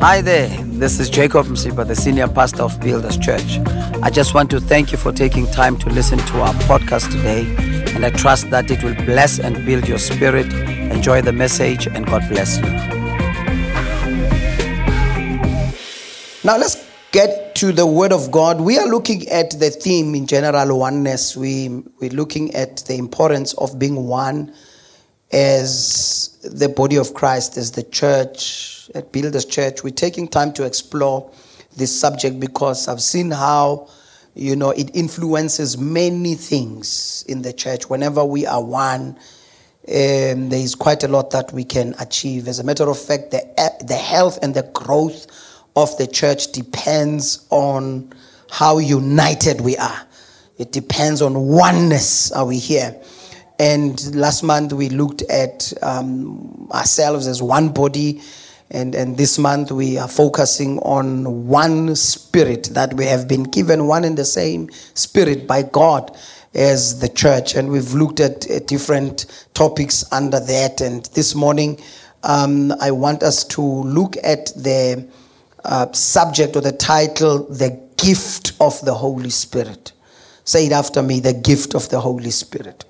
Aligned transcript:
Hi 0.00 0.20
there, 0.20 0.48
this 0.64 1.00
is 1.00 1.08
Jacob 1.08 1.46
Msipha, 1.46 1.86
the 1.88 1.96
senior 1.96 2.28
pastor 2.28 2.64
of 2.64 2.78
Builders 2.80 3.16
Church. 3.16 3.58
I 4.02 4.10
just 4.10 4.34
want 4.34 4.50
to 4.50 4.60
thank 4.60 4.92
you 4.92 4.98
for 4.98 5.10
taking 5.10 5.46
time 5.46 5.78
to 5.78 5.88
listen 5.88 6.18
to 6.18 6.42
our 6.42 6.52
podcast 6.68 7.10
today, 7.10 7.46
and 7.94 8.04
I 8.04 8.10
trust 8.10 8.50
that 8.50 8.70
it 8.70 8.84
will 8.84 8.94
bless 9.06 9.38
and 9.38 9.64
build 9.64 9.88
your 9.88 9.96
spirit. 9.96 10.52
Enjoy 10.92 11.22
the 11.22 11.32
message, 11.32 11.86
and 11.86 12.04
God 12.06 12.28
bless 12.28 12.58
you. 12.58 12.64
Now, 16.44 16.58
let's 16.58 16.86
get 17.12 17.54
to 17.54 17.72
the 17.72 17.86
Word 17.86 18.12
of 18.12 18.30
God. 18.30 18.60
We 18.60 18.76
are 18.76 18.86
looking 18.86 19.26
at 19.28 19.58
the 19.58 19.70
theme 19.70 20.14
in 20.14 20.26
general 20.26 20.78
oneness. 20.78 21.38
We, 21.38 21.82
we're 22.00 22.10
looking 22.10 22.54
at 22.54 22.84
the 22.86 22.96
importance 22.96 23.54
of 23.54 23.78
being 23.78 24.06
one 24.06 24.52
as 25.32 26.38
the 26.44 26.68
body 26.68 26.96
of 26.96 27.14
Christ, 27.14 27.56
as 27.56 27.72
the 27.72 27.82
church 27.82 28.75
at 28.94 29.12
Builders 29.12 29.44
Church, 29.44 29.82
we're 29.82 29.90
taking 29.90 30.28
time 30.28 30.52
to 30.54 30.64
explore 30.64 31.30
this 31.76 31.98
subject 31.98 32.38
because 32.38 32.88
I've 32.88 33.02
seen 33.02 33.30
how, 33.30 33.88
you 34.34 34.56
know, 34.56 34.70
it 34.70 34.94
influences 34.94 35.76
many 35.76 36.34
things 36.34 37.24
in 37.28 37.42
the 37.42 37.52
church. 37.52 37.88
Whenever 37.88 38.24
we 38.24 38.46
are 38.46 38.62
one, 38.62 39.18
um, 39.88 40.48
there 40.48 40.60
is 40.60 40.74
quite 40.74 41.04
a 41.04 41.08
lot 41.08 41.30
that 41.30 41.52
we 41.52 41.64
can 41.64 41.94
achieve. 41.98 42.48
As 42.48 42.58
a 42.58 42.64
matter 42.64 42.88
of 42.88 42.98
fact, 42.98 43.30
the, 43.30 43.42
the 43.86 43.94
health 43.94 44.38
and 44.42 44.54
the 44.54 44.64
growth 44.74 45.26
of 45.74 45.96
the 45.98 46.06
church 46.06 46.52
depends 46.52 47.46
on 47.50 48.12
how 48.50 48.78
united 48.78 49.60
we 49.60 49.76
are. 49.76 50.06
It 50.58 50.72
depends 50.72 51.22
on 51.22 51.34
oneness. 51.34 52.32
Are 52.32 52.46
we 52.46 52.58
here? 52.58 53.00
And 53.58 54.14
last 54.14 54.42
month 54.42 54.72
we 54.72 54.90
looked 54.90 55.22
at 55.22 55.72
um, 55.82 56.68
ourselves 56.72 57.26
as 57.26 57.42
one 57.42 57.70
body 57.70 58.22
and, 58.70 58.94
and 58.94 59.16
this 59.16 59.38
month 59.38 59.70
we 59.70 59.96
are 59.96 60.08
focusing 60.08 60.78
on 60.80 61.46
one 61.46 61.94
spirit 61.94 62.70
that 62.72 62.94
we 62.94 63.04
have 63.06 63.28
been 63.28 63.44
given, 63.44 63.86
one 63.86 64.04
and 64.04 64.18
the 64.18 64.24
same 64.24 64.70
spirit 64.94 65.46
by 65.46 65.62
God 65.62 66.16
as 66.54 67.00
the 67.00 67.08
church. 67.08 67.54
And 67.54 67.70
we've 67.70 67.92
looked 67.92 68.18
at, 68.18 68.46
different 68.66 69.46
topics 69.54 70.10
under 70.12 70.40
that. 70.40 70.80
And 70.80 71.04
this 71.06 71.34
morning, 71.34 71.80
um, 72.22 72.72
I 72.80 72.90
want 72.90 73.22
us 73.22 73.44
to 73.44 73.62
look 73.62 74.16
at 74.24 74.46
the 74.56 75.08
uh, 75.64 75.92
subject 75.92 76.56
or 76.56 76.60
the 76.60 76.72
title, 76.72 77.44
The 77.44 77.80
Gift 77.96 78.52
of 78.60 78.80
the 78.84 78.94
Holy 78.94 79.30
Spirit. 79.30 79.92
Say 80.44 80.66
it 80.66 80.72
after 80.72 81.02
me 81.02 81.20
the 81.20 81.32
gift 81.32 81.74
of 81.74 81.88
the 81.88 82.00
Holy 82.00 82.30
Spirit. 82.30 82.84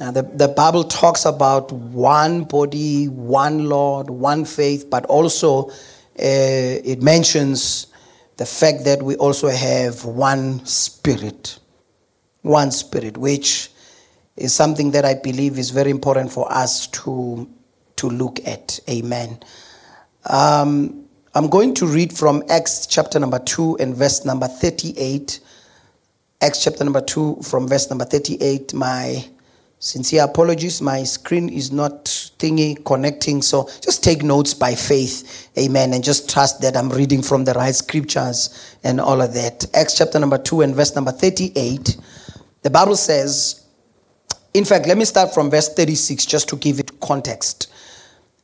Now, 0.00 0.10
the, 0.10 0.22
the 0.22 0.48
Bible 0.48 0.84
talks 0.84 1.26
about 1.26 1.70
one 1.70 2.44
body, 2.44 3.06
one 3.06 3.68
Lord, 3.68 4.08
one 4.08 4.46
faith, 4.46 4.88
but 4.88 5.04
also 5.04 5.68
uh, 5.68 5.74
it 6.18 7.02
mentions 7.02 7.86
the 8.38 8.46
fact 8.46 8.84
that 8.84 9.02
we 9.02 9.16
also 9.16 9.48
have 9.48 10.06
one 10.06 10.64
spirit. 10.64 11.58
One 12.40 12.70
spirit, 12.70 13.18
which 13.18 13.70
is 14.38 14.54
something 14.54 14.92
that 14.92 15.04
I 15.04 15.12
believe 15.12 15.58
is 15.58 15.68
very 15.68 15.90
important 15.90 16.32
for 16.32 16.50
us 16.50 16.86
to, 16.86 17.46
to 17.96 18.08
look 18.08 18.40
at. 18.46 18.80
Amen. 18.88 19.38
Um, 20.24 21.04
I'm 21.34 21.48
going 21.48 21.74
to 21.74 21.86
read 21.86 22.16
from 22.16 22.42
Acts 22.48 22.86
chapter 22.86 23.18
number 23.18 23.38
2 23.38 23.76
and 23.76 23.94
verse 23.94 24.24
number 24.24 24.48
38. 24.48 25.40
Acts 26.40 26.64
chapter 26.64 26.84
number 26.84 27.02
2 27.02 27.40
from 27.42 27.68
verse 27.68 27.90
number 27.90 28.06
38. 28.06 28.72
My 28.72 29.28
Sincere 29.82 30.24
apologies. 30.24 30.82
My 30.82 31.04
screen 31.04 31.48
is 31.48 31.72
not 31.72 32.04
thingy 32.04 32.84
connecting. 32.84 33.40
So 33.40 33.66
just 33.80 34.04
take 34.04 34.22
notes 34.22 34.52
by 34.52 34.74
faith. 34.74 35.48
Amen. 35.56 35.94
And 35.94 36.04
just 36.04 36.28
trust 36.28 36.60
that 36.60 36.76
I'm 36.76 36.90
reading 36.90 37.22
from 37.22 37.44
the 37.44 37.54
right 37.54 37.74
scriptures 37.74 38.76
and 38.84 39.00
all 39.00 39.22
of 39.22 39.32
that. 39.32 39.64
Acts 39.72 39.96
chapter 39.96 40.18
number 40.18 40.36
2 40.36 40.60
and 40.60 40.74
verse 40.76 40.94
number 40.94 41.12
38. 41.12 41.96
The 42.60 42.68
Bible 42.68 42.94
says, 42.94 43.64
in 44.52 44.66
fact, 44.66 44.86
let 44.86 44.98
me 44.98 45.06
start 45.06 45.32
from 45.32 45.50
verse 45.50 45.72
36 45.72 46.26
just 46.26 46.50
to 46.50 46.56
give 46.56 46.78
it 46.78 47.00
context. 47.00 47.72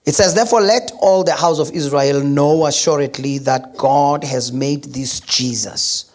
It 0.06 0.14
says, 0.14 0.34
Therefore, 0.34 0.62
let 0.62 0.90
all 1.02 1.22
the 1.22 1.34
house 1.34 1.58
of 1.58 1.70
Israel 1.72 2.22
know 2.22 2.64
assuredly 2.64 3.38
that 3.38 3.76
God 3.76 4.24
has 4.24 4.52
made 4.52 4.84
this 4.84 5.20
Jesus, 5.20 6.10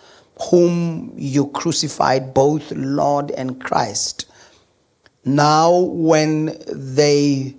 whom 0.49 1.13
you 1.15 1.47
crucified, 1.49 2.33
both 2.33 2.71
Lord 2.71 3.29
and 3.31 3.61
Christ. 3.61 4.30
Now, 5.23 5.77
when 5.77 6.57
they 6.67 7.55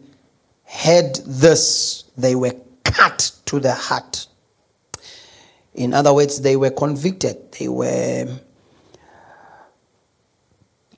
heard 0.64 1.16
this, 1.26 2.04
they 2.16 2.34
were 2.34 2.54
cut 2.84 3.32
to 3.46 3.60
the 3.60 3.72
heart. 3.72 4.26
In 5.74 5.94
other 5.94 6.12
words, 6.12 6.40
they 6.40 6.56
were 6.56 6.70
convicted. 6.70 7.52
They 7.52 7.68
were 7.68 8.28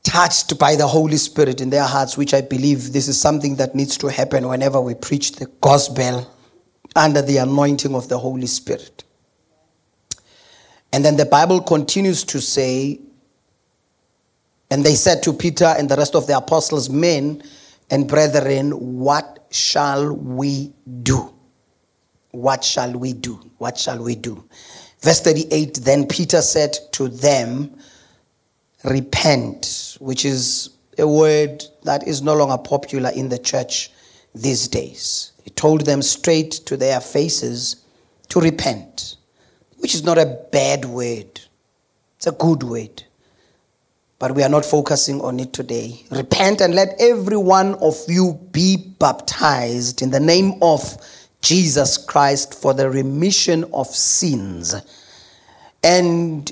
touched 0.03 0.59
by 0.59 0.77
the 0.77 0.87
Holy 0.87 1.17
Spirit 1.17 1.61
in 1.61 1.71
their 1.71 1.85
hearts, 1.85 2.17
which 2.17 2.35
I 2.35 2.41
believe 2.41 2.93
this 2.93 3.09
is 3.09 3.21
something 3.21 3.57
that 3.57 3.75
needs 3.75 3.97
to 3.99 4.09
happen 4.09 4.49
whenever 4.49 4.81
we 4.81 4.95
preach 4.95 5.33
the 5.33 5.47
gospel 5.61 6.31
under 6.97 7.23
the 7.23 7.39
anointing 7.39 7.95
of 7.95 8.09
the 8.09 8.19
Holy 8.19 8.47
Spirit. 8.47 9.05
And 10.93 11.05
then 11.05 11.17
the 11.17 11.27
Bible 11.27 11.61
continues 11.61 12.23
to 12.25 12.41
say, 12.41 13.01
and 14.75 14.83
they 14.83 14.97
said 14.97 15.23
to 15.23 15.33
Peter 15.33 15.67
and 15.67 15.89
the 15.89 15.95
rest 15.95 16.17
of 16.17 16.27
the 16.27 16.37
apostles, 16.37 16.91
Men 16.91 17.45
and 17.91 18.09
brethren, 18.09 18.73
what 18.73 19.47
shall 19.53 20.13
we 20.13 20.73
do? 21.05 21.33
What 22.33 22.65
shall 22.65 22.93
we 22.93 23.13
do? 23.13 23.35
What 23.59 23.79
shall 23.79 24.03
we 24.03 24.17
do? 24.17 24.43
Verse 25.01 25.21
38 25.21 25.77
Then 25.85 26.09
Peter 26.09 26.43
said 26.43 26.77
to 26.91 27.07
them, 27.07 27.79
Repent, 28.83 29.97
which 30.01 30.25
is 30.25 30.71
a 30.99 31.07
word 31.07 31.63
that 31.85 32.09
is 32.09 32.21
no 32.21 32.35
longer 32.35 32.59
popular 32.59 33.11
in 33.11 33.29
the 33.29 33.39
church 33.39 33.93
these 34.35 34.67
days. 34.67 35.31
He 35.45 35.51
told 35.51 35.83
them 35.83 36.03
straight 36.03 36.51
to 36.67 36.77
their 36.77 37.01
faces 37.01 37.77
to 38.31 38.41
repent, 38.41 39.19
which 39.79 39.95
is 39.95 40.03
not 40.03 40.19
a 40.19 40.37
bad 40.51 40.85
word, 40.85 41.43
it's 42.17 42.27
a 42.27 42.33
good 42.33 42.65
word 42.65 43.05
but 44.25 44.35
we 44.35 44.43
are 44.43 44.49
not 44.49 44.65
focusing 44.65 45.21
on 45.21 45.39
it 45.39 45.53
today. 45.53 46.03
Repent 46.11 46.63
and 46.63 46.75
let 46.75 46.97
every 46.99 47.37
one 47.37 47.75
of 47.75 47.95
you 48.09 48.41
be 48.53 48.79
baptized 48.99 50.01
in 50.01 50.13
the 50.13 50.19
name 50.19 50.55
of 50.63 50.97
Jesus 51.43 51.99
Christ 51.99 52.55
for 52.55 52.73
the 52.73 52.89
remission 52.89 53.65
of 53.75 53.87
sins. 53.87 54.75
And 55.83 56.51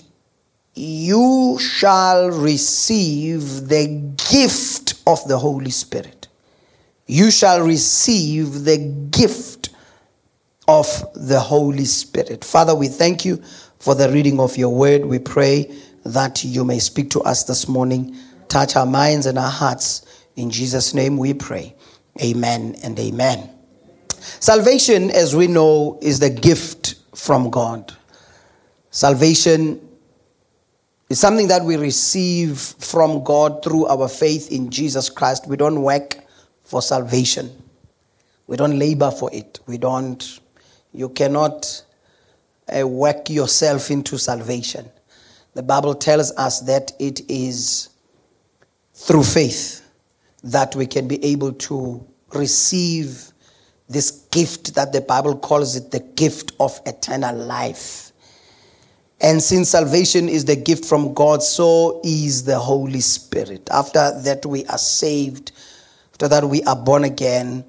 you 0.75 1.59
shall 1.59 2.29
receive 2.29 3.69
the 3.69 3.87
gift 4.31 4.93
of 5.07 5.27
the 5.27 5.39
Holy 5.39 5.71
Spirit. 5.71 6.29
You 7.07 7.31
shall 7.31 7.63
receive 7.63 8.65
the 8.65 8.77
gift 9.11 9.71
of 10.69 10.87
the 11.15 11.41
Holy 11.41 11.87
Spirit. 11.87 12.45
Father, 12.45 12.75
we 12.75 12.89
thank 12.89 13.25
you 13.25 13.43
for 13.79 13.95
the 13.95 14.11
reading 14.11 14.41
of 14.41 14.59
your 14.59 14.75
word. 14.75 15.07
We 15.07 15.19
pray 15.19 15.75
that 16.05 16.45
you 16.45 16.65
may 16.65 16.79
speak 16.79 17.11
to 17.11 17.21
us 17.23 17.45
this 17.45 17.69
morning. 17.69 18.17
Touch 18.49 18.77
our 18.77 18.87
minds 18.87 19.27
and 19.27 19.39
our 19.39 19.51
hearts. 19.51 20.25
In 20.37 20.51
Jesus' 20.51 20.95
name 20.95 21.17
we 21.17 21.35
pray. 21.35 21.75
Amen 22.23 22.77
and 22.83 22.99
amen. 22.99 23.51
Salvation, 24.41 25.11
as 25.11 25.35
we 25.35 25.47
know, 25.47 25.99
is 26.01 26.19
the 26.19 26.31
gift 26.31 26.97
from 27.15 27.51
God. 27.51 27.93
Salvation 28.91 29.81
is 31.09 31.19
something 31.19 31.49
that 31.49 31.65
we 31.65 31.77
receive 31.77 32.59
from 32.59 33.25
God 33.25 33.63
through 33.65 33.87
our 33.87 34.09
faith 34.09 34.53
in 34.53 34.71
Jesus 34.71 35.09
Christ. 35.11 35.47
We 35.47 35.57
don't 35.57 35.83
work 35.83 36.19
for 36.63 36.83
salvation, 36.83 37.51
we 38.47 38.57
don't 38.57 38.79
labor 38.79 39.11
for 39.11 39.33
it. 39.33 39.61
We 39.67 39.79
don't, 39.79 40.41
you 40.93 41.09
cannot 41.11 41.85
uh, 42.69 42.87
work 42.87 43.29
yourself 43.31 43.91
into 43.91 44.19
salvation. 44.19 44.89
The 45.55 45.63
Bible 45.63 45.95
tells 45.95 46.33
us 46.33 46.61
that 46.61 46.93
it 46.99 47.21
is 47.29 47.91
through 48.95 49.25
faith 49.25 49.87
that 50.45 50.75
we 50.75 50.87
can 50.87 51.07
be 51.07 51.23
able 51.25 51.53
to 51.53 52.07
receive 52.33 53.33
this 53.89 54.11
gift 54.31 54.75
that 54.75 54.93
the 54.93 55.03
Bible 55.03 55.37
calls 55.37 55.77
it 55.77 55.91
the 55.91 56.01
gift 56.01 56.53
of 56.59 56.81
eternal 56.87 57.37
life. 57.37 58.13
And 59.21 59.43
since 59.43 59.69
salvation 59.69 60.29
is 60.29 60.47
the 60.47 60.57
gift 60.57 60.85
from 60.85 61.15
God, 61.15 61.43
so 61.43 62.01
is 62.03 62.45
the 62.45 62.59
Holy 62.59 63.01
Spirit. 63.01 63.69
After 63.71 64.21
that, 64.23 64.45
we 64.47 64.65
are 64.67 64.79
saved. 64.79 65.53
After 66.13 66.29
that, 66.29 66.45
we 66.45 66.63
are 66.65 66.75
born 66.75 67.05
again. 67.05 67.65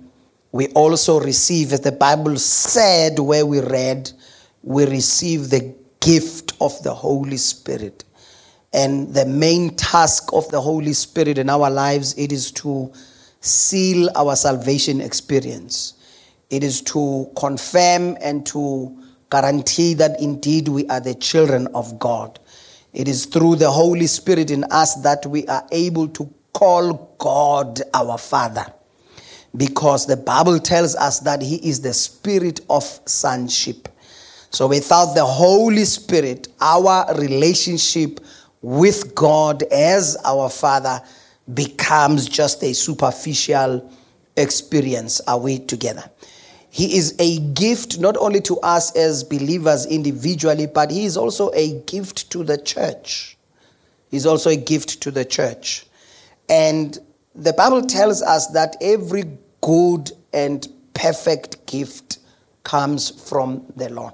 We 0.51 0.69
also 0.69 1.19
receive, 1.19 1.73
as 1.73 1.81
the 1.81 1.91
Bible 1.91 2.37
said, 2.37 3.19
where 3.19 3.45
we 3.45 3.59
read, 3.59 4.11
we 4.63 4.85
receive 4.85 5.49
the 5.49 5.75
gift 5.99 6.52
of 6.63 6.81
the 6.83 6.93
Holy 6.93 7.37
Spirit. 7.37 8.03
And 8.73 9.13
the 9.13 9.25
main 9.25 9.75
task 9.75 10.31
of 10.33 10.49
the 10.49 10.61
Holy 10.61 10.93
Spirit 10.93 11.37
in 11.37 11.49
our 11.49 11.69
lives 11.69 12.15
it 12.17 12.31
is 12.31 12.51
to 12.53 12.91
seal 13.41 14.09
our 14.15 14.35
salvation 14.35 15.01
experience. 15.01 15.93
It 16.49 16.63
is 16.63 16.81
to 16.83 17.29
confirm 17.35 18.17
and 18.21 18.45
to 18.47 18.97
guarantee 19.29 19.93
that 19.95 20.19
indeed 20.21 20.67
we 20.69 20.87
are 20.87 20.99
the 20.99 21.15
children 21.15 21.67
of 21.75 21.99
God. 21.99 22.39
It 22.93 23.07
is 23.07 23.25
through 23.25 23.57
the 23.57 23.71
Holy 23.71 24.07
Spirit 24.07 24.51
in 24.51 24.63
us 24.65 24.95
that 25.01 25.25
we 25.25 25.45
are 25.47 25.67
able 25.71 26.07
to 26.09 26.31
call 26.53 27.15
God 27.17 27.81
our 27.93 28.17
Father. 28.17 28.65
Because 29.55 30.05
the 30.05 30.17
Bible 30.17 30.59
tells 30.59 30.95
us 30.95 31.19
that 31.21 31.41
He 31.41 31.55
is 31.67 31.81
the 31.81 31.93
spirit 31.93 32.61
of 32.69 32.83
sonship. 33.05 33.89
So 34.53 34.67
without 34.67 35.15
the 35.15 35.25
Holy 35.25 35.83
Spirit, 35.83 36.47
our 36.61 37.11
relationship 37.17 38.19
with 38.61 39.15
God 39.15 39.63
as 39.63 40.15
our 40.23 40.47
Father 40.47 41.01
becomes 41.55 42.29
just 42.29 42.61
a 42.63 42.71
superficial 42.75 43.91
experience. 44.37 45.21
Are 45.21 45.39
we 45.39 45.57
together? 45.57 46.03
He 46.69 46.95
is 46.97 47.15
a 47.17 47.39
gift 47.39 47.99
not 47.99 48.15
only 48.17 48.41
to 48.41 48.59
us 48.59 48.95
as 48.95 49.23
believers 49.23 49.87
individually, 49.87 50.67
but 50.67 50.91
He 50.91 51.05
is 51.05 51.17
also 51.17 51.49
a 51.55 51.81
gift 51.81 52.29
to 52.29 52.43
the 52.43 52.59
church. 52.59 53.35
He's 54.11 54.27
also 54.27 54.51
a 54.51 54.55
gift 54.55 55.01
to 55.01 55.09
the 55.09 55.25
church. 55.25 55.87
And 56.47 56.95
the 57.33 57.53
Bible 57.53 57.81
tells 57.81 58.21
us 58.21 58.45
that 58.49 58.75
every 58.81 59.23
good 59.61 60.11
and 60.31 60.67
perfect 60.93 61.65
gift 61.65 62.19
comes 62.63 63.09
from 63.09 63.65
the 63.75 63.89
Lord. 63.89 64.13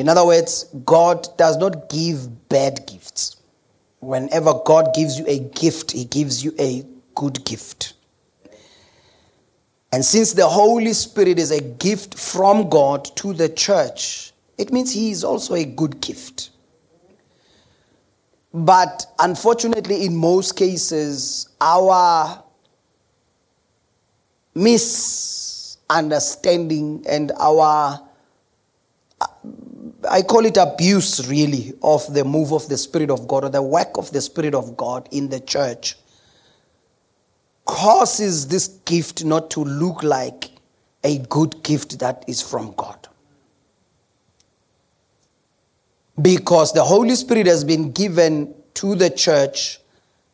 In 0.00 0.08
other 0.08 0.24
words, 0.24 0.64
God 0.86 1.28
does 1.36 1.58
not 1.58 1.90
give 1.90 2.48
bad 2.48 2.86
gifts. 2.86 3.36
Whenever 4.00 4.54
God 4.64 4.94
gives 4.94 5.18
you 5.18 5.26
a 5.28 5.40
gift, 5.40 5.90
He 5.90 6.06
gives 6.06 6.42
you 6.42 6.54
a 6.58 6.86
good 7.14 7.44
gift. 7.44 7.92
And 9.92 10.02
since 10.02 10.32
the 10.32 10.48
Holy 10.48 10.94
Spirit 10.94 11.38
is 11.38 11.50
a 11.50 11.60
gift 11.60 12.18
from 12.18 12.70
God 12.70 13.14
to 13.16 13.34
the 13.34 13.50
church, 13.50 14.32
it 14.56 14.72
means 14.72 14.90
He 14.90 15.10
is 15.10 15.22
also 15.22 15.54
a 15.54 15.66
good 15.66 16.00
gift. 16.00 16.48
But 18.54 19.04
unfortunately, 19.18 20.06
in 20.06 20.16
most 20.16 20.56
cases, 20.56 21.50
our 21.60 22.42
misunderstanding 24.54 27.04
and 27.06 27.32
our 27.38 28.06
I 30.12 30.22
call 30.22 30.44
it 30.44 30.56
abuse, 30.56 31.28
really, 31.28 31.72
of 31.84 32.12
the 32.12 32.24
move 32.24 32.52
of 32.52 32.68
the 32.68 32.76
Spirit 32.76 33.10
of 33.10 33.28
God 33.28 33.44
or 33.44 33.48
the 33.48 33.62
work 33.62 33.96
of 33.96 34.10
the 34.10 34.20
Spirit 34.20 34.56
of 34.56 34.76
God 34.76 35.08
in 35.12 35.28
the 35.28 35.38
church 35.38 35.94
causes 37.64 38.48
this 38.48 38.66
gift 38.66 39.24
not 39.24 39.50
to 39.52 39.60
look 39.60 40.02
like 40.02 40.50
a 41.04 41.18
good 41.18 41.62
gift 41.62 42.00
that 42.00 42.24
is 42.26 42.42
from 42.42 42.74
God. 42.76 43.06
Because 46.20 46.72
the 46.72 46.82
Holy 46.82 47.14
Spirit 47.14 47.46
has 47.46 47.62
been 47.62 47.92
given 47.92 48.52
to 48.74 48.96
the 48.96 49.10
church 49.10 49.78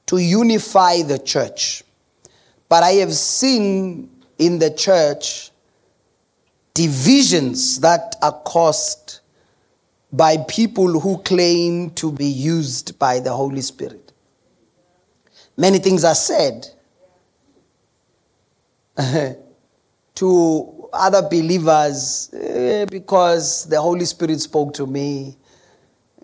to 0.06 0.16
unify 0.16 1.02
the 1.02 1.18
church. 1.18 1.84
But 2.70 2.82
I 2.82 2.92
have 2.92 3.12
seen 3.12 4.08
in 4.38 4.58
the 4.58 4.70
church 4.70 5.50
divisions 6.72 7.80
that 7.80 8.16
are 8.22 8.32
caused 8.32 9.20
by 10.16 10.38
people 10.48 10.98
who 10.98 11.18
claim 11.18 11.90
to 11.90 12.10
be 12.10 12.26
used 12.26 12.98
by 12.98 13.20
the 13.20 13.32
Holy 13.32 13.60
Spirit. 13.60 14.12
Many 15.58 15.78
things 15.78 16.04
are 16.04 16.14
said 16.14 16.66
to 20.14 20.88
other 20.90 21.20
believers 21.28 22.30
eh, 22.32 22.86
because 22.86 23.66
the 23.66 23.78
Holy 23.78 24.06
Spirit 24.06 24.40
spoke 24.40 24.72
to 24.74 24.86
me, 24.86 25.36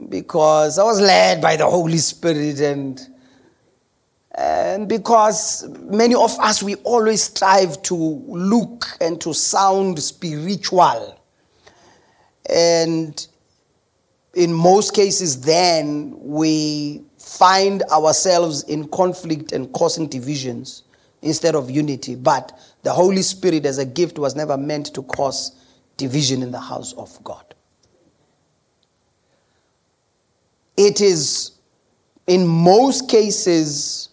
because 0.09 0.79
I 0.79 0.85
was 0.85 0.99
led 0.99 1.43
by 1.43 1.57
the 1.57 1.67
Holy 1.67 1.99
Spirit, 1.99 2.61
and, 2.61 2.99
and 4.35 4.89
because 4.89 5.69
many 5.81 6.15
of 6.15 6.39
us, 6.41 6.63
we 6.63 6.77
always 6.77 7.25
strive 7.25 7.83
to 7.83 7.95
look 7.95 8.87
and 9.03 9.21
to 9.21 9.35
sound 9.35 9.99
spiritual. 9.99 11.19
And 12.49 13.27
in 14.35 14.53
most 14.53 14.95
cases, 14.95 15.41
then 15.43 16.15
we 16.19 17.03
find 17.19 17.83
ourselves 17.85 18.63
in 18.65 18.89
conflict 18.89 19.53
and 19.53 19.73
causing 19.73 20.07
divisions 20.07 20.85
instead 21.21 21.55
of 21.55 21.71
unity. 21.71 22.15
But 22.15 22.59
the 22.83 22.93
Holy 22.93 23.23
Spirit, 23.23 23.67
as 23.67 23.79
a 23.79 23.85
gift, 23.85 24.19
was 24.19 24.35
never 24.35 24.57
meant 24.57 24.95
to 24.95 25.03
cause 25.03 25.53
division 25.97 26.43
in 26.43 26.51
the 26.51 26.61
house 26.61 26.93
of 26.95 27.23
God. 27.23 27.55
It 30.77 31.01
is, 31.01 31.53
in 32.27 32.47
most 32.47 33.09
cases, 33.09 34.09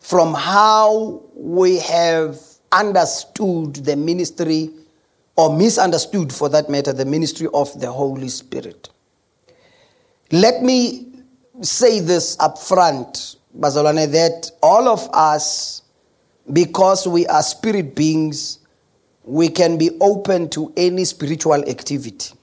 from 0.00 0.34
how 0.34 1.22
we 1.34 1.78
have 1.78 2.38
understood 2.70 3.76
the 3.76 3.96
ministry, 3.96 4.70
or 5.36 5.56
misunderstood 5.56 6.32
for 6.32 6.48
that 6.50 6.68
matter, 6.68 6.92
the 6.92 7.04
ministry 7.04 7.48
of 7.54 7.80
the 7.80 7.90
Holy 7.90 8.28
Spirit. 8.28 8.90
Let 10.32 10.62
me 10.62 11.06
say 11.62 12.00
this 12.00 12.36
up 12.40 12.58
front, 12.58 13.36
Bazalwane, 13.56 14.10
that 14.12 14.50
all 14.62 14.88
of 14.88 15.08
us, 15.12 15.82
because 16.52 17.06
we 17.06 17.26
are 17.26 17.42
spirit 17.42 17.94
beings, 17.94 18.58
we 19.24 19.48
can 19.48 19.78
be 19.78 19.90
open 20.00 20.48
to 20.50 20.72
any 20.76 21.04
spiritual 21.04 21.68
activity. 21.68 22.34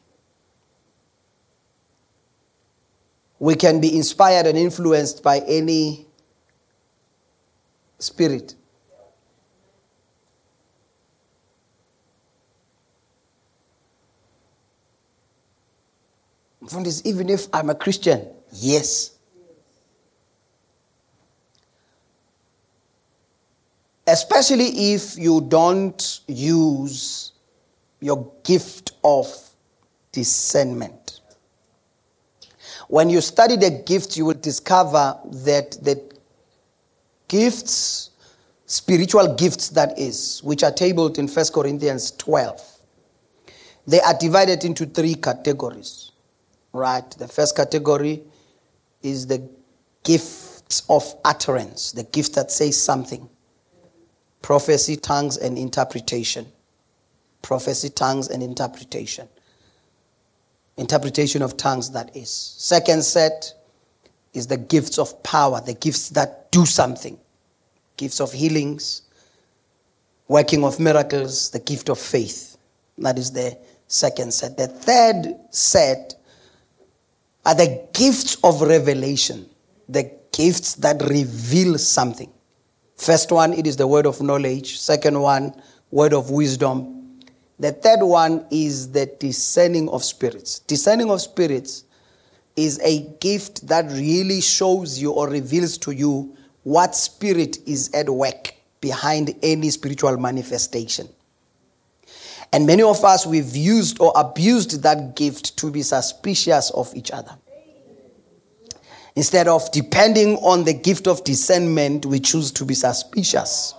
We 3.40 3.56
can 3.56 3.82
be 3.82 3.96
inspired 3.96 4.46
and 4.48 4.58
influenced 4.58 5.22
by 5.22 5.40
any 5.40 6.06
spirit. 8.00 8.56
Mfundisi, 16.64 17.06
even 17.06 17.30
if 17.30 17.48
I'm 17.54 17.70
a 17.70 17.76
Christian, 17.76 18.26
yes. 18.54 19.12
Especially 24.08 24.94
if 24.94 25.18
you 25.18 25.42
don't 25.42 26.22
use 26.28 27.32
your 28.00 28.32
gift 28.44 28.94
of 29.04 29.28
discernment. 30.12 31.22
When 32.88 33.10
you 33.10 33.22
study 33.22 33.56
the 33.56 33.84
gifts, 33.86 34.18
you 34.18 34.26
will 34.26 34.34
discover 34.34 35.18
that 35.26 35.72
the 35.82 36.02
gifts, 37.28 38.12
spiritual 38.66 39.36
gifts 39.36 39.70
that 39.70 39.98
is, 39.98 40.42
which 40.44 40.64
are 40.64 40.72
tabled 40.72 41.18
in 41.18 41.28
1 41.28 41.46
Corinthians 41.54 42.12
12, 42.12 42.62
they 43.88 44.00
are 44.02 44.18
divided 44.18 44.64
into 44.64 44.86
three 44.86 45.16
categories 45.16 46.13
right? 46.74 47.10
The 47.12 47.28
first 47.28 47.56
category 47.56 48.22
is 49.02 49.28
the 49.28 49.48
gifts 50.04 50.84
of 50.90 51.14
utterance, 51.24 51.92
the 51.92 52.04
gift 52.04 52.36
that 52.36 52.52
says 52.52 52.82
something 52.82 53.30
prophecy, 54.44 54.96
tongues, 54.96 55.38
and 55.38 55.58
interpretation. 55.58 56.46
Prophecy, 57.42 57.90
tongues, 57.90 58.28
and 58.28 58.44
interpretation. 58.44 59.28
Interpretation 60.78 61.42
of 61.42 61.58
tongues, 61.58 61.90
that 61.92 62.16
is. 62.16 62.30
Second 62.30 63.04
set 63.04 63.54
is 64.34 64.46
the 64.46 64.58
gifts 64.58 65.00
of 65.00 65.24
power, 65.24 65.62
the 65.62 65.74
gifts 65.74 66.10
that 66.10 66.52
do 66.52 66.66
something. 66.66 67.18
Gifts 67.98 68.20
of 68.20 68.32
healings, 68.32 69.04
working 70.28 70.64
of 70.64 70.80
miracles, 70.80 71.50
the 71.52 71.60
gift 71.60 71.90
of 71.90 71.98
faith. 71.98 72.58
That 72.98 73.18
is 73.18 73.32
the 73.32 73.58
second 73.88 74.34
set. 74.34 74.58
The 74.58 74.68
third 74.68 75.36
set 75.52 76.16
are 77.46 77.56
the 77.56 77.88
gifts 77.94 78.38
of 78.44 78.62
revelation, 78.62 79.50
the 79.90 80.12
gifts 80.32 80.76
that 80.76 81.02
reveal 81.10 81.78
something. 81.78 82.32
First 82.96 83.32
one, 83.32 83.54
it 83.54 83.68
is 83.68 83.76
the 83.76 83.88
word 83.88 84.06
of 84.06 84.22
knowledge. 84.22 84.80
Second 84.80 85.20
one, 85.20 85.54
word 85.92 86.14
of 86.14 86.30
wisdom. 86.30 87.20
The 87.60 87.72
third 87.72 88.02
one 88.02 88.46
is 88.50 88.92
the 88.92 89.06
discerning 89.06 89.90
of 89.90 90.04
spirits. 90.04 90.60
Discerning 90.60 91.12
of 91.12 91.22
spirits 91.22 91.84
is 92.56 92.80
a 92.84 93.02
gift 93.20 93.68
that 93.68 93.92
really 93.92 94.42
shows 94.42 95.00
you 95.02 95.12
or 95.12 95.30
reveals 95.30 95.78
to 95.80 95.92
you 95.92 96.36
what 96.64 96.96
spirit 96.96 97.58
is 97.66 97.92
at 97.94 98.10
work 98.10 98.54
behind 98.80 99.36
any 99.44 99.70
spiritual 99.70 100.18
manifestation. 100.18 101.08
And 102.54 102.68
many 102.68 102.84
of 102.84 103.04
us, 103.04 103.26
we've 103.26 103.56
used 103.56 104.00
or 104.00 104.14
abused 104.16 104.84
that 104.84 105.16
gift 105.16 105.58
to 105.58 105.72
be 105.72 105.82
suspicious 105.82 106.70
of 106.70 106.96
each 106.96 107.10
other. 107.10 107.36
Instead 109.16 109.48
of 109.48 109.72
depending 109.72 110.38
on 110.38 110.64
the 110.64 110.74
gift 110.74 111.08
of 111.08 111.24
discernment, 111.24 112.06
we 112.06 112.20
choose 112.20 112.52
to 112.52 112.64
be 112.64 112.76
suspicious 112.76 113.74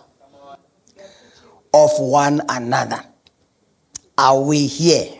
of 1.73 1.91
one 1.99 2.43
another. 2.49 3.01
are 4.19 4.41
we 4.41 4.67
here. 4.67 5.19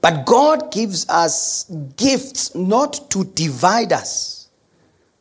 But 0.00 0.24
God 0.24 0.72
gives 0.72 1.08
us 1.08 1.64
gifts 1.96 2.54
not 2.54 3.10
to 3.10 3.24
divide 3.24 3.92
us, 3.92 4.48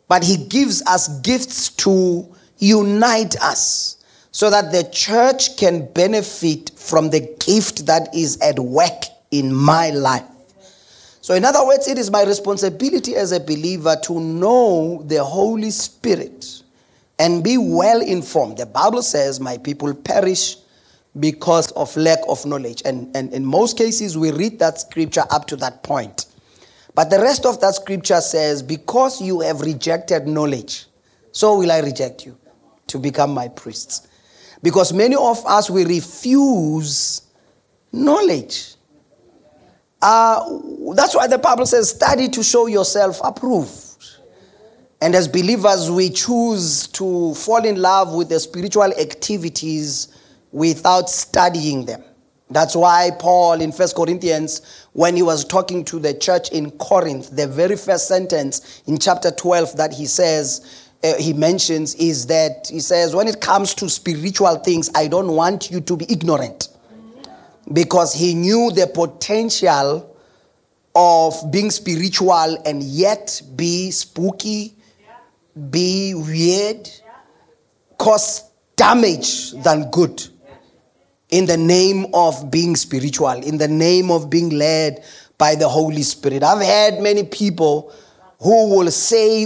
but 0.07 0.23
He 0.23 0.37
gives 0.37 0.81
us 0.85 1.07
gifts 1.19 1.69
to 1.69 2.33
unite 2.57 3.35
us 3.41 3.97
so 4.31 4.49
that 4.49 4.71
the 4.71 4.83
church 4.91 5.57
can 5.57 5.91
benefit 5.93 6.71
from 6.75 7.09
the 7.09 7.21
gift 7.45 7.85
that 7.87 8.13
is 8.13 8.39
at 8.41 8.59
work 8.59 9.03
in 9.31 9.53
my 9.53 9.89
life. 9.89 10.23
So, 11.21 11.33
in 11.33 11.45
other 11.45 11.65
words, 11.65 11.87
it 11.87 11.97
is 11.97 12.09
my 12.09 12.23
responsibility 12.23 13.15
as 13.15 13.31
a 13.31 13.39
believer 13.39 13.95
to 14.03 14.19
know 14.19 15.03
the 15.05 15.23
Holy 15.23 15.69
Spirit 15.69 16.63
and 17.19 17.43
be 17.43 17.57
well 17.57 18.01
informed. 18.01 18.57
The 18.57 18.65
Bible 18.65 19.03
says, 19.03 19.39
My 19.39 19.57
people 19.57 19.93
perish 19.93 20.57
because 21.19 21.71
of 21.73 21.95
lack 21.97 22.19
of 22.27 22.45
knowledge. 22.45 22.81
And, 22.85 23.15
and 23.15 23.33
in 23.33 23.45
most 23.45 23.77
cases, 23.77 24.17
we 24.17 24.31
read 24.31 24.59
that 24.59 24.79
scripture 24.79 25.25
up 25.29 25.45
to 25.47 25.55
that 25.57 25.83
point. 25.83 26.25
But 26.95 27.09
the 27.09 27.19
rest 27.19 27.45
of 27.45 27.61
that 27.61 27.75
scripture 27.75 28.21
says, 28.21 28.63
Because 28.63 29.21
you 29.21 29.41
have 29.41 29.61
rejected 29.61 30.27
knowledge, 30.27 30.85
so 31.31 31.57
will 31.57 31.71
I 31.71 31.79
reject 31.79 32.25
you 32.25 32.37
to 32.87 32.97
become 32.97 33.33
my 33.33 33.49
priests. 33.49 34.07
Because 34.61 34.93
many 34.93 35.15
of 35.15 35.45
us, 35.45 35.69
we 35.69 35.85
refuse 35.85 37.21
knowledge. 37.91 38.75
Uh, 40.01 40.59
that's 40.95 41.15
why 41.15 41.27
the 41.27 41.37
Bible 41.37 41.65
says, 41.65 41.89
study 41.89 42.29
to 42.29 42.43
show 42.43 42.67
yourself 42.67 43.19
approved. 43.23 43.89
And 45.01 45.15
as 45.15 45.27
believers, 45.27 45.89
we 45.89 46.09
choose 46.09 46.87
to 46.87 47.33
fall 47.35 47.63
in 47.65 47.81
love 47.81 48.13
with 48.13 48.29
the 48.29 48.39
spiritual 48.39 48.91
activities 48.99 50.09
without 50.51 51.09
studying 51.09 51.85
them. 51.85 52.03
That's 52.51 52.75
why 52.75 53.11
Paul 53.19 53.61
in 53.61 53.71
First 53.71 53.95
Corinthians, 53.95 54.87
when 54.93 55.15
he 55.15 55.21
was 55.21 55.45
talking 55.45 55.85
to 55.85 55.99
the 55.99 56.15
church 56.15 56.49
in 56.49 56.71
Corinth, 56.71 57.35
the 57.35 57.47
very 57.47 57.75
first 57.75 58.07
sentence 58.07 58.81
in 58.87 58.97
chapter 58.97 59.29
12 59.29 59.77
that 59.77 59.93
he 59.93 60.07
says, 60.07 60.88
uh, 61.03 61.13
he 61.17 61.33
mentions 61.33 61.95
is 61.95 62.27
that 62.27 62.67
he 62.69 62.79
says, 62.79 63.15
when 63.15 63.27
it 63.27 63.39
comes 63.39 63.73
to 63.75 63.89
spiritual 63.89 64.55
things, 64.57 64.89
I 64.95 65.07
don't 65.07 65.31
want 65.31 65.71
you 65.71 65.81
to 65.81 65.97
be 65.97 66.05
ignorant. 66.09 66.69
Because 67.71 68.13
he 68.13 68.33
knew 68.33 68.71
the 68.71 68.87
potential 68.87 70.17
of 70.95 71.51
being 71.51 71.71
spiritual 71.71 72.57
and 72.65 72.83
yet 72.83 73.41
be 73.55 73.91
spooky, 73.91 74.73
be 75.69 76.13
weird, 76.15 76.89
cause 77.97 78.43
damage 78.75 79.51
than 79.51 79.89
good 79.91 80.27
in 81.29 81.45
the 81.45 81.57
name 81.57 82.07
of 82.13 82.49
being 82.49 82.75
spiritual, 82.75 83.29
in 83.29 83.57
the 83.57 83.67
name 83.67 84.09
of 84.09 84.29
being 84.29 84.49
led 84.49 85.03
by 85.37 85.55
the 85.55 85.69
Holy 85.69 86.01
Spirit. 86.01 86.43
I've 86.43 86.61
had 86.61 87.01
many 87.01 87.23
people 87.23 87.93
who 88.39 88.75
will 88.75 88.89
say, 88.89 89.45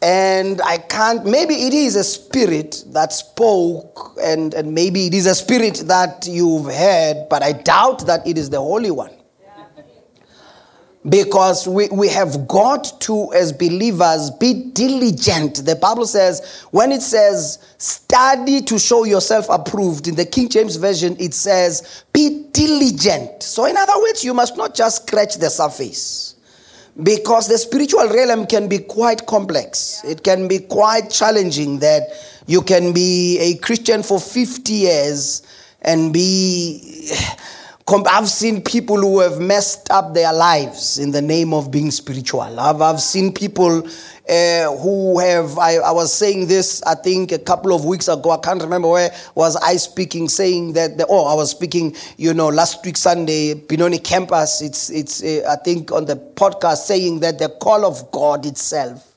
and 0.00 0.60
I 0.62 0.78
can't, 0.78 1.24
maybe 1.24 1.54
it 1.54 1.74
is 1.74 1.96
a 1.96 2.04
spirit 2.04 2.84
that 2.88 3.12
spoke, 3.12 4.16
and, 4.22 4.54
and 4.54 4.72
maybe 4.72 5.06
it 5.06 5.14
is 5.14 5.26
a 5.26 5.34
spirit 5.34 5.82
that 5.86 6.26
you've 6.30 6.66
heard, 6.72 7.26
but 7.28 7.42
I 7.42 7.52
doubt 7.52 8.06
that 8.06 8.26
it 8.26 8.38
is 8.38 8.50
the 8.50 8.60
Holy 8.60 8.90
One 8.90 9.10
because 11.08 11.66
we, 11.66 11.88
we 11.88 12.08
have 12.08 12.46
got 12.48 13.00
to, 13.00 13.32
as 13.32 13.52
believers, 13.52 14.30
be 14.30 14.70
diligent. 14.72 15.64
The 15.64 15.76
Bible 15.76 16.06
says, 16.06 16.66
when 16.70 16.92
it 16.92 17.02
says, 17.02 17.74
study 17.78 18.60
to 18.62 18.78
show 18.78 19.04
yourself 19.04 19.46
approved, 19.48 20.08
in 20.08 20.16
the 20.16 20.26
King 20.26 20.48
James 20.48 20.76
Version, 20.76 21.16
it 21.18 21.34
says, 21.34 22.04
be 22.12 22.46
diligent. 22.52 23.42
So, 23.42 23.64
in 23.66 23.76
other 23.76 23.98
words, 24.00 24.24
you 24.24 24.34
must 24.34 24.56
not 24.56 24.74
just 24.74 25.06
scratch 25.06 25.36
the 25.36 25.50
surface. 25.50 26.34
Because 27.02 27.46
the 27.46 27.58
spiritual 27.58 28.08
realm 28.08 28.46
can 28.46 28.68
be 28.68 28.78
quite 28.78 29.26
complex. 29.26 30.02
It 30.04 30.24
can 30.24 30.48
be 30.48 30.58
quite 30.58 31.10
challenging 31.10 31.78
that 31.78 32.08
you 32.46 32.62
can 32.62 32.92
be 32.92 33.38
a 33.38 33.56
Christian 33.58 34.02
for 34.02 34.18
50 34.18 34.72
years 34.72 35.42
and 35.82 36.12
be 36.12 37.12
I've 37.90 38.28
seen 38.28 38.60
people 38.62 38.98
who 38.98 39.20
have 39.20 39.40
messed 39.40 39.90
up 39.90 40.12
their 40.12 40.32
lives 40.32 40.98
in 40.98 41.10
the 41.10 41.22
name 41.22 41.54
of 41.54 41.70
being 41.70 41.90
spiritual. 41.90 42.60
I've, 42.60 42.82
I've 42.82 43.00
seen 43.00 43.32
people 43.32 43.86
uh, 44.28 44.76
who 44.76 45.18
have, 45.18 45.56
I, 45.58 45.76
I, 45.76 45.90
was 45.92 46.12
saying 46.12 46.48
this, 46.48 46.82
I 46.82 46.94
think 46.94 47.32
a 47.32 47.38
couple 47.38 47.72
of 47.72 47.86
weeks 47.86 48.08
ago, 48.08 48.30
I 48.30 48.36
can't 48.36 48.60
remember 48.60 48.88
where 48.88 49.10
was 49.34 49.56
I 49.56 49.76
speaking, 49.76 50.28
saying 50.28 50.74
that, 50.74 50.98
the, 50.98 51.06
oh, 51.08 51.24
I 51.24 51.34
was 51.34 51.50
speaking, 51.50 51.96
you 52.18 52.34
know, 52.34 52.48
last 52.48 52.84
week 52.84 52.98
Sunday, 52.98 53.54
Benoni 53.54 53.98
campus, 53.98 54.60
it's, 54.60 54.90
it's 54.90 55.22
uh, 55.22 55.48
I 55.48 55.56
think 55.56 55.90
on 55.90 56.04
the 56.04 56.16
podcast 56.16 56.78
saying 56.78 57.20
that 57.20 57.38
the 57.38 57.48
call 57.48 57.86
of 57.86 58.10
God 58.12 58.44
itself 58.44 59.16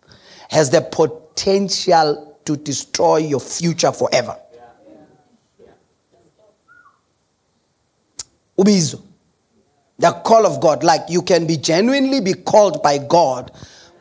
has 0.50 0.70
the 0.70 0.82
potential 0.82 2.38
to 2.46 2.56
destroy 2.56 3.18
your 3.18 3.42
future 3.42 3.92
forever. 3.92 4.38
Ubizo. 8.58 9.02
The 10.00 10.12
call 10.12 10.46
of 10.46 10.60
god. 10.60 10.84
Like 10.84 11.04
you 11.10 11.22
can 11.22 11.46
be 11.46 11.58
genuinely 11.58 12.22
be 12.22 12.34
called 12.34 12.82
by 12.82 12.98
god 12.98 13.52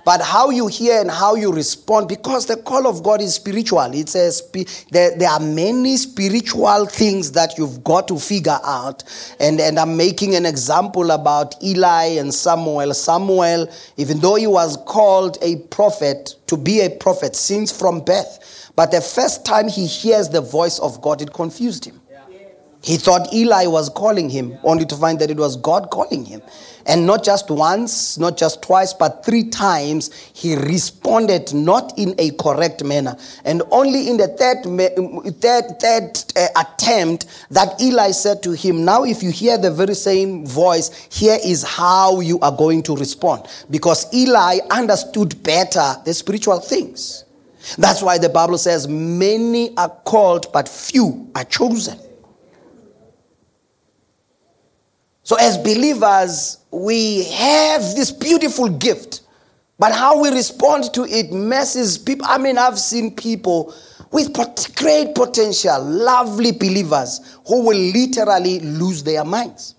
but 0.04 0.23
how 0.23 0.50
you 0.50 0.66
hear 0.66 1.00
and 1.00 1.11
how 1.11 1.35
you 1.35 1.52
respond 1.52 2.09
because 2.09 2.47
the 2.47 2.57
call 2.57 2.87
of 2.87 3.02
god 3.02 3.21
is 3.21 3.35
spiritual. 3.35 3.95
It 3.95 4.09
says 4.09 4.42
there, 4.90 5.16
there 5.16 5.28
are 5.28 5.40
many 5.40 5.97
spiritual 5.97 6.87
things 6.87 7.33
that 7.33 7.59
you've 7.59 7.85
got 7.85 8.09
to 8.09 8.19
figure 8.19 8.59
out. 8.64 9.04
And, 9.38 9.61
and 9.61 9.78
i'm 9.78 9.97
making 9.97 10.35
an 10.35 10.47
example 10.47 11.11
about 11.11 11.62
eli 11.62 12.16
and 12.19 12.33
samuel. 12.35 12.95
Samuel 12.95 13.71
even 13.97 14.19
though 14.21 14.37
he 14.37 14.47
was 14.47 14.76
called 14.87 15.38
a 15.42 15.57
prophet 15.71 16.35
to 16.47 16.57
be 16.57 16.80
a 16.80 16.90
prophet 16.90 17.37
since 17.37 17.71
from 17.71 18.00
birth 18.00 18.73
but 18.76 18.90
the 18.90 19.00
first 19.00 19.45
time 19.45 19.69
he 19.69 19.87
hears 19.87 20.28
the 20.28 20.40
voice 20.40 20.78
of 20.78 21.00
god 21.02 21.23
it 21.23 21.33
confused 21.33 21.85
him 21.85 22.00
he 22.82 22.96
thought 22.96 23.32
Eli 23.32 23.66
was 23.66 23.90
calling 23.90 24.30
him, 24.30 24.56
only 24.64 24.87
to 24.87 24.96
find 24.96 25.18
that 25.18 25.30
it 25.30 25.37
was 25.37 25.56
God 25.56 25.90
calling 25.90 26.25
him. 26.25 26.40
And 26.87 27.06
not 27.06 27.22
just 27.22 27.50
once, 27.50 28.18
not 28.18 28.38
just 28.38 28.62
twice, 28.62 28.94
but 28.94 29.25
three 29.25 29.44
times 29.44 30.12
he 30.32 30.56
responded 30.56 31.52
not 31.52 31.96
in 31.99 32.14
a 32.18 32.30
correct 32.32 32.82
manner. 32.82 33.16
And 33.44 33.62
only 33.70 34.08
in 34.08 34.16
the 34.16 34.28
third, 34.28 34.64
third, 35.40 35.78
third 35.78 36.32
uh, 36.37 36.60
attempt 36.60 37.26
that 37.50 37.80
Eli 37.82 38.12
said 38.12 38.42
to 38.44 38.52
him, 38.52 38.84
Now, 38.84 39.04
if 39.04 39.22
you 39.22 39.30
hear 39.30 39.58
the 39.58 39.70
very 39.70 39.94
same 39.94 40.46
voice, 40.46 41.06
here 41.12 41.38
is 41.44 41.62
how 41.62 42.20
you 42.20 42.40
are 42.40 42.56
going 42.56 42.82
to 42.84 42.96
respond. 42.96 43.46
Because 43.70 44.12
Eli 44.14 44.58
understood 44.70 45.40
better 45.42 45.96
the 46.06 46.14
spiritual 46.14 46.60
things. 46.60 47.25
That's 47.76 48.00
why 48.02 48.16
the 48.16 48.30
Bible 48.30 48.56
says, 48.56 48.88
Many 48.88 49.76
are 49.76 49.90
called, 49.90 50.50
but 50.50 50.66
few 50.66 51.30
are 51.34 51.44
chosen. 51.44 51.99
So, 55.30 55.37
as 55.37 55.56
believers, 55.56 56.58
we 56.72 57.22
have 57.26 57.82
this 57.94 58.10
beautiful 58.10 58.68
gift, 58.68 59.20
but 59.78 59.92
how 59.92 60.20
we 60.20 60.28
respond 60.30 60.92
to 60.94 61.04
it 61.04 61.30
messes 61.30 61.99
people. 61.99 62.26
I 62.28 62.37
mean, 62.37 62.58
I've 62.58 62.80
seen 62.80 63.14
people 63.14 63.72
with 64.10 64.32
great 64.75 65.14
potential, 65.14 65.84
lovely 65.84 66.50
believers, 66.50 67.38
who 67.46 67.64
will 67.64 67.78
literally 67.78 68.58
lose 68.58 69.04
their 69.04 69.25
minds 69.25 69.76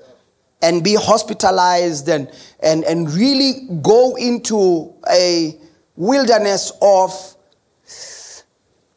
and 0.62 0.86
be 0.86 0.96
hospitalized 0.96 2.08
and, 2.08 2.32
and, 2.62 2.86
and 2.86 3.12
really 3.12 3.68
go 3.82 4.16
into 4.16 4.94
a 5.12 5.60
wilderness 5.98 6.72
of 6.82 7.36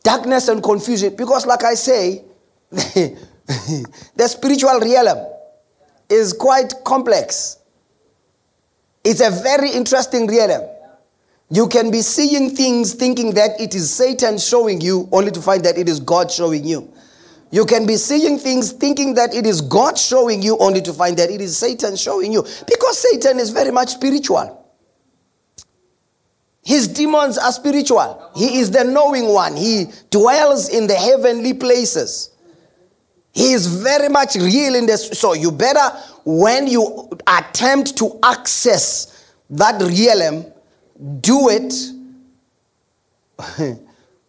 darkness 0.04 0.46
and 0.46 0.62
confusion. 0.62 1.16
Because, 1.16 1.46
like 1.46 1.64
I 1.64 1.74
say, 1.74 2.22
the 2.70 4.28
spiritual 4.28 4.78
realm 4.78 5.33
is 6.14 6.32
quite 6.32 6.72
complex. 6.84 7.58
It's 9.04 9.20
a 9.20 9.30
very 9.30 9.70
interesting 9.70 10.26
realm. 10.26 10.68
You 11.50 11.68
can 11.68 11.90
be 11.90 12.00
seeing 12.00 12.50
things 12.50 12.94
thinking 12.94 13.34
that 13.34 13.60
it 13.60 13.74
is 13.74 13.92
Satan 13.92 14.38
showing 14.38 14.80
you, 14.80 15.08
only 15.12 15.30
to 15.30 15.42
find 15.42 15.64
that 15.64 15.76
it 15.76 15.88
is 15.88 16.00
God 16.00 16.30
showing 16.30 16.64
you. 16.64 16.90
You 17.50 17.64
can 17.66 17.86
be 17.86 17.96
seeing 17.96 18.38
things 18.38 18.72
thinking 18.72 19.14
that 19.14 19.34
it 19.34 19.46
is 19.46 19.60
God 19.60 19.96
showing 19.96 20.42
you, 20.42 20.58
only 20.58 20.80
to 20.82 20.92
find 20.92 21.16
that 21.18 21.30
it 21.30 21.40
is 21.40 21.56
Satan 21.56 21.96
showing 21.96 22.32
you. 22.32 22.42
Because 22.66 22.98
Satan 22.98 23.38
is 23.38 23.50
very 23.50 23.70
much 23.70 23.90
spiritual. 23.90 24.60
His 26.64 26.88
demons 26.88 27.36
are 27.36 27.52
spiritual. 27.52 28.32
He 28.34 28.58
is 28.58 28.70
the 28.70 28.82
knowing 28.82 29.28
one. 29.28 29.54
He 29.54 29.86
dwells 30.10 30.70
in 30.70 30.86
the 30.86 30.94
heavenly 30.94 31.52
places. 31.52 32.30
He 33.34 33.52
is 33.52 33.66
very 33.66 34.08
much 34.08 34.36
real 34.36 34.76
in 34.76 34.86
this. 34.86 35.18
So 35.18 35.32
you 35.32 35.50
better, 35.50 35.90
when 36.24 36.68
you 36.68 37.10
attempt 37.26 37.98
to 37.98 38.16
access 38.22 39.32
that 39.50 39.82
realm, 39.82 40.46
do 41.20 41.48
it 41.48 41.74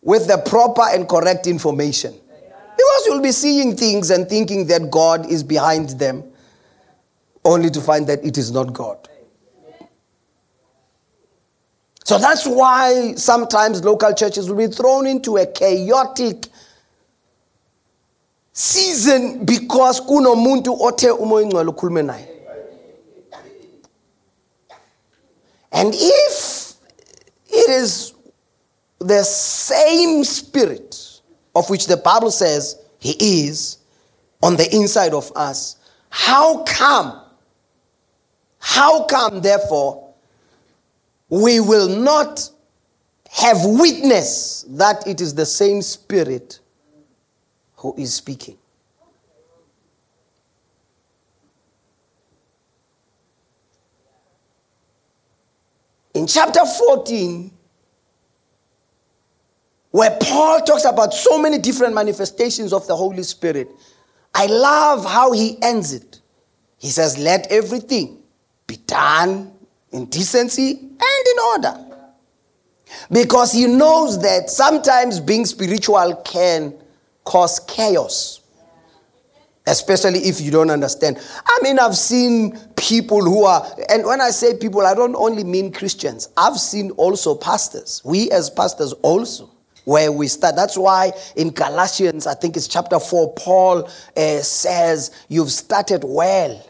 with 0.02 0.28
the 0.28 0.42
proper 0.48 0.82
and 0.92 1.08
correct 1.08 1.46
information. 1.46 2.14
Because 2.14 3.06
you'll 3.06 3.22
be 3.22 3.32
seeing 3.32 3.78
things 3.78 4.10
and 4.10 4.28
thinking 4.28 4.66
that 4.68 4.90
God 4.90 5.30
is 5.30 5.44
behind 5.44 5.90
them, 5.92 6.24
only 7.46 7.70
to 7.70 7.82
find 7.82 8.08
that 8.08 8.26
it 8.26 8.40
is 8.40 8.52
not 8.52 8.74
God. 8.74 9.08
So 12.06 12.18
that's 12.18 12.46
why 12.46 13.14
sometimes 13.16 13.84
local 13.84 14.14
churches 14.14 14.50
will 14.50 14.58
be 14.58 14.68
thrown 14.68 15.06
into 15.06 15.38
a 15.38 15.46
chaotic 15.46 16.48
season 18.56 19.44
because 19.44 20.00
kunomuntu 20.00 20.82
othe 20.82 21.12
umoya 21.12 21.44
ingcwele 21.44 21.70
ukhulume 21.70 22.02
naye. 22.02 22.28
And 25.74 25.94
if 25.94 26.74
it 27.50 27.70
is 27.70 28.14
the 29.00 29.24
same 29.24 30.24
spirit 30.24 31.20
of 31.54 31.70
which 31.70 31.88
the 31.88 31.98
Bible 31.98 32.32
says 32.32 32.78
he 33.00 33.46
is 33.46 33.78
on 34.42 34.56
the 34.56 34.74
inside 34.74 35.14
of 35.14 35.34
us, 35.36 35.76
how 36.10 36.64
come? 36.64 37.22
How 38.60 39.04
come, 39.04 39.42
therefore, 39.42 40.14
we 41.28 41.60
will 41.60 41.90
not 41.90 42.50
have 43.30 43.58
witness 43.66 44.64
that 44.70 45.06
it 45.06 45.20
is 45.20 45.36
the 45.36 45.46
same 45.46 45.82
spirit 45.82 46.60
who 47.86 48.02
is 48.02 48.16
speaking? 48.16 48.58
In 56.16 56.26
chapter 56.26 56.66
14, 56.66 57.52
where 59.92 60.18
Paul 60.20 60.62
talks 60.62 60.86
about 60.86 61.14
so 61.14 61.40
many 61.40 61.60
different 61.60 61.94
manifestations 61.94 62.74
of 62.74 62.88
the 62.88 62.96
Holy 62.96 63.22
Spirit, 63.22 63.70
I 64.34 64.48
love 64.48 65.06
how 65.06 65.32
he 65.32 65.62
ends 65.62 65.94
it. 65.94 66.22
He 66.80 66.88
says, 66.88 67.20
Let 67.20 67.52
everything 67.52 68.18
be 68.66 68.78
done 68.78 69.52
in 69.92 70.06
decency 70.06 70.72
and 70.72 71.00
in 71.02 71.40
order. 71.52 71.86
Because 73.12 73.52
he 73.52 73.68
knows 73.68 74.22
that 74.22 74.50
sometimes 74.50 75.20
being 75.20 75.46
spiritual 75.46 76.16
can 76.26 76.74
cause 77.26 77.60
chaos 77.68 78.42
especially 79.68 80.20
if 80.20 80.42
you 80.42 80.52
don't 80.52 80.70
understand. 80.70 81.18
I 81.46 81.60
mean, 81.62 81.80
I've 81.80 81.98
seen 81.98 82.58
people 82.76 83.22
who 83.22 83.46
are, 83.46 83.66
and 83.90 84.06
when 84.06 84.22
I 84.22 84.30
say 84.30 84.56
people, 84.56 84.82
I 84.82 84.94
don't 84.94 85.16
only 85.16 85.44
mean 85.44 85.72
Christians, 85.72 86.30
I've 86.38 86.58
seen 86.58 86.92
also 86.92 87.36
pastors. 87.36 88.02
We 88.06 88.30
as 88.32 88.50
pastors 88.50 88.94
also. 89.02 89.52
Where 89.86 90.12
we 90.12 90.28
start. 90.28 90.56
That's 90.56 90.76
why 90.80 91.12
in 91.36 91.52
Galatians, 91.52 92.26
I 92.26 92.34
think 92.34 92.58
it's 92.58 92.68
chapter 92.68 93.00
4, 93.00 93.36
Paul 93.36 93.88
uh, 94.18 94.40
says, 94.40 95.12
You've 95.30 95.52
started 95.52 96.04
well 96.04 96.68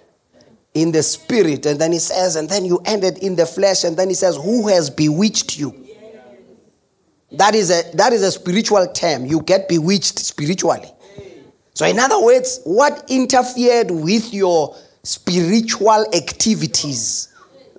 in 0.74 0.91
the 0.91 1.01
spirit. 1.01 1.65
And 1.65 1.79
then 1.79 1.93
he 1.93 2.00
says, 2.00 2.35
And 2.35 2.50
then 2.50 2.65
you 2.65 2.81
ended 2.83 3.19
in 3.19 3.38
the 3.38 3.45
flesh. 3.45 3.85
And 3.85 3.95
then 3.95 4.09
he 4.09 4.15
says, 4.15 4.35
Who 4.35 4.67
has 4.67 4.89
bewitched 4.89 5.57
you? 5.57 5.84
That 7.37 7.55
is 7.55 7.71
a, 7.71 7.83
that 7.95 8.13
is 8.13 8.23
a 8.23 8.31
spiritual 8.31 8.87
term. 8.87 9.25
You 9.25 9.41
get 9.41 9.67
bewitched 9.67 10.19
spiritually. 10.19 10.91
So, 11.73 11.85
in 11.85 11.99
other 11.99 12.21
words, 12.21 12.61
what 12.63 13.03
interfered 13.09 13.91
with 13.91 14.33
your 14.33 14.75
spiritual 15.03 16.05
activities 16.15 17.29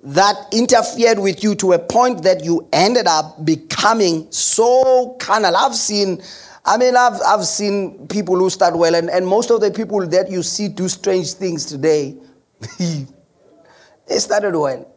that 0.03 0.35
interfered 0.53 1.19
with 1.19 1.43
you 1.43 1.55
to 1.55 1.73
a 1.73 1.79
point 1.79 2.23
that 2.23 2.43
you 2.43 2.67
ended 2.71 3.07
up 3.07 3.43
becoming 3.43 4.31
so 4.31 5.15
carnal? 5.19 5.55
I've 5.55 5.75
seen. 5.75 6.21
I 6.63 6.75
mean, 6.75 6.97
I've, 6.97 7.19
I've 7.25 7.45
seen 7.45 8.09
people 8.09 8.35
who 8.35 8.49
start 8.49 8.77
well, 8.77 8.93
and, 8.93 9.09
and 9.09 9.25
most 9.25 9.51
of 9.51 9.61
the 9.61 9.71
people 9.71 10.05
that 10.05 10.29
you 10.29 10.43
see 10.43 10.67
do 10.67 10.89
strange 10.89 11.31
things 11.31 11.65
today, 11.65 12.17
they 12.77 14.19
started 14.19 14.53
well. 14.53 14.96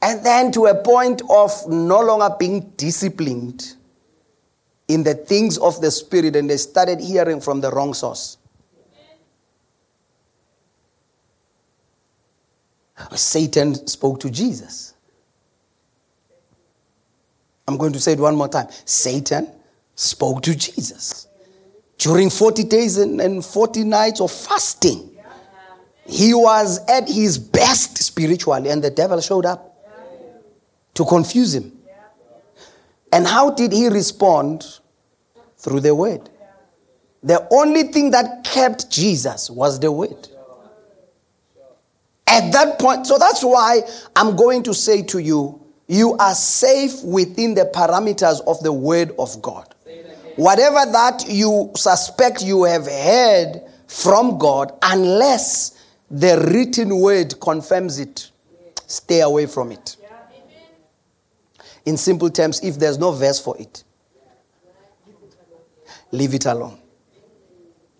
And 0.00 0.24
then 0.24 0.52
to 0.52 0.66
a 0.66 0.74
point 0.74 1.22
of 1.28 1.50
no 1.68 2.00
longer 2.00 2.34
being 2.38 2.72
disciplined 2.76 3.74
in 4.86 5.02
the 5.02 5.14
things 5.14 5.58
of 5.58 5.80
the 5.80 5.90
Spirit 5.90 6.36
and 6.36 6.48
they 6.48 6.56
started 6.56 7.00
hearing 7.00 7.40
from 7.40 7.60
the 7.60 7.70
wrong 7.70 7.94
source. 7.94 8.38
Satan 13.14 13.86
spoke 13.86 14.20
to 14.20 14.30
Jesus. 14.30 14.94
I'm 17.66 17.76
going 17.76 17.92
to 17.92 18.00
say 18.00 18.12
it 18.12 18.18
one 18.18 18.34
more 18.34 18.48
time. 18.48 18.68
Satan 18.84 19.48
spoke 19.94 20.42
to 20.42 20.56
Jesus. 20.56 21.26
During 21.98 22.30
40 22.30 22.64
days 22.64 22.96
and 22.96 23.44
40 23.44 23.84
nights 23.84 24.20
of 24.20 24.30
fasting, 24.30 25.10
he 26.06 26.32
was 26.32 26.80
at 26.88 27.08
his 27.08 27.38
best 27.38 27.98
spiritually, 27.98 28.70
and 28.70 28.82
the 28.82 28.90
devil 28.90 29.20
showed 29.20 29.44
up 29.44 29.67
to 30.98 31.04
confuse 31.04 31.54
him. 31.54 31.70
And 33.12 33.24
how 33.24 33.50
did 33.50 33.72
he 33.72 33.88
respond? 33.88 34.66
Through 35.56 35.80
the 35.80 35.94
word. 35.94 36.28
The 37.22 37.46
only 37.52 37.84
thing 37.84 38.10
that 38.10 38.42
kept 38.44 38.90
Jesus 38.90 39.48
was 39.48 39.78
the 39.78 39.92
word. 39.92 40.28
At 42.26 42.50
that 42.52 42.80
point, 42.80 43.06
so 43.06 43.16
that's 43.16 43.44
why 43.44 43.82
I'm 44.16 44.34
going 44.34 44.64
to 44.64 44.74
say 44.74 45.02
to 45.04 45.20
you, 45.20 45.60
you 45.86 46.14
are 46.16 46.34
safe 46.34 47.02
within 47.04 47.54
the 47.54 47.70
parameters 47.72 48.40
of 48.46 48.60
the 48.62 48.72
word 48.72 49.12
of 49.18 49.40
God. 49.40 49.72
Whatever 50.34 50.90
that 50.92 51.26
you 51.28 51.70
suspect 51.76 52.42
you 52.42 52.64
have 52.64 52.86
heard 52.86 53.62
from 53.86 54.36
God, 54.36 54.76
unless 54.82 55.80
the 56.10 56.50
written 56.52 56.98
word 56.98 57.40
confirms 57.40 58.00
it, 58.00 58.30
stay 58.86 59.20
away 59.20 59.46
from 59.46 59.70
it. 59.72 59.96
In 61.88 61.96
simple 61.96 62.28
terms, 62.28 62.60
if 62.62 62.78
there's 62.78 62.98
no 62.98 63.12
verse 63.12 63.40
for 63.40 63.56
it, 63.56 63.82
leave 66.12 66.34
it 66.34 66.44
alone. 66.44 66.78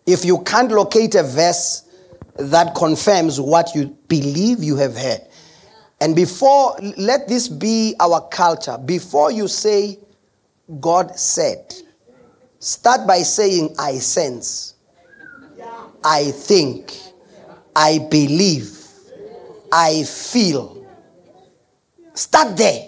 If 0.05 0.27
you 0.27 0.43
can't 0.43 0.71
locate 0.71 1.15
a 1.15 1.23
verse 1.23 1.89
that 2.37 2.75
confirms 2.75 3.41
what 3.41 3.75
you 3.75 3.97
believe 4.07 4.63
you 4.63 4.77
have 4.77 4.95
heard, 4.95 5.23
and 6.03 6.15
before, 6.15 6.77
let 6.99 7.29
this 7.29 7.49
be 7.49 7.95
our 7.99 8.29
culture. 8.29 8.77
Before 8.77 9.33
you 9.33 9.49
say, 9.49 9.99
God 10.81 11.19
said, 11.19 11.75
start 12.59 13.07
by 13.07 13.23
saying, 13.23 13.75
I 13.79 13.95
sense, 13.95 14.75
I 16.05 16.31
think, 16.33 16.95
I 17.75 18.07
believe, 18.11 18.87
I 19.73 20.03
feel. 20.03 20.87
Start 22.13 22.55
there. 22.59 22.88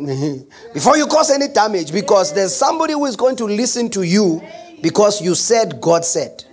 Before 0.74 0.96
you 0.96 1.06
cause 1.06 1.30
any 1.30 1.48
damage, 1.48 1.92
because 1.92 2.32
there's 2.32 2.54
somebody 2.54 2.94
who 2.94 3.04
is 3.06 3.16
going 3.16 3.36
to 3.36 3.44
listen 3.44 3.90
to 3.90 4.02
you 4.02 4.42
because 4.80 5.20
you 5.20 5.34
said 5.34 5.80
God 5.80 6.04
said. 6.04 6.44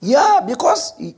Yeah, 0.00 0.40
because 0.46 0.92
we 0.98 1.12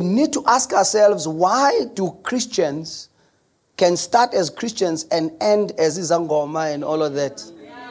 need 0.00 0.32
to 0.32 0.44
ask 0.46 0.72
ourselves 0.72 1.26
why 1.26 1.80
do 1.94 2.16
Christians 2.22 3.08
can 3.76 3.96
start 3.96 4.32
as 4.32 4.50
Christians 4.50 5.06
and 5.10 5.32
end 5.40 5.72
as 5.78 5.98
Izangoma 5.98 6.72
and 6.72 6.84
all 6.84 7.02
of 7.02 7.14
that? 7.14 7.42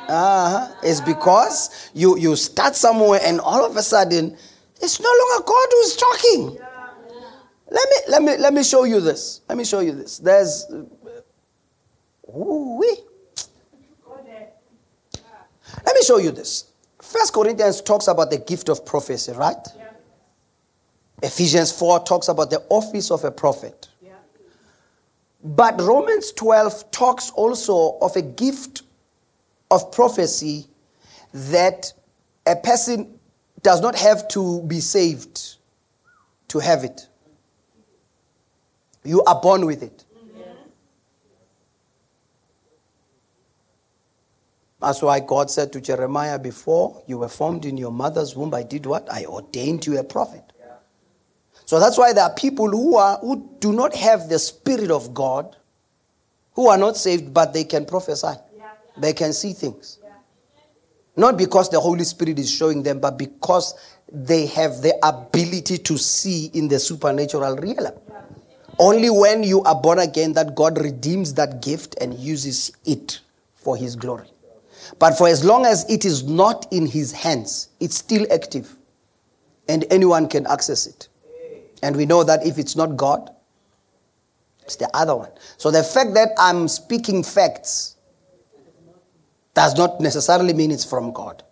Uh-huh. 0.08 0.74
It's 0.82 1.02
because 1.02 1.92
you, 1.94 2.18
you 2.18 2.36
start 2.36 2.76
somewhere 2.76 3.20
and 3.24 3.40
all 3.40 3.64
of 3.64 3.78
a 3.78 3.84
sudden 3.84 4.36
it's 4.82 5.00
no 5.00 5.10
longer 5.10 5.44
God 5.46 5.68
who's 5.72 5.96
talking. 5.96 6.60
Let 7.72 7.90
me 7.90 7.96
let 8.08 8.24
me 8.24 8.38
let 8.38 8.54
me 8.54 8.64
show 8.64 8.84
you 8.84 9.00
this. 9.00 9.42
Let 9.48 9.58
me 9.58 9.64
show 9.64 9.80
you 9.80 9.92
this. 9.92 10.18
There's 10.18 10.66
uh, 10.72 10.86
ooh 12.36 12.80
Let 15.86 15.96
me 15.96 16.02
show 16.02 16.18
you 16.18 16.32
this. 16.32 16.72
First 17.02 17.34
Corinthians 17.34 17.82
talks 17.82 18.08
about 18.08 18.30
the 18.30 18.38
gift 18.38 18.70
of 18.70 18.86
prophecy, 18.86 19.32
right? 19.32 19.56
Yeah. 19.78 19.86
Ephesians 21.24 21.72
4 21.72 22.04
talks 22.04 22.28
about 22.28 22.50
the 22.50 22.64
office 22.70 23.12
of 23.12 23.24
a 23.24 23.32
prophet. 23.32 23.88
Yeah. 24.02 24.12
But 25.44 25.80
Romans 25.82 26.32
12 26.34 26.92
talks 26.92 27.32
also 27.32 27.98
of 28.02 28.16
a 28.16 28.22
gift 28.22 28.84
of 29.72 29.92
prophecy 29.92 30.68
that 31.34 31.92
a 32.46 32.56
person 32.56 33.19
does 33.62 33.82
not 33.82 33.96
have 33.96 34.28
to 34.30 34.62
be 34.64 34.80
saved 34.80 35.56
to 36.50 36.60
have 36.60 36.84
it. 36.84 37.08
You 39.04 39.24
are 39.24 39.40
born 39.40 39.66
with 39.66 39.84
it. 39.84 40.04
That's 44.82 45.02
why 45.02 45.20
God 45.20 45.52
said 45.52 45.74
to 45.74 45.82
Jeremiah, 45.82 46.40
Before 46.40 47.04
you 47.06 47.18
were 47.18 47.28
formed 47.28 47.66
in 47.66 47.78
your 47.78 47.92
mother's 47.92 48.36
womb, 48.36 48.54
I 48.54 48.64
did 48.64 48.86
what? 48.86 49.12
I 49.12 49.26
ordained 49.26 49.86
you 49.86 50.00
a 50.00 50.04
prophet. 50.04 50.44
So 51.66 51.80
that's 51.80 51.98
why 51.98 52.14
there 52.14 52.24
are 52.24 52.34
people 52.34 52.68
who, 52.70 52.96
are, 52.96 53.18
who 53.20 53.48
do 53.60 53.74
not 53.74 53.94
have 53.94 54.28
the 54.30 54.40
Spirit 54.40 54.90
of 54.90 55.14
God, 55.14 55.56
who 56.54 56.68
are 56.68 56.78
not 56.78 56.98
saved, 56.98 57.34
but 57.34 57.54
they 57.54 57.64
can 57.64 57.86
prophesy. 57.86 58.34
They 58.98 59.14
can 59.14 59.34
see 59.34 59.54
things. 59.54 59.99
Not 61.20 61.38
because 61.38 61.70
the 61.70 61.82
Holy 61.82 62.06
Spirit 62.06 62.40
is 62.40 62.50
showing 62.50 62.82
them, 62.82 63.02
but 63.02 63.18
because 63.18 63.76
they 64.10 64.46
have 64.46 64.82
the 64.82 64.94
ability 65.04 65.78
to 65.80 65.98
see 65.98 66.46
in 66.54 66.70
the 66.70 66.80
supernatural 66.80 67.58
realm. 67.58 67.94
Only 68.80 69.10
when 69.10 69.44
you 69.44 69.62
are 69.64 69.76
born 69.76 70.00
again 70.00 70.32
that 70.34 70.56
God 70.56 70.78
redeems 70.78 71.34
that 71.34 71.62
gift 71.62 71.98
and 72.00 72.14
uses 72.18 72.72
it 72.86 73.20
for 73.56 73.76
his 73.76 73.98
glory. 73.98 74.30
But 74.98 75.18
for 75.18 75.28
as 75.28 75.44
long 75.44 75.66
as 75.66 75.86
it 75.90 76.06
is 76.06 76.24
not 76.24 76.72
in 76.72 76.88
his 76.88 77.12
hands, 77.12 77.68
it's 77.82 77.98
still 77.98 78.26
active 78.32 78.74
and 79.68 79.84
anyone 79.92 80.30
can 80.30 80.48
access 80.48 80.88
it. 80.88 81.10
And 81.84 81.98
we 81.98 82.06
know 82.06 82.24
that 82.24 82.46
if 82.48 82.58
it's 82.58 82.78
not 82.78 82.96
God, 82.96 83.30
it's 84.64 84.78
the 84.78 84.90
other 84.94 85.18
one. 85.18 85.32
So 85.58 85.70
the 85.70 85.84
fact 85.84 86.14
that 86.14 86.30
I'm 86.38 86.70
speaking 86.70 87.24
facts 87.24 87.98
does 89.60 89.76
not 89.76 90.00
necessarily 90.00 90.54
mean 90.54 90.72
it's 90.72 90.86
from 90.86 91.12
God. 91.12 91.44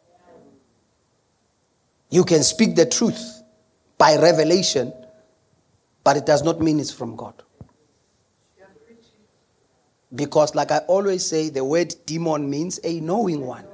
You 2.09 2.23
can 2.23 2.41
speak 2.41 2.77
the 2.77 2.85
truth 2.85 3.43
by 3.97 4.15
revelation, 4.15 4.93
but 6.05 6.15
it 6.15 6.25
does 6.25 6.41
not 6.41 6.61
mean 6.61 6.79
it's 6.79 6.89
from 6.89 7.17
God. 7.17 7.33
Because, 10.15 10.55
like 10.55 10.71
I 10.71 10.77
always 10.87 11.25
say, 11.25 11.49
the 11.49 11.65
word 11.65 11.93
demon 12.05 12.49
means 12.49 12.79
a 12.85 13.01
knowing 13.01 13.41
one. 13.45 13.65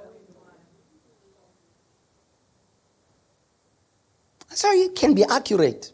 So 4.49 4.67
it 4.71 4.95
can 4.95 5.13
be 5.13 5.23
accurate. 5.25 5.93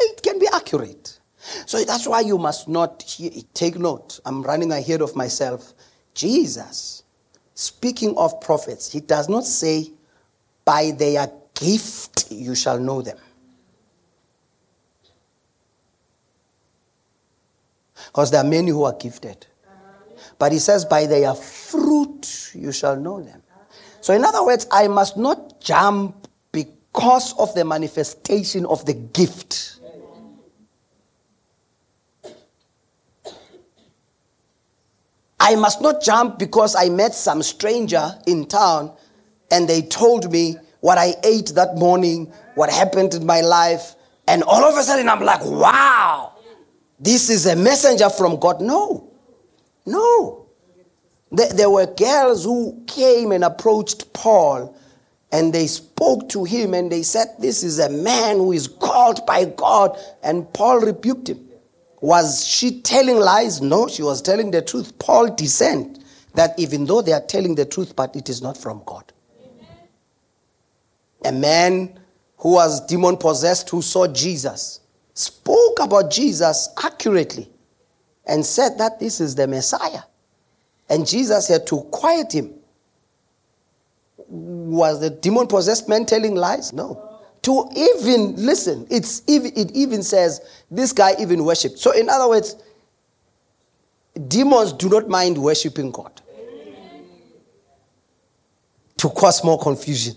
It 0.00 0.22
can 0.22 0.38
be 0.38 0.48
accurate. 0.50 1.18
So 1.66 1.84
that's 1.84 2.06
why 2.08 2.20
you 2.20 2.38
must 2.38 2.66
not 2.66 3.04
take 3.52 3.78
note. 3.78 4.20
I'm 4.24 4.42
running 4.42 4.72
ahead 4.72 5.02
of 5.02 5.14
myself. 5.14 5.74
Jesus, 6.14 6.99
speaking 7.60 8.16
of 8.16 8.40
prophets, 8.40 8.90
he 8.90 9.00
does 9.00 9.28
not 9.28 9.44
say, 9.44 9.90
by 10.64 10.92
their 10.92 11.30
gift 11.54 12.30
you 12.30 12.54
shall 12.54 12.78
know 12.78 13.02
them. 13.02 13.18
Because 18.06 18.30
there 18.30 18.40
are 18.40 18.48
many 18.48 18.70
who 18.70 18.84
are 18.84 18.94
gifted. 18.94 19.46
But 20.38 20.52
he 20.52 20.58
says, 20.58 20.86
by 20.86 21.04
their 21.04 21.34
fruit 21.34 22.50
you 22.54 22.72
shall 22.72 22.96
know 22.96 23.22
them. 23.22 23.42
So, 24.00 24.14
in 24.14 24.24
other 24.24 24.42
words, 24.42 24.66
I 24.72 24.88
must 24.88 25.18
not 25.18 25.60
jump 25.60 26.28
because 26.52 27.34
of 27.38 27.54
the 27.54 27.66
manifestation 27.66 28.64
of 28.64 28.86
the 28.86 28.94
gift. 28.94 29.69
I 35.40 35.56
must 35.56 35.80
not 35.80 36.02
jump 36.02 36.38
because 36.38 36.76
I 36.76 36.90
met 36.90 37.14
some 37.14 37.42
stranger 37.42 38.14
in 38.26 38.46
town 38.46 38.92
and 39.50 39.66
they 39.66 39.82
told 39.82 40.30
me 40.30 40.56
what 40.80 40.98
I 40.98 41.14
ate 41.24 41.48
that 41.54 41.76
morning, 41.76 42.32
what 42.54 42.70
happened 42.70 43.14
in 43.14 43.24
my 43.24 43.40
life, 43.40 43.94
and 44.28 44.42
all 44.42 44.62
of 44.64 44.76
a 44.76 44.82
sudden 44.82 45.08
I'm 45.08 45.22
like, 45.22 45.44
wow, 45.44 46.34
this 47.00 47.30
is 47.30 47.46
a 47.46 47.56
messenger 47.56 48.10
from 48.10 48.38
God. 48.38 48.60
No, 48.60 49.10
no. 49.86 50.46
There 51.32 51.70
were 51.70 51.86
girls 51.86 52.44
who 52.44 52.84
came 52.86 53.32
and 53.32 53.44
approached 53.44 54.12
Paul 54.12 54.76
and 55.32 55.52
they 55.52 55.66
spoke 55.66 56.28
to 56.30 56.44
him 56.44 56.74
and 56.74 56.90
they 56.90 57.02
said, 57.02 57.28
This 57.38 57.62
is 57.62 57.78
a 57.78 57.88
man 57.88 58.36
who 58.36 58.52
is 58.52 58.66
called 58.66 59.24
by 59.26 59.44
God. 59.44 59.96
And 60.22 60.52
Paul 60.52 60.80
rebuked 60.80 61.28
him. 61.28 61.49
Was 62.00 62.46
she 62.46 62.80
telling 62.80 63.18
lies? 63.18 63.60
No, 63.60 63.88
she 63.88 64.02
was 64.02 64.22
telling 64.22 64.50
the 64.50 64.62
truth. 64.62 64.98
Paul 64.98 65.34
discerned 65.34 66.02
that 66.34 66.58
even 66.58 66.86
though 66.86 67.02
they 67.02 67.12
are 67.12 67.20
telling 67.20 67.54
the 67.54 67.64
truth, 67.64 67.94
but 67.94 68.14
it 68.16 68.28
is 68.28 68.40
not 68.40 68.56
from 68.56 68.82
God. 68.86 69.12
Amen. 69.44 69.76
A 71.24 71.32
man 71.32 72.00
who 72.38 72.52
was 72.54 72.86
demon 72.86 73.16
possessed, 73.16 73.68
who 73.70 73.82
saw 73.82 74.06
Jesus, 74.06 74.80
spoke 75.12 75.80
about 75.80 76.10
Jesus 76.10 76.70
accurately 76.82 77.48
and 78.26 78.46
said 78.46 78.78
that 78.78 78.98
this 78.98 79.20
is 79.20 79.34
the 79.34 79.46
Messiah. 79.46 80.02
And 80.88 81.06
Jesus 81.06 81.48
had 81.48 81.66
to 81.66 81.82
quiet 81.90 82.32
him 82.32 82.54
was 84.30 85.00
the 85.00 85.10
demon 85.10 85.46
possessed 85.48 85.88
man 85.88 86.06
telling 86.06 86.36
lies? 86.36 86.72
No. 86.72 87.09
To 87.42 87.68
even 87.74 88.36
listen, 88.36 88.86
it's 88.90 89.22
even, 89.26 89.52
it 89.56 89.70
even 89.72 90.02
says 90.02 90.40
this 90.70 90.92
guy 90.92 91.14
even 91.18 91.44
worshipped. 91.44 91.78
So, 91.78 91.92
in 91.92 92.08
other 92.08 92.28
words, 92.28 92.56
demons 94.28 94.72
do 94.74 94.88
not 94.88 95.08
mind 95.08 95.38
worshiping 95.38 95.90
God 95.90 96.20
to 98.98 99.08
cause 99.08 99.42
more 99.42 99.58
confusion. 99.58 100.16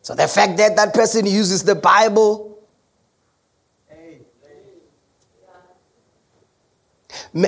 So, 0.00 0.14
the 0.14 0.26
fact 0.26 0.56
that 0.56 0.74
that 0.76 0.94
person 0.94 1.26
uses 1.26 1.62
the 1.62 1.74
Bible 1.74 2.52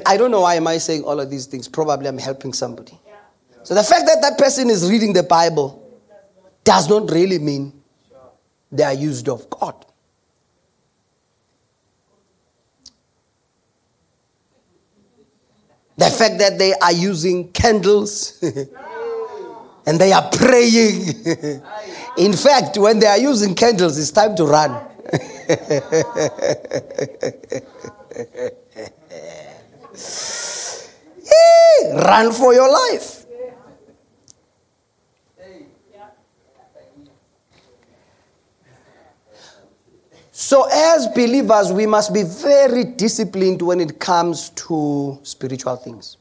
I 0.06 0.16
don't 0.16 0.30
know 0.30 0.42
why 0.42 0.54
am 0.54 0.66
I 0.66 0.78
saying 0.78 1.04
all 1.04 1.20
of 1.20 1.30
these 1.30 1.46
things. 1.46 1.68
Probably 1.68 2.08
I'm 2.08 2.18
helping 2.18 2.52
somebody. 2.52 2.98
So 3.64 3.74
the 3.74 3.82
fact 3.82 4.06
that 4.06 4.20
that 4.22 4.38
person 4.38 4.70
is 4.70 4.90
reading 4.90 5.12
the 5.12 5.22
Bible 5.22 5.83
does 6.64 6.88
not 6.88 7.10
really 7.10 7.38
mean 7.38 7.72
they 8.72 8.82
are 8.82 8.94
used 8.94 9.28
of 9.28 9.48
God. 9.50 9.84
The 15.96 16.10
fact 16.10 16.38
that 16.38 16.58
they 16.58 16.74
are 16.74 16.92
using 16.92 17.52
candles 17.52 18.42
and 19.86 20.00
they 20.00 20.12
are 20.12 20.28
praying. 20.30 21.14
In 22.18 22.32
fact, 22.32 22.78
when 22.78 22.98
they 22.98 23.06
are 23.06 23.18
using 23.18 23.54
candles, 23.54 23.96
it's 23.96 24.10
time 24.10 24.34
to 24.36 24.44
run. 24.44 24.72
Run 31.94 32.32
for 32.32 32.54
your 32.54 32.70
life. 32.70 33.23
So, 40.46 40.68
as 40.70 41.06
believers, 41.08 41.72
we 41.72 41.86
must 41.86 42.12
be 42.12 42.22
very 42.22 42.84
disciplined 42.84 43.62
when 43.62 43.80
it 43.80 43.98
comes 43.98 44.50
to 44.50 45.18
spiritual 45.22 45.76
things. 45.76 46.18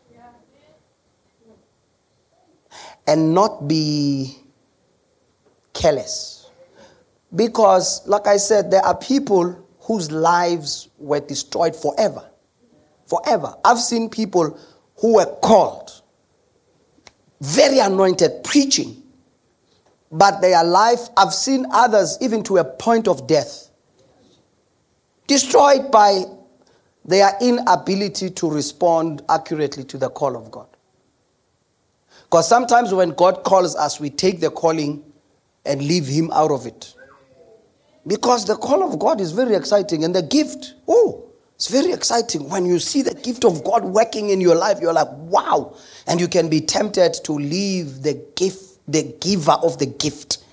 And 3.06 3.34
not 3.34 3.68
be 3.68 4.38
careless. 5.74 6.50
Because, 7.36 8.08
like 8.08 8.26
I 8.26 8.38
said, 8.38 8.72
there 8.72 8.82
are 8.86 8.96
people 8.96 9.62
whose 9.82 10.10
lives 10.10 10.88
were 11.00 11.20
destroyed 11.20 11.76
forever. 11.76 12.24
Forever. 13.08 13.54
I've 13.66 13.80
seen 13.80 14.10
people 14.10 14.58
who 15.00 15.16
were 15.16 15.36
called, 15.42 16.02
very 17.42 17.80
anointed, 17.80 18.46
preaching, 18.46 19.04
but 20.14 20.40
their 20.40 20.64
life, 20.64 21.10
I've 21.18 21.34
seen 21.34 21.66
others 21.74 22.18
even 22.22 22.42
to 22.44 22.60
a 22.60 22.64
point 22.64 23.10
of 23.10 23.28
death, 23.28 23.70
destroyed 25.28 25.92
by 25.92 26.24
their 27.06 27.32
inability 27.42 28.30
to 28.32 28.50
respond 28.50 29.22
accurately 29.30 29.84
to 29.86 29.98
the 29.98 30.10
call 30.10 30.36
of 30.36 30.50
God. 30.52 30.68
Because 32.24 32.48
sometimes 32.48 32.94
when 32.94 33.12
God 33.12 33.44
calls 33.44 33.76
us, 33.76 34.00
we 34.00 34.10
take 34.10 34.40
the 34.40 34.50
calling 34.50 35.04
and 35.66 35.82
leave 35.82 36.08
Him 36.08 36.32
out 36.32 36.52
of 36.52 36.66
it. 36.66 36.96
Because 38.06 38.46
the 38.46 38.56
call 38.56 38.84
of 38.84 39.00
God 39.00 39.22
is 39.22 39.32
very 39.32 39.56
exciting 39.56 40.04
and 40.04 40.14
the 40.14 40.24
gift, 40.24 40.74
oh, 40.88 41.24
it's 41.56 41.68
very 41.68 41.94
exciting 41.94 42.50
when 42.50 42.66
you 42.66 42.80
see 42.80 43.02
the 43.02 43.14
gift 43.14 43.46
of 43.46 43.64
God 43.64 43.86
working 43.86 44.32
in 44.32 44.42
your 44.42 44.56
life. 44.56 44.80
You're 44.82 44.94
like, 44.94 45.08
wow. 45.12 45.76
And 46.08 46.20
you 46.20 46.28
can 46.28 46.50
be 46.50 46.60
tempted 46.60 47.14
to 47.24 47.34
leave 47.34 48.02
the 48.02 48.22
gift, 48.36 48.80
the 48.88 49.04
giver 49.22 49.52
of 49.52 49.78
the 49.78 49.86
gift 49.86 50.44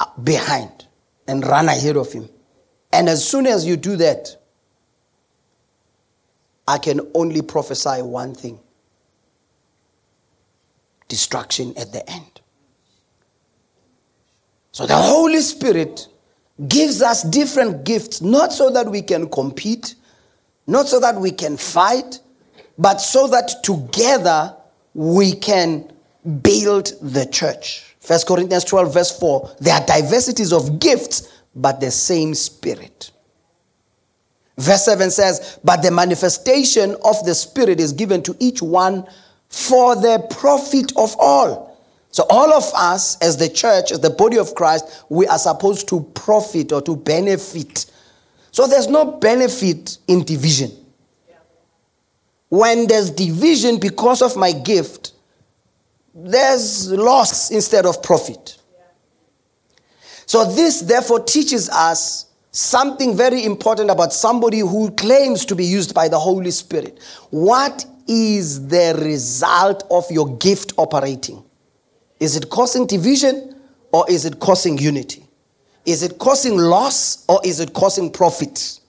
uh, 0.00 0.06
behind 0.22 0.86
and 1.28 1.44
run 1.44 1.68
ahead 1.68 1.96
of 1.96 2.12
him. 2.12 2.28
And 2.96 3.10
as 3.10 3.28
soon 3.28 3.46
as 3.46 3.66
you 3.66 3.76
do 3.76 3.96
that, 3.96 4.34
I 6.66 6.78
can 6.78 7.00
only 7.14 7.42
prophesy 7.42 8.00
one 8.00 8.34
thing 8.34 8.58
destruction 11.06 11.74
at 11.76 11.92
the 11.92 12.08
end. 12.10 12.40
So 14.72 14.86
the 14.86 14.96
Holy 14.96 15.42
Spirit 15.42 16.08
gives 16.68 17.02
us 17.02 17.22
different 17.22 17.84
gifts, 17.84 18.22
not 18.22 18.54
so 18.54 18.70
that 18.70 18.88
we 18.88 19.02
can 19.02 19.28
compete, 19.28 19.94
not 20.66 20.88
so 20.88 20.98
that 20.98 21.16
we 21.16 21.32
can 21.32 21.58
fight, 21.58 22.18
but 22.78 22.96
so 22.96 23.28
that 23.28 23.62
together 23.62 24.56
we 24.94 25.34
can 25.34 25.92
build 26.40 26.92
the 27.02 27.26
church. 27.26 27.94
1 28.06 28.20
Corinthians 28.26 28.64
12, 28.64 28.94
verse 28.94 29.18
4 29.18 29.56
there 29.60 29.74
are 29.74 29.86
diversities 29.86 30.52
of 30.52 30.80
gifts, 30.80 31.35
but 31.56 31.80
the 31.80 31.90
same 31.90 32.34
Spirit. 32.34 33.10
Verse 34.58 34.84
7 34.84 35.10
says, 35.10 35.58
But 35.64 35.82
the 35.82 35.90
manifestation 35.90 36.96
of 37.04 37.24
the 37.24 37.34
Spirit 37.34 37.80
is 37.80 37.92
given 37.92 38.22
to 38.22 38.36
each 38.38 38.62
one 38.62 39.06
for 39.48 39.96
the 39.96 40.26
profit 40.30 40.92
of 40.96 41.16
all. 41.18 41.66
So, 42.10 42.24
all 42.30 42.52
of 42.52 42.64
us 42.74 43.18
as 43.20 43.36
the 43.36 43.48
church, 43.48 43.92
as 43.92 44.00
the 44.00 44.10
body 44.10 44.38
of 44.38 44.54
Christ, 44.54 45.04
we 45.10 45.26
are 45.26 45.38
supposed 45.38 45.88
to 45.88 46.00
profit 46.14 46.72
or 46.72 46.80
to 46.82 46.96
benefit. 46.96 47.90
So, 48.52 48.66
there's 48.66 48.88
no 48.88 49.04
benefit 49.04 49.98
in 50.08 50.24
division. 50.24 50.70
When 52.48 52.86
there's 52.86 53.10
division 53.10 53.78
because 53.78 54.22
of 54.22 54.36
my 54.36 54.52
gift, 54.52 55.12
there's 56.14 56.90
loss 56.90 57.50
instead 57.50 57.84
of 57.84 58.02
profit. 58.02 58.55
So, 60.26 60.44
this 60.44 60.80
therefore 60.80 61.20
teaches 61.20 61.68
us 61.70 62.26
something 62.50 63.16
very 63.16 63.44
important 63.44 63.90
about 63.90 64.12
somebody 64.12 64.58
who 64.58 64.90
claims 64.92 65.44
to 65.46 65.54
be 65.54 65.64
used 65.64 65.94
by 65.94 66.08
the 66.08 66.18
Holy 66.18 66.50
Spirit. 66.50 66.98
What 67.30 67.84
is 68.08 68.66
the 68.68 69.00
result 69.02 69.84
of 69.90 70.10
your 70.10 70.36
gift 70.38 70.72
operating? 70.76 71.42
Is 72.18 72.36
it 72.36 72.50
causing 72.50 72.86
division 72.86 73.54
or 73.92 74.08
is 74.10 74.24
it 74.24 74.40
causing 74.40 74.78
unity? 74.78 75.24
Is 75.84 76.02
it 76.02 76.18
causing 76.18 76.56
loss 76.56 77.24
or 77.28 77.40
is 77.44 77.60
it 77.60 77.72
causing 77.72 78.10
profit? 78.10 78.80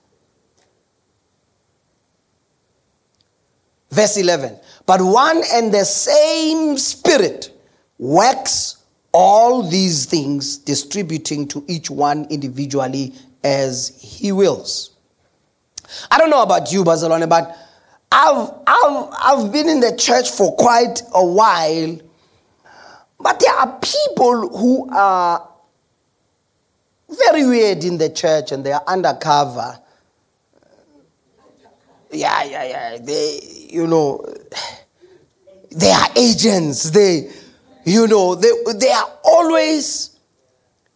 Verse 3.90 4.16
11. 4.16 4.58
But 4.86 5.00
one 5.02 5.42
and 5.52 5.72
the 5.72 5.84
same 5.84 6.76
Spirit 6.78 7.50
works 7.98 8.77
all 9.20 9.64
these 9.64 10.06
things, 10.06 10.58
distributing 10.58 11.48
to 11.48 11.64
each 11.66 11.90
one 11.90 12.24
individually 12.30 13.12
as 13.42 13.98
he 14.00 14.30
wills. 14.30 14.90
I 16.08 16.18
don't 16.18 16.30
know 16.30 16.40
about 16.40 16.70
you, 16.70 16.84
Barcelona, 16.84 17.26
but 17.26 17.52
I've, 18.12 18.48
I've, 18.64 19.08
I've 19.20 19.52
been 19.52 19.68
in 19.68 19.80
the 19.80 19.96
church 19.96 20.30
for 20.30 20.54
quite 20.54 21.02
a 21.12 21.26
while, 21.26 21.98
but 23.18 23.40
there 23.40 23.54
are 23.54 23.80
people 23.80 24.56
who 24.56 24.88
are 24.92 25.48
very 27.08 27.44
weird 27.44 27.82
in 27.82 27.98
the 27.98 28.10
church 28.10 28.52
and 28.52 28.64
they 28.64 28.70
are 28.70 28.84
undercover. 28.86 29.80
Yeah, 32.12 32.44
yeah, 32.44 32.64
yeah. 32.64 32.98
They, 32.98 33.40
you 33.68 33.88
know, 33.88 34.24
they 35.72 35.90
are 35.90 36.06
agents. 36.14 36.90
They, 36.90 37.32
you 37.88 38.06
know, 38.06 38.34
they, 38.34 38.50
they 38.76 38.90
are 38.90 39.10
always 39.24 40.18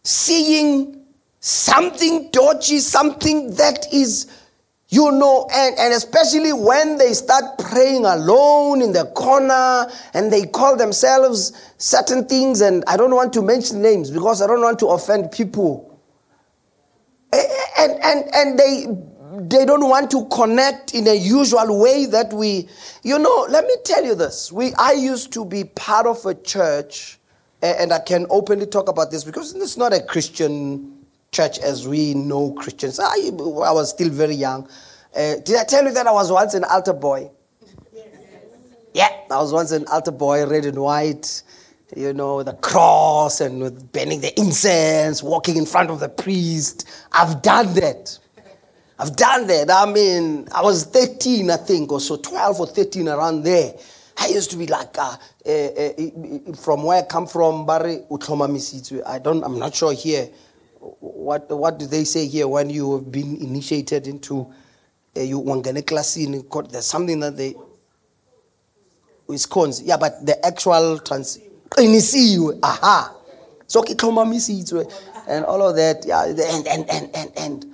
seeing 0.03 1.05
something 1.39 2.29
dodgy, 2.31 2.79
something 2.79 3.53
that 3.55 3.91
is, 3.91 4.27
you 4.89 5.11
know, 5.11 5.47
and, 5.51 5.77
and 5.79 5.93
especially 5.93 6.53
when 6.53 6.97
they 6.97 7.13
start 7.13 7.57
praying 7.57 8.05
alone 8.05 8.81
in 8.81 8.93
the 8.93 9.05
corner 9.15 9.87
and 10.13 10.31
they 10.31 10.45
call 10.45 10.75
themselves 10.77 11.51
certain 11.77 12.25
things, 12.25 12.61
and 12.61 12.83
I 12.87 12.95
don't 12.95 13.15
want 13.15 13.33
to 13.33 13.41
mention 13.41 13.81
names 13.81 14.11
because 14.11 14.41
I 14.41 14.47
don't 14.47 14.61
want 14.61 14.79
to 14.79 14.87
offend 14.87 15.31
people. 15.31 15.99
And, 17.79 17.91
and, 18.03 18.35
and 18.35 18.59
they, 18.59 18.85
they 19.33 19.65
don't 19.65 19.87
want 19.89 20.11
to 20.11 20.25
connect 20.25 20.93
in 20.93 21.07
a 21.07 21.15
usual 21.15 21.81
way 21.81 22.05
that 22.05 22.31
we, 22.33 22.69
you 23.01 23.17
know, 23.17 23.47
let 23.49 23.65
me 23.65 23.73
tell 23.83 24.05
you 24.05 24.13
this. 24.13 24.51
We, 24.51 24.73
I 24.75 24.91
used 24.91 25.33
to 25.33 25.43
be 25.43 25.63
part 25.63 26.05
of 26.05 26.23
a 26.25 26.35
church, 26.35 27.17
and 27.61 27.91
I 27.91 27.99
can 27.99 28.27
openly 28.29 28.67
talk 28.67 28.89
about 28.89 29.09
this 29.09 29.23
because 29.23 29.55
it's 29.55 29.77
not 29.77 29.91
a 29.91 30.01
Christian 30.01 31.05
church 31.31 31.57
as 31.59 31.87
we 31.87 32.13
know 32.13 32.51
Christians. 32.51 32.99
I, 32.99 33.05
I 33.05 33.71
was 33.71 33.89
still 33.89 34.09
very 34.09 34.35
young. 34.35 34.69
Uh, 35.15 35.37
did 35.37 35.55
I 35.57 35.63
tell 35.63 35.83
you 35.83 35.91
that 35.91 36.05
I 36.05 36.11
was 36.11 36.31
once 36.31 36.53
an 36.53 36.63
altar 36.65 36.93
boy? 36.93 37.29
Yeah, 38.95 39.09
I 39.31 39.37
was 39.37 39.51
once 39.51 39.71
an 39.71 39.87
altar 39.87 40.11
boy, 40.11 40.45
red 40.45 40.65
and 40.65 40.77
white, 40.77 41.41
you 41.97 42.13
know, 42.13 42.43
the 42.43 42.53
cross 42.53 43.41
and 43.41 43.59
with 43.59 43.91
burning 43.91 44.21
the 44.21 44.39
incense, 44.39 45.23
walking 45.23 45.57
in 45.57 45.65
front 45.65 45.89
of 45.89 45.99
the 45.99 46.09
priest. 46.09 46.87
I've 47.11 47.41
done 47.41 47.73
that. 47.73 48.19
I've 49.03 49.15
done 49.17 49.47
that. 49.47 49.69
I 49.69 49.85
mean, 49.91 50.47
I 50.53 50.61
was 50.61 50.85
13, 50.85 51.49
I 51.51 51.57
think, 51.57 51.91
or 51.91 51.99
so, 51.99 52.15
12 52.15 52.59
or 52.61 52.67
13 52.67 53.09
around 53.09 53.43
there. 53.43 53.73
I 54.17 54.27
used 54.27 54.49
to 54.51 54.57
be 54.57 54.65
like, 54.65 54.97
uh, 54.97 55.17
uh, 55.45 55.49
uh, 55.51 56.53
from 56.55 56.83
where 56.83 56.99
I 56.99 57.01
come 57.01 57.27
from, 57.27 57.65
Barry 57.65 57.99
I 59.05 59.19
don't, 59.19 59.43
I'm 59.43 59.59
not 59.59 59.75
sure 59.75 59.91
here 59.91 60.29
what 60.99 61.49
what 61.49 61.79
do 61.79 61.85
they 61.87 62.03
say 62.03 62.27
here 62.27 62.47
when 62.47 62.69
you 62.69 62.95
have 62.97 63.11
been 63.11 63.37
initiated 63.37 64.07
into 64.07 64.47
uh, 65.15 65.21
you 65.21 65.39
wangene 65.41 65.85
class 65.85 66.17
in 66.17 66.41
court? 66.43 66.71
there's 66.71 66.85
something 66.85 67.19
that 67.19 67.37
they 67.37 67.55
cons 69.49 69.81
yeah 69.81 69.97
but 69.97 70.25
the 70.25 70.45
actual 70.45 70.99
trans 70.99 71.39
qinisiwe 71.69 72.59
aha 72.61 73.15
so 73.67 73.81
ke 73.81 73.95
and 75.27 75.45
all 75.45 75.61
of 75.61 75.75
that 75.75 76.05
yeah 76.05 76.25
and 76.25 76.67
and 76.67 76.89
and 76.89 77.09
and 77.15 77.31
and 77.37 77.72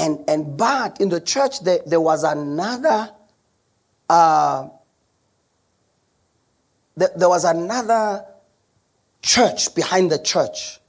and, 0.00 0.24
and 0.28 0.56
but 0.56 1.00
in 1.00 1.10
the 1.10 1.20
church 1.20 1.60
there, 1.60 1.80
there 1.86 2.00
was 2.00 2.24
another 2.24 3.10
uh, 4.08 4.68
there, 6.96 7.28
was 7.28 7.44
another 7.44 8.24
church 9.22 9.74
behind 9.74 10.10
the 10.10 10.18
church 10.18 10.80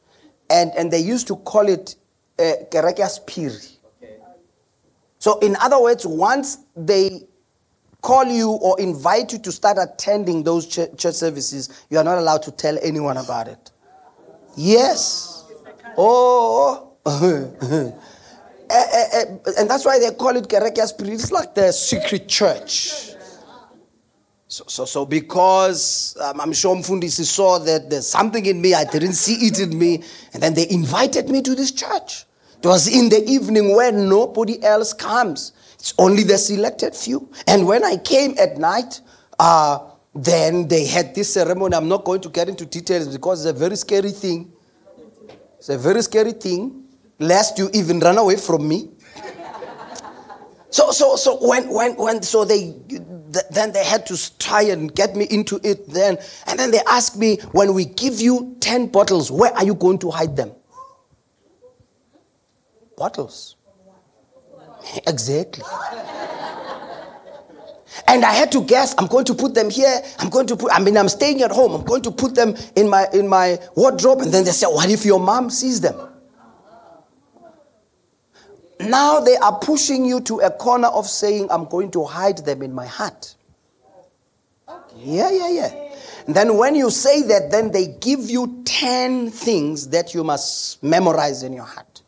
and, 0.50 0.72
and 0.78 0.92
they 0.92 1.00
used 1.00 1.28
to 1.28 1.36
call 1.36 1.68
it 1.68 1.96
uh, 2.40 2.54
Spiri. 2.72 3.76
So, 5.20 5.38
in 5.40 5.56
other 5.62 5.80
words, 5.80 6.06
once 6.08 6.58
they 6.76 7.22
call 8.02 8.26
you 8.26 8.50
or 8.50 8.80
invite 8.80 9.34
you 9.34 9.40
to 9.40 9.52
start 9.52 9.78
attending 9.80 10.44
those 10.44 10.66
church 10.66 11.14
services, 11.14 11.86
you 11.90 12.00
are 12.00 12.04
not 12.04 12.18
allowed 12.18 12.42
to 12.44 12.52
tell 12.52 12.78
anyone 12.82 13.18
about 13.18 13.48
it. 13.48 13.72
Yes. 14.58 15.46
Oh. 15.98 16.88
Eh, 18.74 18.86
eh, 18.94 19.08
eh, 19.14 19.52
and 19.60 19.70
that's 19.70 19.84
why 19.84 20.00
they 20.00 20.12
call 20.12 20.36
it 20.38 20.48
Kerekia 20.48 20.88
Spirit. 20.88 21.14
It's 21.14 21.32
like 21.32 21.54
the 21.54 21.74
secret 21.74 22.30
church. 22.30 23.12
So, 24.48 24.64
so, 24.68 24.86
so 24.86 25.06
because 25.06 26.16
um, 26.22 26.40
I'm 26.40 26.54
sure 26.54 26.76
Mfundisi 26.76 27.26
saw 27.26 27.60
that 27.60 27.90
there's 27.90 28.08
something 28.08 28.46
in 28.46 28.62
me, 28.62 28.74
I 28.74 28.86
didn't 28.86 29.14
see 29.14 29.46
it 29.48 29.60
in 29.60 29.78
me, 29.78 30.04
and 30.34 30.42
then 30.42 30.54
they 30.54 30.70
invited 30.70 31.30
me 31.30 31.42
to 31.42 31.56
this 31.56 31.72
church. 31.72 32.26
It 32.64 32.68
was 32.68 32.88
in 32.88 33.10
the 33.10 33.24
evening 33.30 33.76
when 33.76 34.08
nobody 34.08 34.62
else 34.64 34.94
comes. 34.94 35.52
It's 35.74 35.94
only 35.98 36.24
the 36.24 36.38
selected 36.38 36.96
few. 36.96 37.30
And 37.48 37.66
when 37.66 37.84
I 37.84 37.98
came 37.98 38.36
at 38.38 38.58
night, 38.58 39.02
uh, 39.40 39.80
then 40.14 40.68
they 40.68 40.86
had 40.86 41.16
this 41.16 41.34
ceremony. 41.34 41.76
I'm 41.76 41.88
not 41.88 42.06
going 42.06 42.22
to 42.22 42.30
get 42.30 42.48
into 42.48 42.66
details 42.66 43.08
because 43.08 43.46
it's 43.46 43.56
a 43.56 43.60
very 43.60 43.76
scary 43.76 44.12
thing. 44.12 44.52
It's 45.58 45.70
a 45.70 45.78
very 45.78 46.02
scary 46.04 46.34
thing, 46.34 46.86
lest 47.22 47.58
you 47.58 47.70
even 47.74 48.00
run 48.00 48.18
away 48.18 48.36
from 48.36 48.68
me. 48.68 48.90
so, 50.70 50.92
so, 50.92 51.16
so 51.16 51.38
when, 51.48 51.70
when, 51.70 51.96
when, 51.96 52.22
so 52.22 52.44
they 52.44 52.76
th- 53.34 53.46
then 53.52 53.72
they 53.72 53.84
had 53.84 54.06
to 54.08 54.38
try 54.40 54.64
and 54.64 54.94
get 54.94 55.16
me 55.16 55.26
into 55.30 55.60
it 55.64 55.88
then. 55.90 56.18
And 56.48 56.60
then 56.60 56.72
they 56.72 56.82
asked 56.88 57.18
me, 57.18 57.38
when 57.52 57.74
we 57.74 57.86
give 57.86 58.20
you 58.20 58.58
10 58.60 58.88
bottles, 58.88 59.32
where 59.32 59.54
are 59.54 59.64
you 59.64 59.76
going 59.76 60.00
to 60.00 60.12
hide 60.12 60.36
them? 60.36 60.52
Bottles. 62.98 63.56
Exactly. 65.08 65.64
And 68.08 68.26
I 68.26 68.34
had 68.34 68.52
to 68.54 68.64
guess, 68.64 68.96
I'm 68.98 69.08
going 69.08 69.26
to 69.26 69.34
put 69.34 69.54
them 69.54 69.70
here. 69.70 70.02
I'm 70.20 70.30
going 70.30 70.48
to 70.48 70.56
put, 70.56 70.72
I 70.72 70.80
mean, 70.80 70.98
I'm 70.98 71.10
staying 71.10 71.42
at 71.42 71.52
home. 71.52 71.74
I'm 71.74 71.84
going 71.86 72.02
to 72.04 72.12
put 72.12 72.36
them 72.36 72.56
in 72.76 72.90
my, 72.90 73.08
in 73.14 73.28
my 73.28 73.60
wardrobe. 73.76 74.22
And 74.22 74.34
then 74.34 74.44
they 74.44 74.52
said, 74.52 74.68
what 74.68 74.90
if 74.90 75.06
your 75.06 75.20
mom 75.20 75.50
sees 75.50 75.82
them? 75.82 76.11
Now 78.88 79.20
they 79.20 79.36
are 79.38 79.58
pushing 79.60 80.06
you 80.06 80.22
to 80.22 80.40
a 80.40 80.52
corner 80.52 80.88
of 80.88 81.08
saying, 81.08 81.48
I'm 81.52 81.66
going 81.66 81.92
to 81.92 82.04
hide 82.04 82.40
them 82.40 82.62
in 82.62 82.74
my 82.74 82.86
heart. 82.86 83.36
Yeah, 84.98 85.32
yeah, 85.32 85.50
yeah. 85.50 85.92
And 86.28 86.36
then 86.36 86.58
when 86.58 86.76
you 86.76 86.90
say 86.90 87.24
that, 87.24 87.52
then 87.52 87.72
they 87.72 87.88
give 87.88 88.30
you 88.30 88.62
10 88.66 89.32
things 89.32 89.88
that 89.90 90.14
you 90.14 90.24
must 90.24 90.82
memorize 90.84 91.44
in 91.44 91.54
your 91.54 91.66
heart. 91.66 92.02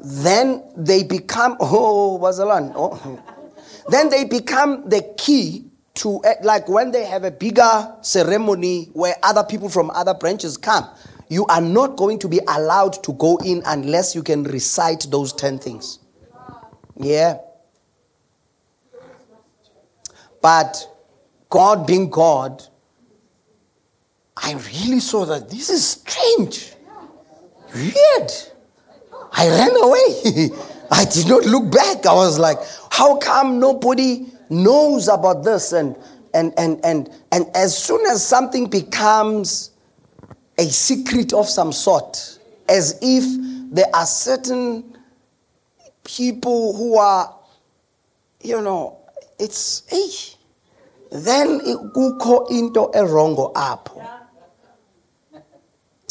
Then 0.00 0.62
they 0.76 1.02
become, 1.02 1.56
oh, 1.60 2.18
Wazalan. 2.20 2.72
Oh. 2.74 3.22
Then 3.86 4.08
they 4.08 4.24
become 4.24 4.88
the 4.88 5.02
key 5.18 5.66
to, 5.96 6.18
eh, 6.24 6.36
like 6.42 6.70
when 6.70 6.90
they 6.90 7.04
have 7.04 7.24
a 7.24 7.30
bigger 7.30 7.94
ceremony 8.00 8.88
where 8.94 9.14
other 9.22 9.44
people 9.44 9.68
from 9.68 9.90
other 9.90 10.14
branches 10.14 10.56
come 10.56 10.88
you 11.28 11.46
are 11.46 11.60
not 11.60 11.96
going 11.96 12.18
to 12.20 12.28
be 12.28 12.40
allowed 12.48 13.02
to 13.04 13.12
go 13.14 13.36
in 13.38 13.62
unless 13.66 14.14
you 14.14 14.22
can 14.22 14.44
recite 14.44 15.06
those 15.10 15.32
10 15.32 15.58
things. 15.58 15.98
Yeah. 16.96 17.38
But 20.40 20.86
God 21.48 21.86
being 21.86 22.10
God, 22.10 22.62
I 24.36 24.52
really 24.52 25.00
saw 25.00 25.24
that 25.26 25.48
this 25.48 25.70
is 25.70 25.86
strange. 25.86 26.72
Weird. 27.74 28.30
I 29.32 29.48
ran 29.48 29.76
away. 29.76 30.50
I 30.90 31.04
did 31.06 31.28
not 31.28 31.44
look 31.44 31.72
back. 31.72 32.06
I 32.06 32.14
was 32.14 32.38
like, 32.38 32.58
how 32.90 33.16
come 33.16 33.58
nobody 33.58 34.26
knows 34.50 35.08
about 35.08 35.44
this? 35.44 35.72
And 35.72 35.96
and 36.34 36.52
and 36.58 36.84
and 36.84 37.10
and 37.32 37.46
as 37.54 37.76
soon 37.76 38.04
as 38.06 38.24
something 38.24 38.68
becomes 38.68 39.70
a 40.58 40.64
secret 40.64 41.32
of 41.32 41.48
some 41.48 41.72
sort, 41.72 42.38
as 42.68 42.98
if 43.02 43.24
there 43.72 43.86
are 43.94 44.06
certain 44.06 44.96
people 46.04 46.76
who 46.76 46.98
are, 46.98 47.34
you 48.40 48.60
know, 48.60 48.98
it's 49.38 49.82
hey, 49.88 50.08
then 51.10 51.60
kukho 51.60 52.50
into 52.50 52.90
erongo 52.94 53.52
apho. 53.54 54.06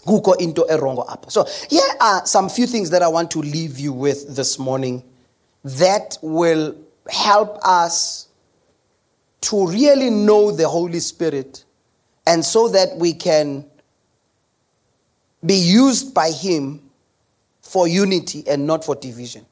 Kukho 0.06 0.42
into 0.42 0.62
erongo 0.70 1.08
apho. 1.08 1.32
So 1.32 1.46
here 1.70 1.82
are 2.02 2.26
some 2.26 2.50
few 2.50 2.68
things 2.68 2.90
that 2.90 3.02
i 3.02 3.08
want 3.08 3.32
to 3.32 3.40
leave 3.40 3.80
you 3.80 3.94
with 3.94 4.36
this 4.36 4.60
morning 4.60 5.04
that 5.64 6.18
will 6.22 6.76
help 7.10 7.58
us 7.64 8.28
to 9.42 9.68
really 9.68 10.10
know 10.10 10.52
the 10.52 10.68
holy 10.68 11.00
spirit 11.00 11.64
and 12.26 12.44
so 12.44 12.70
that 12.70 12.96
we 12.98 13.14
can 13.14 13.66
be 15.46 15.56
used 15.56 16.14
by 16.14 16.32
him 16.32 16.82
for 17.62 17.88
unity 17.88 18.44
and 18.48 18.66
not 18.66 18.84
for 18.84 18.96
division 18.96 19.46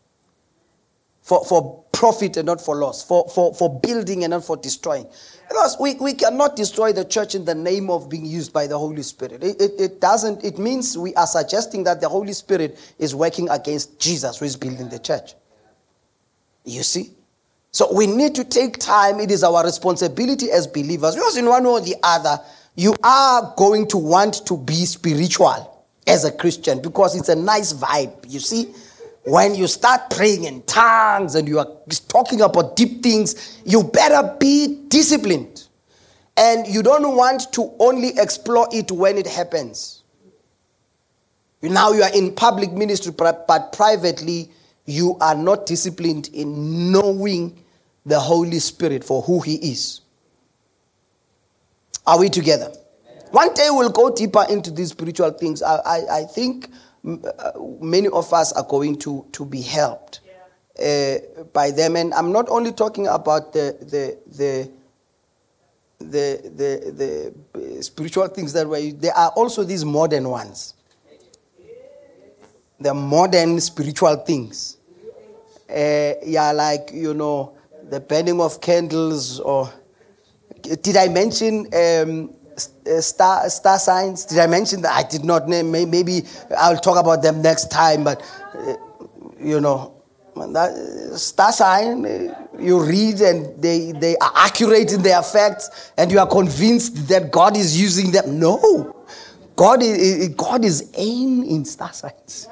for, 1.22 1.46
for 1.46 1.84
profit 1.92 2.38
and 2.38 2.48
not 2.48 2.60
for 2.60 2.76
loss, 2.76 3.04
for, 3.04 3.28
for, 3.30 3.54
for 3.54 3.80
building 3.80 4.24
and 4.24 4.32
not 4.32 4.44
for 4.44 4.58
destroying. 4.58 5.06
Because 5.48 5.78
we, 5.80 5.96
we 5.96 6.14
cannot 6.14 6.56
destroy 6.56 6.92
the 6.92 7.06
church 7.06 7.36
in 7.36 7.46
the 7.46 7.56
name 7.56 7.90
of 7.90 8.10
being 8.10 8.26
used 8.26 8.52
by 8.52 8.68
the 8.68 8.78
Holy 8.78 9.04
Spirit. 9.04 9.44
It, 9.44 9.62
it, 9.62 9.72
it 9.80 10.02
doesn't, 10.02 10.44
it 10.44 10.58
means 10.58 10.98
we 10.98 11.14
are 11.16 11.28
suggesting 11.28 11.84
that 11.84 12.02
the 12.02 12.10
Holy 12.10 12.34
Spirit 12.34 12.78
is 12.98 13.14
working 13.14 13.50
against 13.50 14.00
Jesus 14.00 14.40
who 14.40 14.46
is 14.46 14.56
building 14.56 14.90
the 14.90 15.00
church. 15.00 15.36
You 16.66 16.84
see? 16.84 17.12
So 17.72 17.94
we 17.94 18.08
need 18.08 18.36
to 18.36 18.44
take 18.44 18.78
time. 18.78 19.20
It 19.20 19.32
is 19.32 19.44
our 19.44 19.64
responsibility 19.64 20.52
as 20.52 20.68
believers, 20.68 21.16
because 21.16 21.38
in 21.38 21.46
one 21.46 21.64
way 21.64 21.70
or 21.70 21.82
the 21.82 21.96
other, 22.04 22.40
you 22.76 22.96
are 23.04 23.54
going 23.56 23.88
to 23.88 23.98
want 23.98 24.46
to 24.48 24.58
be 24.58 24.86
spiritual 24.86 25.71
as 26.08 26.26
a 26.26 26.32
Christian 26.32 26.82
because 26.82 27.16
it's 27.16 27.30
a 27.30 27.36
nice 27.36 27.74
vibe. 27.74 28.26
You 28.28 28.40
see? 28.40 28.74
when 29.24 29.54
you 29.54 29.68
start 29.68 30.10
praying 30.10 30.46
in 30.46 30.64
tongues 30.64 31.36
and 31.36 31.48
you 31.48 31.60
are 31.60 31.68
talking 32.08 32.42
about 32.42 32.76
deep 32.76 33.04
things, 33.04 33.60
you 33.66 33.84
better 33.84 34.36
be 34.40 34.84
disciplined. 34.88 35.68
And 36.38 36.68
you 36.68 36.82
don't 36.82 37.16
want 37.16 37.52
to 37.54 37.72
only 37.80 38.18
explore 38.18 38.68
it 38.72 38.92
when 38.92 39.18
it 39.18 39.28
happens. 39.28 40.02
Now 41.62 41.92
you 41.92 42.02
are 42.02 42.14
in 42.14 42.34
public 42.34 42.72
ministry, 42.72 43.14
but 43.16 43.74
privately, 43.74 44.50
you 44.86 45.18
are 45.22 45.36
not 45.36 45.68
disciplined 45.68 46.30
in 46.34 46.92
knowing 46.92 47.64
the 48.06 48.20
Holy 48.20 48.58
Spirit 48.58 49.04
for 49.04 49.22
who 49.22 49.42
He 49.42 49.56
is. 49.72 50.02
Are 52.08 52.18
we 52.18 52.30
together? 52.30 52.72
One 53.32 53.54
day 53.54 53.68
we'll 53.70 53.90
go 53.90 54.14
deeper 54.14 54.46
into 54.50 54.72
these 54.72 54.90
spiritual 54.90 55.32
things. 55.32 55.64
I, 55.64 55.76
I, 55.76 56.02
I 56.20 56.24
think 56.24 56.70
uh, 57.06 57.52
many 57.80 58.08
of 58.10 58.32
us 58.34 58.52
are 58.54 58.64
going 58.64 58.98
to, 59.00 59.26
to 59.32 59.46
be 59.46 59.62
helped 59.62 60.20
uh, 60.78 61.16
by 61.54 61.72
them. 61.72 61.96
And 61.96 62.14
I'm 62.14 62.32
not 62.32 62.50
only 62.50 62.72
talking 62.72 63.08
about 63.08 63.54
the, 63.54 63.78
the, 63.82 64.18
the, 64.38 64.72
the, 66.00 66.52
the, 66.56 67.34
the 67.64 67.84
spiritual 67.84 68.28
things 68.28 68.54
that 68.54 68.68
way, 68.68 68.92
there 68.92 69.16
are 69.16 69.30
also 69.30 69.64
these 69.64 69.86
modern 69.86 70.28
ones. 70.30 70.74
The 72.80 72.94
modern 72.94 73.60
spiritual 73.62 74.16
things. 74.18 74.78
Uh, 75.70 76.14
yeah, 76.26 76.52
like, 76.52 76.90
you 76.94 77.14
know, 77.14 77.56
the 77.90 78.00
burning 78.00 78.42
of 78.42 78.60
candles, 78.60 79.40
or 79.40 79.72
did 80.62 80.98
I 80.98 81.08
mention 81.08 81.68
um, 81.74 82.34
uh, 82.34 82.41
star 82.58 83.50
star 83.50 83.80
signs. 83.80 84.26
Did 84.26 84.40
I 84.40 84.48
mention 84.48 84.82
that? 84.82 84.94
I 84.94 85.08
did 85.08 85.24
not 85.24 85.48
name. 85.48 85.72
Maybe 85.72 86.24
I'll 86.58 86.78
talk 86.78 86.98
about 86.98 87.22
them 87.22 87.42
next 87.42 87.72
time. 87.72 88.04
But 88.04 88.22
uh, 88.56 88.76
you 89.40 89.60
know, 89.60 89.94
that 90.36 90.72
star 91.16 91.52
sign 91.52 92.06
uh, 92.06 92.48
you 92.60 92.84
read 92.84 93.22
and 93.22 93.62
they 93.62 93.92
they 93.92 94.16
are 94.18 94.32
accurate 94.36 94.94
in 94.94 95.02
their 95.02 95.22
facts, 95.22 95.92
and 95.98 96.12
you 96.12 96.20
are 96.20 96.28
convinced 96.28 97.08
that 97.08 97.32
God 97.32 97.58
is 97.58 97.80
using 97.80 98.12
them. 98.12 98.40
No, 98.40 98.96
God 99.56 99.82
is 99.84 100.30
God 100.30 100.66
is 100.66 100.92
aim 100.96 101.44
in 101.44 101.66
star 101.66 101.94
signs. 101.94 102.48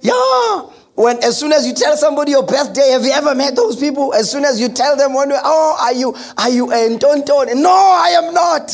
Yeah. 0.00 0.66
When 0.94 1.22
as 1.24 1.38
soon 1.38 1.52
as 1.52 1.66
you 1.66 1.74
tell 1.74 1.96
somebody 1.96 2.30
your 2.30 2.44
birthday, 2.46 2.90
have 2.90 3.02
you 3.02 3.10
ever 3.10 3.34
met 3.34 3.56
those 3.56 3.74
people? 3.76 4.14
As 4.14 4.30
soon 4.30 4.44
as 4.44 4.60
you 4.60 4.68
tell 4.68 4.96
them 4.96 5.12
one, 5.12 5.32
oh, 5.32 5.76
are 5.80 5.92
you 5.92 6.14
are 6.38 6.50
you 6.50 6.70
a 6.72 6.96
tonton? 6.98 7.60
No, 7.60 7.70
I 7.70 8.10
am 8.10 8.32
not. 8.32 8.72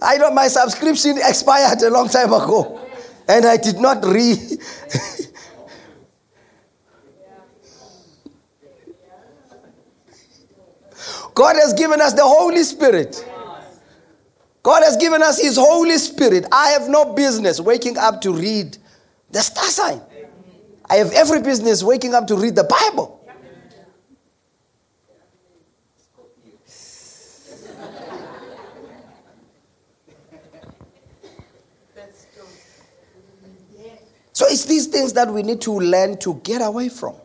I 0.00 0.16
know 0.16 0.30
my 0.30 0.48
subscription 0.48 1.18
expired 1.18 1.82
a 1.82 1.90
long 1.90 2.08
time 2.08 2.32
ago, 2.32 2.80
and 3.28 3.44
I 3.44 3.58
did 3.58 3.78
not 3.78 4.04
read. 4.04 4.38
God 11.34 11.56
has 11.56 11.74
given 11.74 12.00
us 12.00 12.14
the 12.14 12.24
Holy 12.24 12.62
Spirit. 12.62 13.24
God 14.62 14.82
has 14.82 14.96
given 14.96 15.22
us 15.22 15.40
His 15.40 15.56
Holy 15.56 15.98
Spirit. 15.98 16.46
I 16.50 16.70
have 16.70 16.88
no 16.88 17.12
business 17.14 17.60
waking 17.60 17.98
up 17.98 18.20
to 18.22 18.32
read 18.32 18.77
the 19.30 19.40
star 19.40 19.64
sign. 19.64 20.00
I 20.90 20.96
have 20.96 21.12
every 21.12 21.42
business 21.42 21.82
waking 21.82 22.14
up 22.14 22.26
to 22.28 22.36
read 22.36 22.54
the 22.54 22.64
Bible. 22.64 23.18
So 34.38 34.46
it's 34.48 34.66
these 34.66 34.86
things 34.86 35.14
that 35.14 35.28
we 35.32 35.42
need 35.42 35.60
to 35.62 35.72
learn 35.72 36.16
to 36.18 36.34
get 36.44 36.62
away 36.62 36.88
from. 36.90 37.16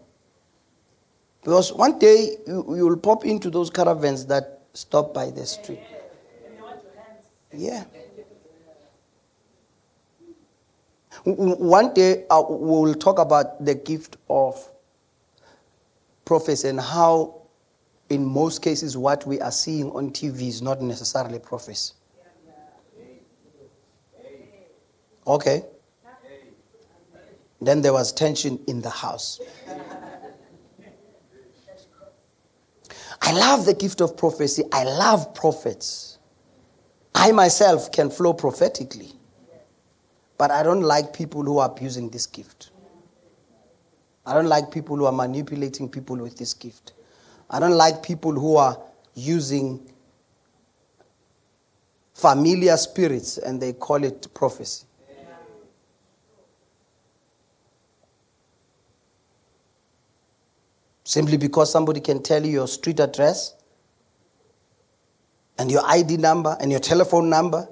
Because 1.44 1.72
one 1.72 2.00
day 2.00 2.38
you, 2.48 2.64
will 2.64 2.98
pop 2.98 3.24
into 3.24 3.52
those 3.52 3.70
caravans 3.70 4.26
that 4.26 4.62
stop 4.74 5.14
by 5.14 5.30
the 5.30 5.46
street. 5.46 5.80
Yeah. 7.56 7.84
One 11.26 11.94
day 11.94 12.26
uh, 12.30 12.44
we'll 12.48 12.96
talk 12.96 13.18
about 13.18 13.64
the 13.64 13.76
gift 13.76 14.18
of 14.30 14.70
prophecy 16.26 16.68
and 16.68 16.80
how, 16.80 17.42
in 18.10 18.26
most 18.26 18.62
cases, 18.62 18.98
what 18.98 19.26
we 19.26 19.40
are 19.40 19.52
seeing 19.52 19.92
on 19.92 20.12
TV 20.12 20.48
is 20.50 20.62
not 20.62 20.82
necessarily 20.82 21.40
prophecy. 21.40 21.94
Okay. 25.26 25.64
Then 27.62 27.82
there 27.82 27.94
was 27.94 28.12
tension 28.12 28.60
in 28.68 28.82
the 28.82 28.90
house. 28.90 29.40
I 33.22 33.32
love 33.32 33.66
the 33.66 33.74
gift 33.74 34.02
of 34.02 34.18
prophecy. 34.18 34.64
I 34.74 34.84
love 34.84 35.34
prophets. 35.34 36.18
I 37.16 37.32
myself 37.32 37.90
can 37.92 38.10
flow 38.10 38.34
prophetically, 38.34 39.14
but 40.44 40.52
I 40.52 40.62
don't 40.62 40.82
like 40.82 41.14
people 41.14 41.42
who 41.42 41.60
are 41.60 41.70
abusing 41.70 42.10
this 42.10 42.26
gift. 42.26 42.72
I 44.26 44.34
don't 44.34 44.48
like 44.48 44.72
people 44.72 44.98
who 44.98 45.06
are 45.06 45.12
manipulating 45.14 45.88
people 45.88 46.18
with 46.18 46.38
this 46.38 46.54
gift. 46.54 46.92
I 47.50 47.62
don't 47.62 47.78
like 47.78 48.04
people 48.04 48.34
who 48.34 48.58
are 48.58 48.78
using 49.16 49.80
familiar 52.14 52.76
spirits 52.76 53.38
and 53.38 53.62
they 53.62 53.72
call 53.72 54.04
it 54.04 54.28
prophecy. 54.34 54.86
Simply 61.06 61.38
because 61.38 61.72
somebody 61.72 62.02
can 62.02 62.22
tell 62.22 62.46
you 62.46 62.52
your 62.52 62.68
street 62.68 63.00
address 63.00 63.54
and 65.58 65.72
your 65.72 65.84
ID 65.86 66.18
number 66.18 66.58
and 66.60 66.70
your 66.70 66.82
telephone 66.82 67.30
number. 67.30 67.66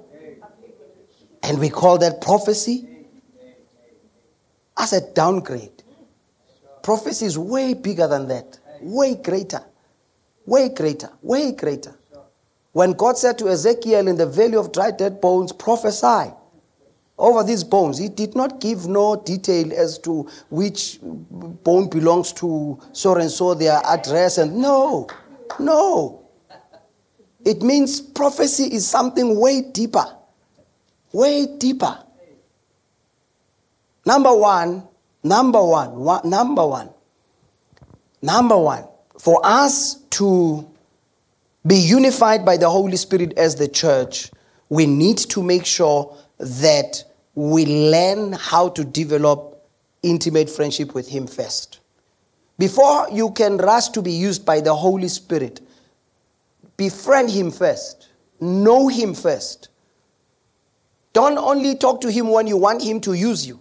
And 1.42 1.58
we 1.58 1.68
call 1.68 1.98
that 1.98 2.20
prophecy 2.20 2.88
as 4.78 4.92
a 4.92 5.12
downgrade. 5.12 5.82
Prophecy 6.82 7.26
is 7.26 7.38
way 7.38 7.74
bigger 7.74 8.06
than 8.08 8.28
that, 8.28 8.58
way 8.80 9.14
greater, 9.14 9.62
way 10.46 10.68
greater, 10.68 11.10
way 11.22 11.52
greater. 11.52 11.94
When 12.72 12.92
God 12.92 13.18
said 13.18 13.38
to 13.38 13.48
Ezekiel 13.48 14.08
in 14.08 14.16
the 14.16 14.26
valley 14.26 14.56
of 14.56 14.72
dry 14.72 14.90
dead 14.90 15.20
bones, 15.20 15.52
prophesy, 15.52 16.32
over 17.22 17.44
these 17.44 17.62
bones. 17.64 17.98
He 17.98 18.08
did 18.08 18.34
not 18.34 18.60
give 18.60 18.86
no 18.86 19.16
detail 19.16 19.72
as 19.72 19.98
to 20.00 20.28
which 20.50 20.98
bone 21.02 21.88
belongs 21.88 22.32
to 22.34 22.80
so 22.92 23.14
and 23.14 23.30
so, 23.30 23.54
their 23.54 23.80
address, 23.84 24.38
and 24.38 24.56
no, 24.56 25.06
no. 25.58 26.20
It 27.44 27.62
means 27.62 28.00
prophecy 28.00 28.74
is 28.74 28.86
something 28.86 29.38
way 29.38 29.62
deeper, 29.62 30.04
way 31.12 31.46
deeper. 31.58 31.98
Number 34.04 34.34
one, 34.34 34.82
number 35.22 35.62
one, 35.64 35.94
one 35.94 36.28
number 36.28 36.66
one, 36.66 36.90
number 38.20 38.58
one, 38.58 38.84
for 39.18 39.40
us 39.44 39.94
to 40.10 40.68
be 41.66 41.76
unified 41.76 42.44
by 42.44 42.56
the 42.56 42.68
Holy 42.68 42.96
Spirit 42.96 43.32
as 43.38 43.54
the 43.56 43.68
church, 43.68 44.30
we 44.68 44.86
need 44.86 45.18
to 45.18 45.42
make 45.42 45.64
sure 45.64 46.16
that 46.38 47.04
we 47.34 47.66
learn 47.66 48.32
how 48.32 48.68
to 48.70 48.84
develop 48.84 49.64
intimate 50.02 50.50
friendship 50.50 50.94
with 50.94 51.08
Him 51.08 51.26
first. 51.26 51.78
Before 52.58 53.08
you 53.10 53.30
can 53.30 53.56
rush 53.56 53.88
to 53.90 54.02
be 54.02 54.12
used 54.12 54.44
by 54.44 54.60
the 54.60 54.74
Holy 54.74 55.08
Spirit, 55.08 55.60
befriend 56.76 57.30
Him 57.30 57.50
first, 57.50 58.08
know 58.40 58.88
Him 58.88 59.14
first. 59.14 59.68
Don't 61.12 61.38
only 61.38 61.74
talk 61.76 62.00
to 62.02 62.10
Him 62.10 62.28
when 62.28 62.46
you 62.46 62.56
want 62.56 62.82
Him 62.82 63.00
to 63.02 63.12
use 63.12 63.46
you. 63.46 63.60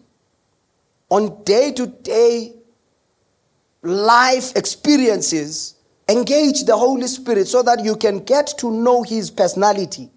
On 1.10 1.44
day 1.44 1.72
to 1.74 1.88
day 1.88 2.54
life 3.82 4.56
experiences, 4.56 5.76
engage 6.08 6.64
the 6.64 6.78
Holy 6.78 7.08
Spirit 7.08 7.48
so 7.48 7.62
that 7.64 7.84
you 7.84 7.96
can 7.96 8.20
get 8.24 8.54
to 8.60 8.72
know 8.72 9.04
His 9.04 9.30
personality, 9.30 10.10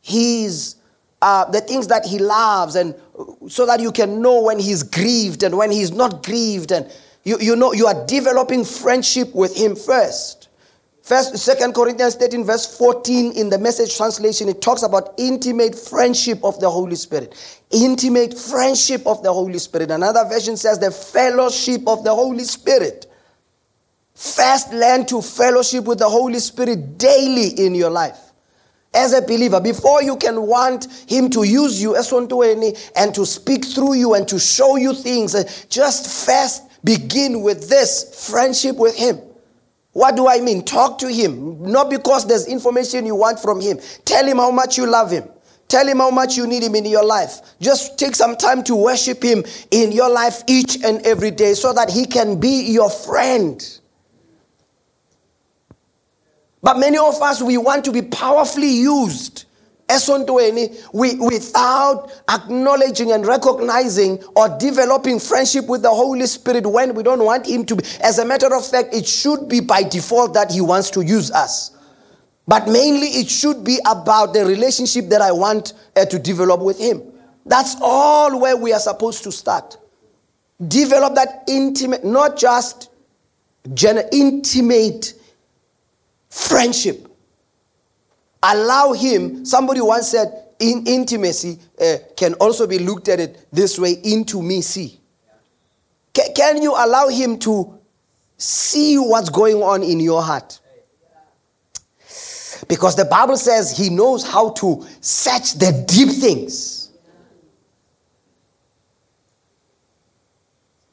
His 0.00 0.76
uh, 1.20 1.44
the 1.50 1.60
things 1.60 1.88
that 1.88 2.06
he 2.06 2.18
loves, 2.18 2.76
and 2.76 2.94
so 3.48 3.66
that 3.66 3.80
you 3.80 3.90
can 3.90 4.22
know 4.22 4.42
when 4.42 4.58
he's 4.58 4.82
grieved 4.82 5.42
and 5.42 5.56
when 5.56 5.70
he's 5.70 5.90
not 5.90 6.22
grieved, 6.22 6.70
and 6.70 6.90
you, 7.24 7.36
you 7.40 7.56
know 7.56 7.72
you 7.72 7.86
are 7.86 8.06
developing 8.06 8.64
friendship 8.64 9.34
with 9.34 9.56
him 9.56 9.74
first. 9.74 10.37
First, 11.08 11.38
Second 11.38 11.72
Corinthians 11.72 12.16
13, 12.16 12.44
verse 12.44 12.76
14 12.76 13.32
in 13.32 13.48
the 13.48 13.58
message 13.58 13.96
translation, 13.96 14.46
it 14.46 14.60
talks 14.60 14.82
about 14.82 15.14
intimate 15.16 15.74
friendship 15.74 16.38
of 16.44 16.60
the 16.60 16.68
Holy 16.68 16.96
Spirit. 16.96 17.34
Intimate 17.70 18.38
friendship 18.38 19.06
of 19.06 19.22
the 19.22 19.32
Holy 19.32 19.58
Spirit. 19.58 19.90
Another 19.90 20.26
version 20.28 20.54
says 20.58 20.78
the 20.78 20.90
fellowship 20.90 21.80
of 21.86 22.04
the 22.04 22.14
Holy 22.14 22.44
Spirit. 22.44 23.06
First, 24.14 24.70
learn 24.74 25.06
to 25.06 25.22
fellowship 25.22 25.84
with 25.84 25.98
the 25.98 26.10
Holy 26.10 26.40
Spirit 26.40 26.98
daily 26.98 27.64
in 27.64 27.74
your 27.74 27.88
life 27.88 28.18
as 28.92 29.14
a 29.14 29.22
believer, 29.22 29.62
before 29.62 30.02
you 30.02 30.16
can 30.18 30.42
want 30.42 30.88
Him 31.08 31.30
to 31.30 31.42
use 31.44 31.80
you 31.80 31.96
and 31.96 33.14
to 33.14 33.24
speak 33.24 33.64
through 33.64 33.94
you 33.94 34.12
and 34.12 34.28
to 34.28 34.38
show 34.38 34.76
you 34.76 34.92
things, 34.92 35.34
just 35.70 36.26
first 36.26 36.64
begin 36.84 37.40
with 37.40 37.70
this 37.70 38.28
friendship 38.28 38.76
with 38.76 38.94
Him. 38.94 39.18
What 39.98 40.14
do 40.14 40.28
I 40.28 40.38
mean? 40.38 40.62
Talk 40.62 40.98
to 40.98 41.08
Him. 41.08 41.60
Not 41.60 41.90
because 41.90 42.24
there's 42.24 42.46
information 42.46 43.04
you 43.04 43.16
want 43.16 43.40
from 43.40 43.60
Him. 43.60 43.80
Tell 44.04 44.24
Him 44.24 44.36
how 44.36 44.52
much 44.52 44.78
you 44.78 44.86
love 44.86 45.10
Him. 45.10 45.24
Tell 45.66 45.88
Him 45.88 45.96
how 45.96 46.12
much 46.12 46.36
you 46.36 46.46
need 46.46 46.62
Him 46.62 46.76
in 46.76 46.84
your 46.84 47.04
life. 47.04 47.40
Just 47.60 47.98
take 47.98 48.14
some 48.14 48.36
time 48.36 48.62
to 48.62 48.76
worship 48.76 49.20
Him 49.20 49.42
in 49.72 49.90
your 49.90 50.08
life 50.08 50.44
each 50.46 50.84
and 50.84 51.04
every 51.04 51.32
day 51.32 51.54
so 51.54 51.72
that 51.72 51.90
He 51.90 52.06
can 52.06 52.38
be 52.38 52.70
your 52.70 52.88
friend. 52.88 53.60
But 56.62 56.78
many 56.78 56.98
of 56.98 57.20
us, 57.20 57.42
we 57.42 57.58
want 57.58 57.84
to 57.86 57.90
be 57.90 58.02
powerfully 58.02 58.70
used 58.70 59.46
we, 60.92 61.14
without 61.16 62.10
acknowledging 62.28 63.12
and 63.12 63.26
recognizing 63.26 64.22
or 64.36 64.48
developing 64.58 65.18
friendship 65.18 65.66
with 65.66 65.82
the 65.82 65.90
Holy 65.90 66.26
Spirit 66.26 66.66
when 66.66 66.94
we 66.94 67.02
don't 67.02 67.24
want 67.24 67.46
Him 67.46 67.64
to 67.66 67.76
be. 67.76 67.84
As 68.02 68.18
a 68.18 68.24
matter 68.24 68.54
of 68.54 68.66
fact, 68.66 68.94
it 68.94 69.06
should 69.06 69.48
be 69.48 69.60
by 69.60 69.82
default 69.82 70.34
that 70.34 70.50
He 70.50 70.60
wants 70.60 70.90
to 70.90 71.00
use 71.02 71.30
us. 71.30 71.70
But 72.46 72.66
mainly, 72.66 73.08
it 73.08 73.28
should 73.28 73.64
be 73.64 73.78
about 73.86 74.32
the 74.34 74.44
relationship 74.44 75.08
that 75.08 75.20
I 75.20 75.32
want 75.32 75.74
uh, 75.96 76.04
to 76.06 76.18
develop 76.18 76.60
with 76.60 76.78
Him. 76.78 77.02
That's 77.46 77.76
all 77.80 78.38
where 78.40 78.56
we 78.56 78.72
are 78.72 78.80
supposed 78.80 79.22
to 79.24 79.32
start. 79.32 79.78
Develop 80.66 81.14
that 81.14 81.44
intimate, 81.48 82.04
not 82.04 82.36
just 82.36 82.90
gen- 83.74 84.08
intimate 84.12 85.14
friendship. 86.28 87.07
Allow 88.42 88.92
him, 88.92 89.44
somebody 89.44 89.80
once 89.80 90.08
said, 90.08 90.44
in 90.58 90.86
intimacy 90.86 91.58
uh, 91.80 91.96
can 92.16 92.34
also 92.34 92.66
be 92.66 92.78
looked 92.78 93.08
at 93.08 93.20
it 93.20 93.46
this 93.52 93.78
way 93.78 93.92
into 94.02 94.42
me 94.42 94.60
see. 94.60 94.98
Can, 96.12 96.34
can 96.34 96.62
you 96.62 96.72
allow 96.72 97.08
him 97.08 97.38
to 97.40 97.78
see 98.36 98.96
what's 98.96 99.30
going 99.30 99.62
on 99.62 99.82
in 99.82 100.00
your 100.00 100.22
heart? 100.22 100.60
Because 102.66 102.96
the 102.96 103.04
bible 103.04 103.36
says 103.36 103.76
he 103.76 103.88
knows 103.88 104.26
how 104.26 104.50
to 104.50 104.84
search 105.00 105.54
the 105.54 105.84
deep 105.86 106.08
things. 106.08 106.90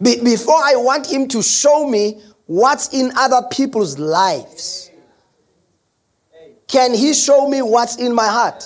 Be- 0.01 0.21
before 0.23 0.59
i 0.61 0.75
want 0.75 1.07
him 1.07 1.27
to 1.29 1.41
show 1.41 1.87
me 1.87 2.21
what's 2.47 2.93
in 2.93 3.11
other 3.15 3.47
people's 3.49 3.97
lives 3.97 4.91
can 6.68 6.93
he 6.93 7.13
show 7.13 7.47
me 7.47 7.61
what's 7.61 7.97
in 7.97 8.13
my 8.13 8.28
heart? 8.28 8.63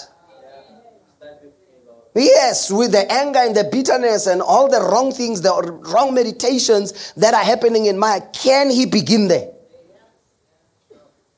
Yes, 2.16 2.72
with 2.72 2.92
the 2.92 3.10
anger 3.12 3.40
and 3.40 3.56
the 3.56 3.64
bitterness 3.66 4.28
and 4.28 4.42
all 4.42 4.70
the 4.70 4.82
wrong 4.82 5.12
things, 5.12 5.42
the 5.42 5.54
wrong 5.94 6.14
meditations 6.14 7.14
that 7.14 7.34
are 7.34 7.44
happening 7.44 7.86
in 7.86 7.98
my 7.98 8.20
can 8.34 8.70
he 8.70 8.86
begin 8.86 9.28
there? 9.28 9.52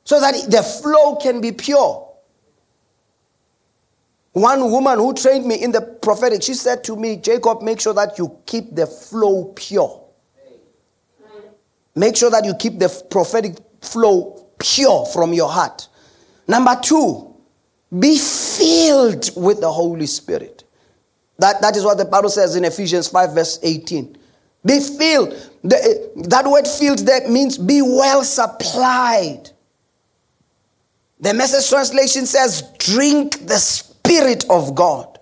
So 0.05 0.19
that 0.19 0.33
the 0.49 0.63
flow 0.63 1.17
can 1.17 1.41
be 1.41 1.51
pure. 1.51 2.07
One 4.33 4.71
woman 4.71 4.97
who 4.97 5.13
trained 5.13 5.45
me 5.45 5.55
in 5.61 5.71
the 5.71 5.81
prophetic, 5.81 6.41
she 6.41 6.53
said 6.53 6.83
to 6.85 6.95
me, 6.95 7.17
Jacob, 7.17 7.61
make 7.61 7.81
sure 7.81 7.93
that 7.93 8.17
you 8.17 8.37
keep 8.45 8.73
the 8.73 8.87
flow 8.87 9.53
pure. 9.55 10.01
Make 11.95 12.15
sure 12.15 12.31
that 12.31 12.45
you 12.45 12.53
keep 12.55 12.79
the 12.79 12.87
prophetic 13.09 13.57
flow 13.81 14.47
pure 14.57 15.05
from 15.07 15.33
your 15.33 15.49
heart. 15.49 15.89
Number 16.47 16.77
two, 16.81 17.35
be 17.97 18.17
filled 18.17 19.31
with 19.35 19.61
the 19.61 19.71
Holy 19.71 20.05
Spirit. 20.05 20.63
That, 21.39 21.61
that 21.61 21.75
is 21.75 21.83
what 21.83 21.97
the 21.97 22.05
Bible 22.05 22.29
says 22.29 22.55
in 22.55 22.63
Ephesians 22.63 23.07
5, 23.07 23.33
verse 23.33 23.59
18. 23.63 24.17
Be 24.65 24.79
filled. 24.79 25.49
The, 25.63 25.75
eh, 25.75 26.21
that 26.27 26.45
word 26.45 26.67
filled 26.67 26.99
that 26.99 27.29
means 27.29 27.57
be 27.57 27.81
well 27.81 28.23
supplied. 28.23 29.49
The 31.19 31.33
message 31.33 31.69
translation 31.69 32.25
says, 32.25 32.63
drink 32.77 33.47
the 33.47 33.57
Spirit 33.57 34.45
of 34.49 34.75
God. 34.75 35.19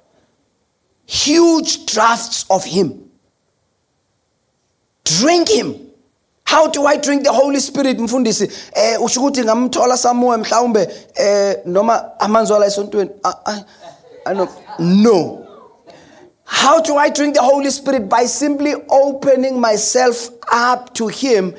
Huge 1.05 1.85
drafts 1.85 2.45
of 2.49 2.63
Him. 2.63 3.09
Drink 5.03 5.49
Him. 5.49 5.88
How 6.49 6.67
do 6.67 6.85
i 6.85 6.97
drink 6.97 7.23
the 7.23 7.31
holy 7.31 7.59
spirit 7.59 7.99
mfundisi? 7.99 8.51
Eh 8.73 9.01
usho 9.01 9.19
ukuthi 9.21 9.43
ngamthola 9.43 9.97
samuwe 9.97 10.37
mhlawumbe 10.37 10.89
eh 11.15 11.55
noma 11.65 12.19
amanzi 12.19 12.53
wala 12.53 12.65
esontweni. 12.65 13.11
I 14.25 14.33
know 14.33 14.47
no. 14.79 15.45
How 16.45 16.81
do 16.81 16.97
i 16.97 17.09
drink 17.09 17.35
the 17.35 17.41
holy 17.41 17.71
spirit? 17.71 18.09
By 18.09 18.25
simply 18.25 18.73
opening 18.89 19.61
myself 19.61 20.29
up 20.51 20.93
to 20.93 21.07
him 21.07 21.53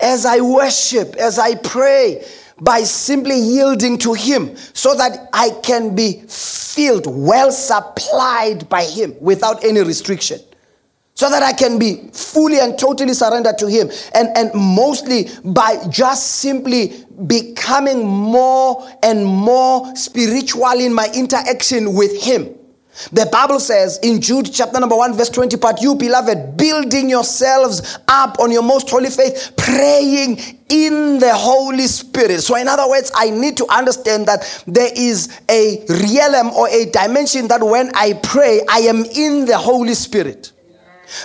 as 0.00 0.26
i 0.26 0.40
worship 0.40 1.16
as 1.16 1.38
i 1.38 1.54
pray 1.54 2.24
by 2.60 2.84
simply 2.84 3.38
yielding 3.38 3.98
to 3.98 4.12
him 4.12 4.54
so 4.72 4.94
that 4.94 5.28
i 5.32 5.50
can 5.62 5.94
be 5.94 6.22
filled 6.28 7.06
well 7.06 7.50
supplied 7.50 8.68
by 8.68 8.84
him 8.84 9.14
without 9.20 9.64
any 9.64 9.80
restriction 9.82 10.38
so 11.14 11.30
that 11.30 11.42
I 11.42 11.52
can 11.52 11.78
be 11.78 12.08
fully 12.12 12.58
and 12.58 12.78
totally 12.78 13.14
surrendered 13.14 13.56
to 13.58 13.68
Him. 13.68 13.90
And, 14.14 14.36
and 14.36 14.52
mostly 14.54 15.28
by 15.44 15.78
just 15.88 16.36
simply 16.36 17.04
becoming 17.26 18.04
more 18.04 18.86
and 19.02 19.24
more 19.24 19.94
spiritual 19.94 20.80
in 20.80 20.92
my 20.92 21.08
interaction 21.14 21.94
with 21.94 22.22
Him. 22.22 22.54
The 23.12 23.26
Bible 23.26 23.58
says 23.58 23.98
in 24.04 24.20
Jude 24.20 24.52
chapter 24.52 24.78
number 24.78 24.96
1, 24.96 25.14
verse 25.14 25.28
20, 25.28 25.56
but 25.56 25.82
you, 25.82 25.96
beloved, 25.96 26.56
building 26.56 27.10
yourselves 27.10 27.98
up 28.06 28.38
on 28.38 28.52
your 28.52 28.62
most 28.62 28.88
holy 28.88 29.10
faith, 29.10 29.52
praying 29.56 30.38
in 30.68 31.18
the 31.18 31.34
Holy 31.34 31.88
Spirit. 31.88 32.40
So, 32.40 32.54
in 32.54 32.68
other 32.68 32.88
words, 32.88 33.10
I 33.16 33.30
need 33.30 33.56
to 33.56 33.66
understand 33.68 34.26
that 34.26 34.62
there 34.68 34.90
is 34.94 35.40
a 35.50 35.84
realm 35.88 36.50
or 36.50 36.68
a 36.68 36.86
dimension 36.86 37.48
that 37.48 37.64
when 37.64 37.90
I 37.96 38.12
pray, 38.22 38.62
I 38.70 38.80
am 38.80 39.04
in 39.04 39.44
the 39.44 39.58
Holy 39.58 39.94
Spirit. 39.94 40.52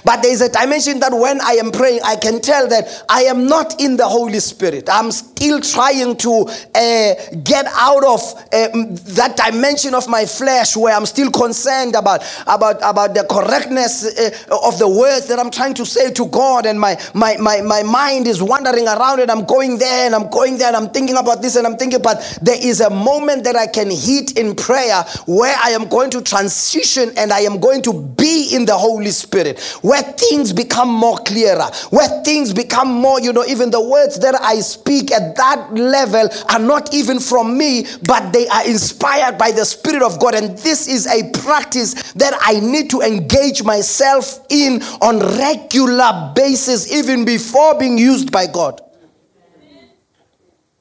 But 0.04 0.22
there 0.22 0.32
is 0.32 0.42
a 0.42 0.50
dimension 0.50 1.00
that 1.00 1.14
when 1.14 1.42
I 1.42 1.54
am 1.54 1.72
praying, 1.72 2.02
I 2.04 2.16
can 2.16 2.42
tell 2.42 2.68
that 2.70 3.04
I 3.10 3.24
am 3.24 3.48
not 3.48 3.80
in 3.82 3.98
the 3.98 4.08
Holy 4.08 4.40
Spirit. 4.40 4.90
I'm 4.92 5.12
still 5.12 5.60
trying 5.62 6.18
to 6.18 6.46
uh, 6.76 7.14
get 7.44 7.66
out 7.74 8.04
of 8.04 8.22
uh, 8.54 8.70
that 9.16 9.36
dimension 9.38 9.94
of 9.94 10.08
my 10.08 10.26
flesh 10.26 10.76
where 10.76 10.96
I'm 10.96 11.06
still 11.06 11.32
concerned 11.32 11.96
about, 11.96 12.24
about, 12.48 12.78
about 12.84 13.14
the 13.14 13.26
correctness 13.30 14.06
uh, 14.18 14.60
of 14.64 14.80
the 14.80 14.88
words 14.88 15.28
that 15.28 15.40
I'm 15.40 15.52
trying 15.52 15.74
to 15.76 15.86
say 15.86 16.12
to 16.12 16.26
God. 16.28 16.66
And 16.66 16.80
my, 16.80 16.98
my, 17.14 17.38
my, 17.38 17.62
my 17.62 17.84
mind 17.84 18.28
is 18.28 18.42
wandering 18.42 18.88
around 18.88 19.20
and 19.20 19.32
I'm 19.32 19.46
going 19.46 19.78
there 19.78 20.06
and 20.06 20.16
I'm 20.16 20.30
going 20.30 20.58
there 20.58 20.68
and 20.68 20.76
I'm 20.76 20.90
thinking 20.90 21.18
about 21.18 21.42
this 21.42 21.56
and 21.56 21.66
I'm 21.66 21.78
thinking, 21.78 22.02
but 22.02 22.40
there 22.42 22.58
is 22.60 22.82
a 22.82 22.90
moment 22.90 23.44
that 23.44 23.56
I 23.56 23.68
can 23.68 23.90
hit 23.90 24.38
in 24.38 24.56
prayer 24.56 25.04
where 25.26 25.56
I 25.62 25.72
am 25.72 25.88
going 25.88 26.10
to 26.12 26.22
transition 26.22 27.12
and 27.18 27.32
I 27.32 27.42
am 27.42 27.60
going 27.60 27.82
to 27.84 27.94
be 27.94 28.50
in 28.54 28.66
the 28.66 28.78
Holy 28.78 29.12
Spirit 29.12 29.60
where 29.82 30.02
things 30.02 30.54
become 30.54 30.90
more 30.90 31.18
clearer, 31.20 31.70
where 31.90 32.24
things 32.24 32.54
become 32.54 32.90
more, 32.90 33.20
you 33.20 33.34
know, 33.34 33.46
even 33.46 33.72
the 33.72 33.82
words 33.82 34.20
that 34.20 34.36
I 34.42 34.60
speak 34.60 35.12
at 35.12 35.36
that 35.36 35.74
level 35.74 36.30
are 36.50 36.60
not 36.60 36.94
even 36.94 37.20
from 37.20 37.58
me, 37.58 37.86
but 38.04 38.32
they 38.32 38.48
are 38.48 38.66
inspired 38.66 39.38
by 39.38 39.52
the 39.52 39.66
Spirit 39.66 40.04
of 40.04 40.20
God. 40.20 40.36
And 40.36 40.58
this 40.60 40.88
is 40.88 41.08
a 41.08 41.30
practice 41.42 42.14
that 42.14 42.34
I 42.42 42.60
need 42.60 42.90
to 42.92 43.02
engage 43.02 43.64
myself 43.64 44.46
in 44.50 44.82
on 45.02 45.20
regular 45.38 46.34
basis, 46.36 46.92
even 46.92 47.26
before 47.26 47.78
being 47.78 47.98
used 47.98 48.32
by 48.32 48.48
God. 48.48 48.82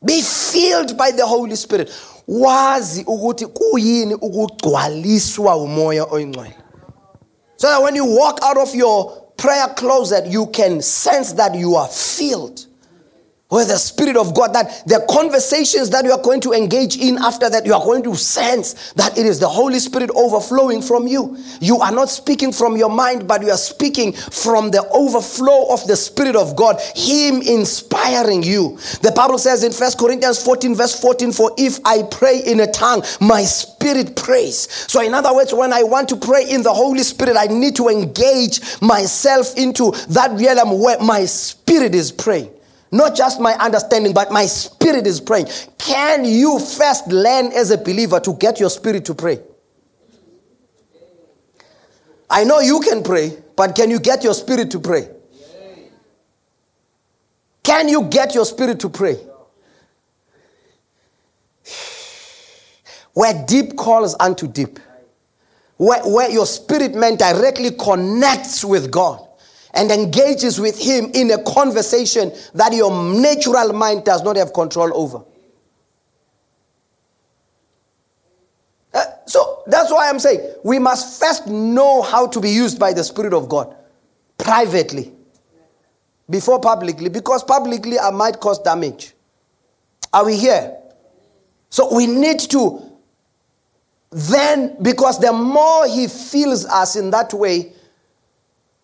Be 0.05 0.23
filled 0.23 0.97
by 0.97 1.11
the 1.11 1.27
Holy 1.27 1.57
Spirit. 1.57 1.91
wazi 2.29 3.05
ukuthi 3.07 3.47
kuyini 3.47 4.15
ukugcwaliswa 4.15 5.57
umoya 5.57 6.05
oyingcwele 6.05 6.55
so 7.59 7.69
that 7.69 7.83
when 7.83 7.95
you 7.95 8.05
walk 8.05 8.39
out 8.43 8.57
of 8.57 8.75
your 8.75 9.33
prayer 9.37 9.69
closet, 9.77 10.27
you 10.27 10.47
can 10.47 10.81
sense 10.81 11.33
that 11.35 11.55
you 11.55 11.75
are 11.75 11.89
filled 11.89 12.68
with 13.51 13.69
the 13.69 13.79
Spirit 13.79 14.17
of 14.17 14.35
God, 14.35 14.53
that 14.53 14.83
the 14.87 15.05
conversations 15.09 15.89
that 15.91 16.05
you 16.05 16.13
are 16.13 16.21
going 16.21 16.41
to 16.43 16.53
engage 16.53 16.99
in 16.99 17.17
after 17.17 17.49
that, 17.49 17.65
you 17.65 17.73
are 17.73 17.83
going 17.83 18.03
to 18.03 18.15
sense 18.15 18.93
that 18.93 19.17
it 19.17 19.25
is 19.25 19.39
the 19.41 19.49
Holy 19.49 19.79
Spirit 19.79 20.11
overflowing 20.15 20.83
from 20.83 21.07
you. 21.07 21.39
You 21.61 21.79
are 21.79 21.91
not 21.91 22.11
speaking 22.11 22.53
from 22.53 22.77
your 22.77 22.91
mind, 22.91 23.27
but 23.27 23.41
you 23.41 23.51
are 23.51 23.57
speaking 23.57 24.13
from 24.13 24.71
the 24.71 24.87
overflow 24.91 25.73
of 25.73 25.87
the 25.87 25.97
Spirit 25.97 26.37
of 26.37 26.57
God, 26.57 26.79
Him 26.95 27.41
inspiring 27.41 28.43
you. 28.43 28.77
The 29.01 29.13
Bible 29.17 29.39
says 29.39 29.65
in 29.65 29.73
First 29.73 29.99
Corinthians 29.99 30.43
14, 30.45 30.75
verse 30.75 31.01
14, 31.01 31.33
For 31.33 31.51
if 31.57 31.79
I 31.87 32.03
pray 32.03 32.41
in 32.41 32.61
a 32.61 32.71
tongue, 32.71 33.03
my 33.19 33.45
spirit 33.45 34.15
prays. 34.15 34.69
So, 34.91 35.01
in 35.01 35.15
other 35.15 35.35
words, 35.35 35.55
when 35.55 35.73
I 35.73 35.85
want 35.85 36.11
to 36.11 36.17
pray 36.17 36.51
in 36.51 36.63
the 36.63 36.75
Holy 36.75 37.03
Spirit, 37.03 37.37
I 37.39 37.47
need 37.47 37.77
to 37.77 37.89
engage 37.89 38.61
myself 38.83 39.57
into 39.57 39.93
that 40.11 40.39
realm 40.39 40.79
where 40.83 41.01
my 41.01 41.25
spirit 41.25 41.95
is 41.95 42.13
praying. 42.13 42.51
Not 42.91 43.15
just 43.15 43.41
my 43.41 43.53
understanding, 43.55 44.15
but 44.15 44.33
my 44.33 44.47
spirit 44.47 45.07
is 45.07 45.21
praying. 45.21 45.49
Can 45.77 46.25
you 46.25 46.59
first 46.59 47.07
learn 47.09 47.53
as 47.53 47.71
a 47.71 47.79
believer 47.79 48.19
to 48.21 48.35
get 48.35 48.59
your 48.59 48.71
spirit 48.71 49.05
to 49.07 49.15
pray? 49.15 49.41
I 52.31 52.45
know 52.45 52.61
you 52.61 52.81
can 52.81 53.03
pray, 53.03 53.37
but 53.57 53.75
can 53.75 53.91
you 53.91 53.99
get 53.99 54.25
your 54.25 54.35
spirit 54.35 54.71
to 54.73 54.81
pray? 54.81 55.09
Can 57.63 57.89
you 57.89 58.05
get 58.05 58.35
your 58.35 58.47
spirit 58.47 58.81
to 58.81 58.89
pray? 58.89 59.17
Where 63.13 63.45
deep 63.47 63.77
calls 63.77 64.15
unto 64.19 64.47
deep, 64.47 64.79
where, 65.77 66.03
where 66.03 66.31
your 66.31 66.47
spirit 66.47 66.95
man 66.95 67.17
directly 67.17 67.73
connects 67.73 68.65
with 68.65 68.91
God 68.91 69.28
and 69.79 69.93
engages 69.93 70.61
with 70.61 70.77
him 70.77 71.09
in 71.15 71.31
a 71.31 71.41
conversation 71.45 72.33
that 72.53 72.73
your 72.73 72.91
natural 73.15 73.73
mind 73.73 74.05
does 74.05 74.25
not 74.25 74.37
have 74.37 74.53
control 74.53 74.91
over. 74.93 75.25
Uh, 78.93 79.05
so 79.25 79.63
that's 79.69 79.93
why 79.93 80.09
I'm 80.09 80.19
saying 80.19 80.41
we 80.65 80.81
must 80.81 81.21
first 81.21 81.47
know 81.47 82.03
how 82.03 82.27
to 82.27 82.41
be 82.41 82.51
used 82.51 82.81
by 82.81 82.93
the 82.93 83.05
Spirit 83.05 83.33
of 83.33 83.49
God 83.49 83.73
privately 84.37 85.13
before 86.29 86.61
publicly, 86.61 87.09
because 87.09 87.45
publicly 87.45 88.01
I 88.01 88.11
might 88.11 88.41
cause 88.41 88.59
damage. 88.59 89.15
Are 90.13 90.27
we 90.27 90.37
here? 90.37 90.77
So 91.71 91.95
we 91.95 92.09
need 92.09 92.41
to 92.51 92.83
then, 94.11 94.77
because 94.83 95.21
the 95.21 95.33
more 95.33 95.87
He 95.87 96.09
fills 96.09 96.67
us 96.67 96.97
in 96.97 97.11
that 97.11 97.33
way, 97.33 97.75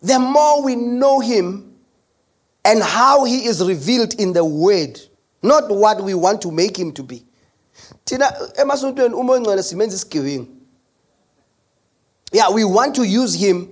the 0.01 0.19
more 0.19 0.63
we 0.63 0.75
know 0.75 1.19
him 1.19 1.73
and 2.63 2.81
how 2.81 3.23
he 3.23 3.45
is 3.45 3.63
revealed 3.63 4.13
in 4.15 4.33
the 4.33 4.43
word, 4.43 4.99
not 5.41 5.69
what 5.69 6.03
we 6.03 6.13
want 6.13 6.41
to 6.41 6.51
make 6.51 6.77
him 6.77 6.91
to 6.93 7.03
be. 7.03 7.23
Tina 8.05 8.31
emasontweni 8.59 9.13
uma 9.13 9.33
ongcwele 9.33 9.63
simenza 9.63 9.95
isigewingu. 9.95 10.47
Yeah, 12.31 12.49
we 12.49 12.63
want 12.65 12.95
to 12.95 13.03
use 13.03 13.33
him 13.33 13.69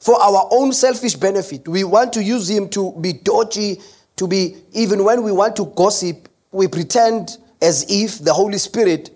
for 0.00 0.20
our 0.20 0.48
own 0.50 0.72
selfish 0.72 1.14
benefit. 1.14 1.66
We 1.66 1.84
want 1.84 2.12
to 2.14 2.22
use 2.22 2.48
him 2.50 2.68
to 2.70 2.92
be 3.00 3.12
dodgy, 3.12 3.80
to 4.16 4.26
be 4.26 4.56
even 4.72 5.04
when 5.04 5.22
we 5.22 5.32
want 5.32 5.56
to 5.56 5.66
gossip, 5.76 6.28
we 6.52 6.68
pretend 6.68 7.38
as 7.62 7.86
if 7.88 8.18
the 8.18 8.32
Holy 8.32 8.58
Spirit 8.58 9.10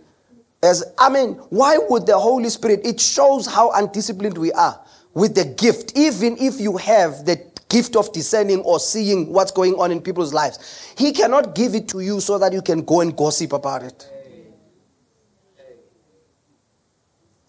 as 0.62 0.84
I 0.98 1.08
mean, 1.08 1.34
why 1.50 1.78
would 1.88 2.06
the 2.06 2.18
Holy 2.18 2.48
Spirit? 2.48 2.80
It 2.84 3.00
shows 3.00 3.46
how 3.46 3.70
undisciplined 3.70 4.36
we 4.36 4.52
are 4.52 4.80
with 5.18 5.34
the 5.34 5.44
gift, 5.44 5.96
even 5.96 6.36
if 6.38 6.60
you 6.60 6.76
have 6.76 7.24
the 7.24 7.44
gift 7.68 7.96
of 7.96 8.12
discerning 8.12 8.60
or 8.60 8.78
seeing 8.78 9.32
what's 9.32 9.50
going 9.50 9.74
on 9.74 9.90
in 9.90 10.00
people's 10.00 10.32
lives. 10.32 10.94
He 10.96 11.12
cannot 11.12 11.56
give 11.56 11.74
it 11.74 11.88
to 11.88 11.98
you 12.00 12.20
so 12.20 12.38
that 12.38 12.52
you 12.52 12.62
can 12.62 12.82
go 12.82 13.00
and 13.00 13.16
gossip 13.16 13.52
about 13.52 13.82
it. 13.82 14.08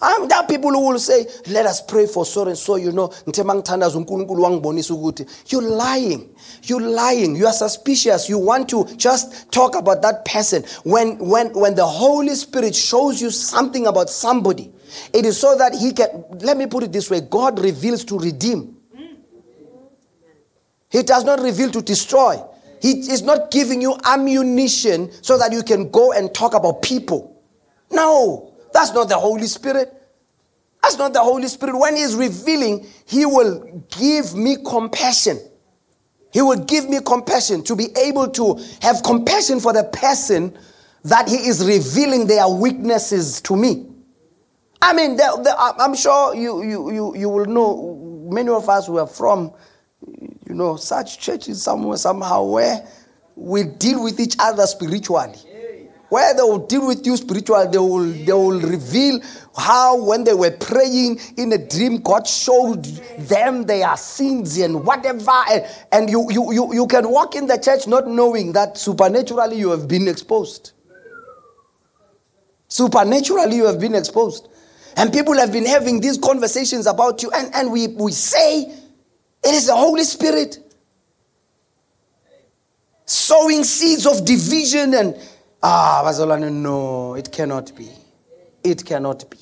Um, 0.01 0.30
there 0.30 0.38
are 0.38 0.47
people 0.47 0.72
who 0.72 0.88
will 0.88 0.97
say, 0.97 1.28
let 1.47 1.65
us 1.65 1.82
pray 1.82 2.07
for 2.07 2.26
so 2.26 2.47
and 2.47 2.57
so, 2.57 2.78
you 2.78 2.91
know, 2.91 3.13
you're 5.47 5.61
lying. 5.61 6.36
You're 6.63 6.82
lying. 6.82 7.36
You 7.36 7.47
are 7.47 7.53
suspicious. 7.53 8.30
You 8.30 8.38
want 8.39 8.70
to 8.70 8.86
just 8.95 9.51
talk 9.51 9.76
about 9.76 10.01
that 10.01 10.26
person. 10.26 10.63
When, 10.86 11.20
when, 11.20 11.53
when 11.53 11.76
the 11.76 11.86
Holy 11.86 12.34
Spirit 12.36 12.76
shows 12.76 13.22
you 13.22 13.30
something 13.30 13.88
about 13.88 14.09
somebody, 14.09 14.72
it 15.13 15.25
is 15.25 15.39
so 15.39 15.57
that 15.57 15.73
he 15.73 15.93
can, 15.93 16.25
let 16.39 16.57
me 16.57 16.65
put 16.65 16.83
it 16.83 16.91
this 16.91 17.09
way 17.09 17.21
God 17.21 17.59
reveals 17.59 18.03
to 18.05 18.19
redeem. 18.19 18.75
He 20.89 21.03
does 21.03 21.23
not 21.23 21.39
reveal 21.39 21.69
to 21.71 21.81
destroy. 21.81 22.41
He 22.81 22.91
is 23.11 23.21
not 23.21 23.51
giving 23.51 23.81
you 23.81 23.95
ammunition 24.05 25.11
so 25.21 25.37
that 25.37 25.51
you 25.51 25.63
can 25.63 25.91
go 25.91 26.13
and 26.13 26.33
talk 26.33 26.53
about 26.53 26.81
people. 26.81 27.41
No, 27.91 28.53
that's 28.73 28.93
not 28.93 29.09
the 29.09 29.17
Holy 29.17 29.47
Spirit. 29.47 29.93
That's 30.81 30.97
not 30.97 31.13
the 31.13 31.19
Holy 31.19 31.47
Spirit. 31.47 31.77
When 31.77 31.95
He 31.95 32.01
is 32.01 32.15
revealing, 32.15 32.87
He 33.05 33.25
will 33.25 33.83
give 33.99 34.33
me 34.33 34.57
compassion. 34.65 35.39
He 36.31 36.41
will 36.41 36.63
give 36.63 36.89
me 36.89 36.99
compassion 37.05 37.63
to 37.65 37.75
be 37.75 37.87
able 37.97 38.29
to 38.29 38.59
have 38.81 39.03
compassion 39.03 39.59
for 39.59 39.73
the 39.73 39.83
person 39.83 40.57
that 41.03 41.27
He 41.27 41.35
is 41.35 41.65
revealing 41.65 42.27
their 42.27 42.47
weaknesses 42.47 43.41
to 43.41 43.55
me. 43.55 43.88
I 44.82 44.93
mean, 44.93 45.19
I'm 45.21 45.95
sure 45.95 46.36
you, 46.36 46.63
you, 46.63 46.91
you, 46.91 47.15
you 47.15 47.30
will 47.30 47.45
know, 47.45 48.27
many 48.32 48.49
of 48.49 48.69
us 48.69 48.88
who 48.88 48.97
are 48.97 49.07
from, 49.07 49.53
you 50.07 50.55
know, 50.55 50.77
such 50.77 51.19
churches 51.19 51.61
somewhere, 51.61 51.97
somehow, 51.97 52.43
where 52.43 52.88
we 53.36 53.63
deal 53.63 54.03
with 54.03 54.19
each 54.19 54.36
other 54.39 54.65
spiritually. 54.65 55.38
Where 56.09 56.34
they 56.34 56.41
will 56.41 56.65
deal 56.65 56.88
with 56.88 57.05
you 57.05 57.15
spiritually, 57.17 57.67
they 57.71 57.77
will, 57.77 58.11
they 58.11 58.34
will 58.34 58.59
reveal 58.59 59.19
how 59.55 60.03
when 60.03 60.23
they 60.23 60.34
were 60.34 60.49
praying 60.49 61.19
in 61.38 61.51
a 61.53 61.57
dream, 61.57 61.97
God 62.01 62.25
showed 62.25 62.84
them 62.84 63.65
their 63.65 63.95
sins 63.95 64.57
and 64.57 64.84
whatever. 64.84 65.32
And, 65.51 65.65
and 65.91 66.09
you, 66.09 66.25
you, 66.32 66.51
you, 66.51 66.73
you 66.73 66.88
can 66.88 67.11
walk 67.11 67.36
in 67.36 67.45
the 67.45 67.57
church 67.57 67.86
not 67.86 68.07
knowing 68.07 68.53
that 68.53 68.77
supernaturally 68.77 69.59
you 69.59 69.69
have 69.69 69.88
been 69.88 70.07
exposed. 70.07 70.71
Supernaturally 72.69 73.57
you 73.57 73.65
have 73.65 73.80
been 73.80 73.93
exposed. 73.93 74.47
And 75.00 75.14
people 75.14 75.36
have 75.36 75.54
been 75.54 75.66
having 75.66 76.02
these 76.02 76.18
conversations 76.18 76.86
about 76.86 77.24
you, 77.24 77.32
and, 77.32 77.56
and 77.56 77.72
we, 77.72 77.88
we 77.88 78.12
say 78.12 78.64
it 78.64 79.54
is 79.54 79.68
the 79.68 79.76
Holy 79.76 80.04
Spirit. 80.04 80.60
Sowing 83.06 83.64
seeds 83.64 84.06
of 84.06 84.26
division 84.26 84.93
and 84.93 85.16
ah 85.64 86.04
bazalwane 86.06 86.52
no 86.52 87.16
it 87.16 87.32
cannot 87.32 87.74
be. 87.78 87.88
It 88.62 88.86
cannot 88.86 89.30
be. 89.30 89.38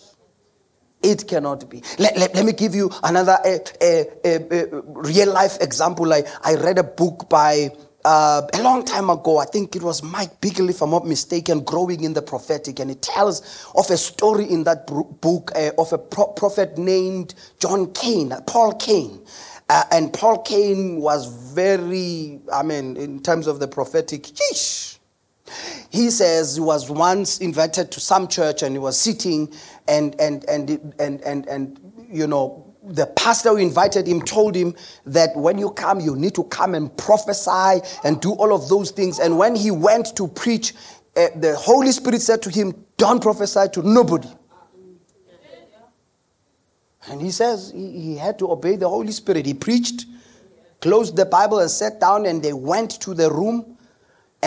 It 1.01 1.27
cannot 1.27 1.67
be. 1.67 1.81
Let, 1.97 2.17
let, 2.17 2.35
let 2.35 2.45
me 2.45 2.53
give 2.53 2.75
you 2.75 2.91
another 3.03 3.37
uh, 3.43 3.57
uh, 3.81 4.03
uh, 4.25 4.81
real 4.83 5.33
life 5.33 5.57
example. 5.59 6.13
I, 6.13 6.23
I 6.43 6.53
read 6.53 6.77
a 6.77 6.83
book 6.83 7.29
by 7.29 7.71
uh, 8.05 8.41
a 8.53 8.61
long 8.63 8.85
time 8.85 9.09
ago, 9.09 9.37
I 9.37 9.45
think 9.45 9.75
it 9.75 9.83
was 9.83 10.01
Mike 10.03 10.39
Bickle, 10.41 10.69
if 10.69 10.81
I'm 10.81 10.91
not 10.91 11.05
mistaken, 11.05 11.61
growing 11.61 12.03
in 12.03 12.13
the 12.13 12.21
prophetic, 12.21 12.79
and 12.79 12.89
it 12.91 13.01
tells 13.01 13.69
of 13.75 13.89
a 13.89 13.97
story 13.97 14.45
in 14.45 14.63
that 14.63 14.87
book 14.87 15.51
uh, 15.55 15.71
of 15.77 15.91
a 15.93 15.97
pro- 15.97 16.27
prophet 16.27 16.77
named 16.77 17.35
John 17.59 17.91
Cain, 17.93 18.33
Paul 18.45 18.73
Cain. 18.75 19.21
Uh, 19.69 19.83
and 19.91 20.13
Paul 20.13 20.41
Cain 20.43 21.01
was 21.01 21.27
very, 21.53 22.39
I 22.53 22.63
mean, 22.63 22.95
in 22.95 23.21
terms 23.21 23.47
of 23.47 23.59
the 23.59 23.67
prophetic, 23.67 24.23
yeesh. 24.23 24.97
He 25.89 26.09
says 26.09 26.55
he 26.55 26.61
was 26.61 26.89
once 26.89 27.39
invited 27.39 27.91
to 27.91 27.99
some 27.99 28.27
church 28.27 28.61
and 28.63 28.75
he 28.75 28.79
was 28.79 28.99
sitting 28.99 29.53
and, 29.87 30.19
and, 30.19 30.43
and, 30.45 30.93
and, 30.99 31.21
and, 31.21 31.47
and, 31.47 31.79
you 32.09 32.27
know, 32.27 32.66
the 32.87 33.05
pastor 33.05 33.49
who 33.49 33.57
invited 33.57 34.07
him 34.07 34.21
told 34.21 34.55
him 34.55 34.75
that 35.05 35.35
when 35.35 35.57
you 35.57 35.71
come, 35.71 35.99
you 35.99 36.15
need 36.15 36.35
to 36.35 36.43
come 36.45 36.75
and 36.75 36.95
prophesy 36.97 37.81
and 38.03 38.21
do 38.21 38.33
all 38.33 38.53
of 38.53 38.69
those 38.69 38.91
things. 38.91 39.19
And 39.19 39.37
when 39.37 39.55
he 39.55 39.71
went 39.71 40.15
to 40.15 40.27
preach, 40.27 40.73
uh, 41.15 41.27
the 41.35 41.55
Holy 41.55 41.91
Spirit 41.91 42.21
said 42.21 42.41
to 42.43 42.49
him, 42.49 42.73
Don't 42.97 43.21
prophesy 43.21 43.67
to 43.73 43.81
nobody. 43.81 44.29
And 47.09 47.21
he 47.21 47.31
says 47.31 47.71
he, 47.73 47.91
he 48.01 48.17
had 48.17 48.37
to 48.39 48.51
obey 48.51 48.75
the 48.75 48.89
Holy 48.89 49.11
Spirit. 49.11 49.45
He 49.45 49.53
preached, 49.53 50.05
closed 50.81 51.15
the 51.15 51.25
Bible, 51.25 51.59
and 51.59 51.71
sat 51.71 51.99
down, 51.99 52.25
and 52.25 52.43
they 52.43 52.53
went 52.53 52.91
to 53.01 53.13
the 53.13 53.31
room. 53.31 53.76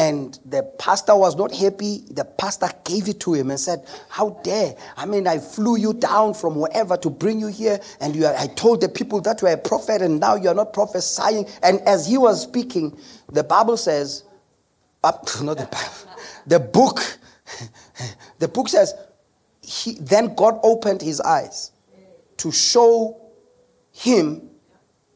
And 0.01 0.38
the 0.46 0.62
pastor 0.78 1.14
was 1.14 1.36
not 1.36 1.55
happy. 1.55 1.98
The 2.11 2.24
pastor 2.24 2.70
gave 2.84 3.07
it 3.07 3.20
to 3.20 3.34
him 3.34 3.51
and 3.51 3.61
said, 3.61 3.86
How 4.09 4.30
dare? 4.42 4.74
I 4.96 5.05
mean, 5.05 5.26
I 5.26 5.38
flew 5.38 5.76
you 5.76 5.92
down 5.92 6.32
from 6.32 6.57
wherever 6.57 6.96
to 6.96 7.11
bring 7.11 7.38
you 7.38 7.48
here. 7.48 7.78
And 8.01 8.16
you 8.16 8.24
are, 8.24 8.34
I 8.34 8.46
told 8.46 8.80
the 8.80 8.88
people 8.88 9.20
that 9.20 9.42
you 9.42 9.48
are 9.48 9.53
a 9.53 9.59
prophet, 9.59 10.01
and 10.01 10.18
now 10.18 10.36
you 10.36 10.48
are 10.48 10.55
not 10.55 10.72
prophesying. 10.72 11.46
And 11.62 11.82
as 11.82 12.07
he 12.07 12.16
was 12.16 12.40
speaking, 12.40 12.98
the 13.30 13.44
Bible 13.44 13.76
says, 13.76 14.24
uh, 15.05 15.12
not 15.42 15.59
the 15.59 15.68
Bible, 15.70 16.14
the 16.46 16.61
book, 16.61 17.18
the 18.38 18.48
book 18.48 18.70
says, 18.70 18.94
he, 19.61 19.96
then 20.01 20.34
God 20.34 20.61
opened 20.62 21.03
his 21.03 21.20
eyes 21.20 21.72
to 22.38 22.51
show 22.51 23.20
him 23.92 24.48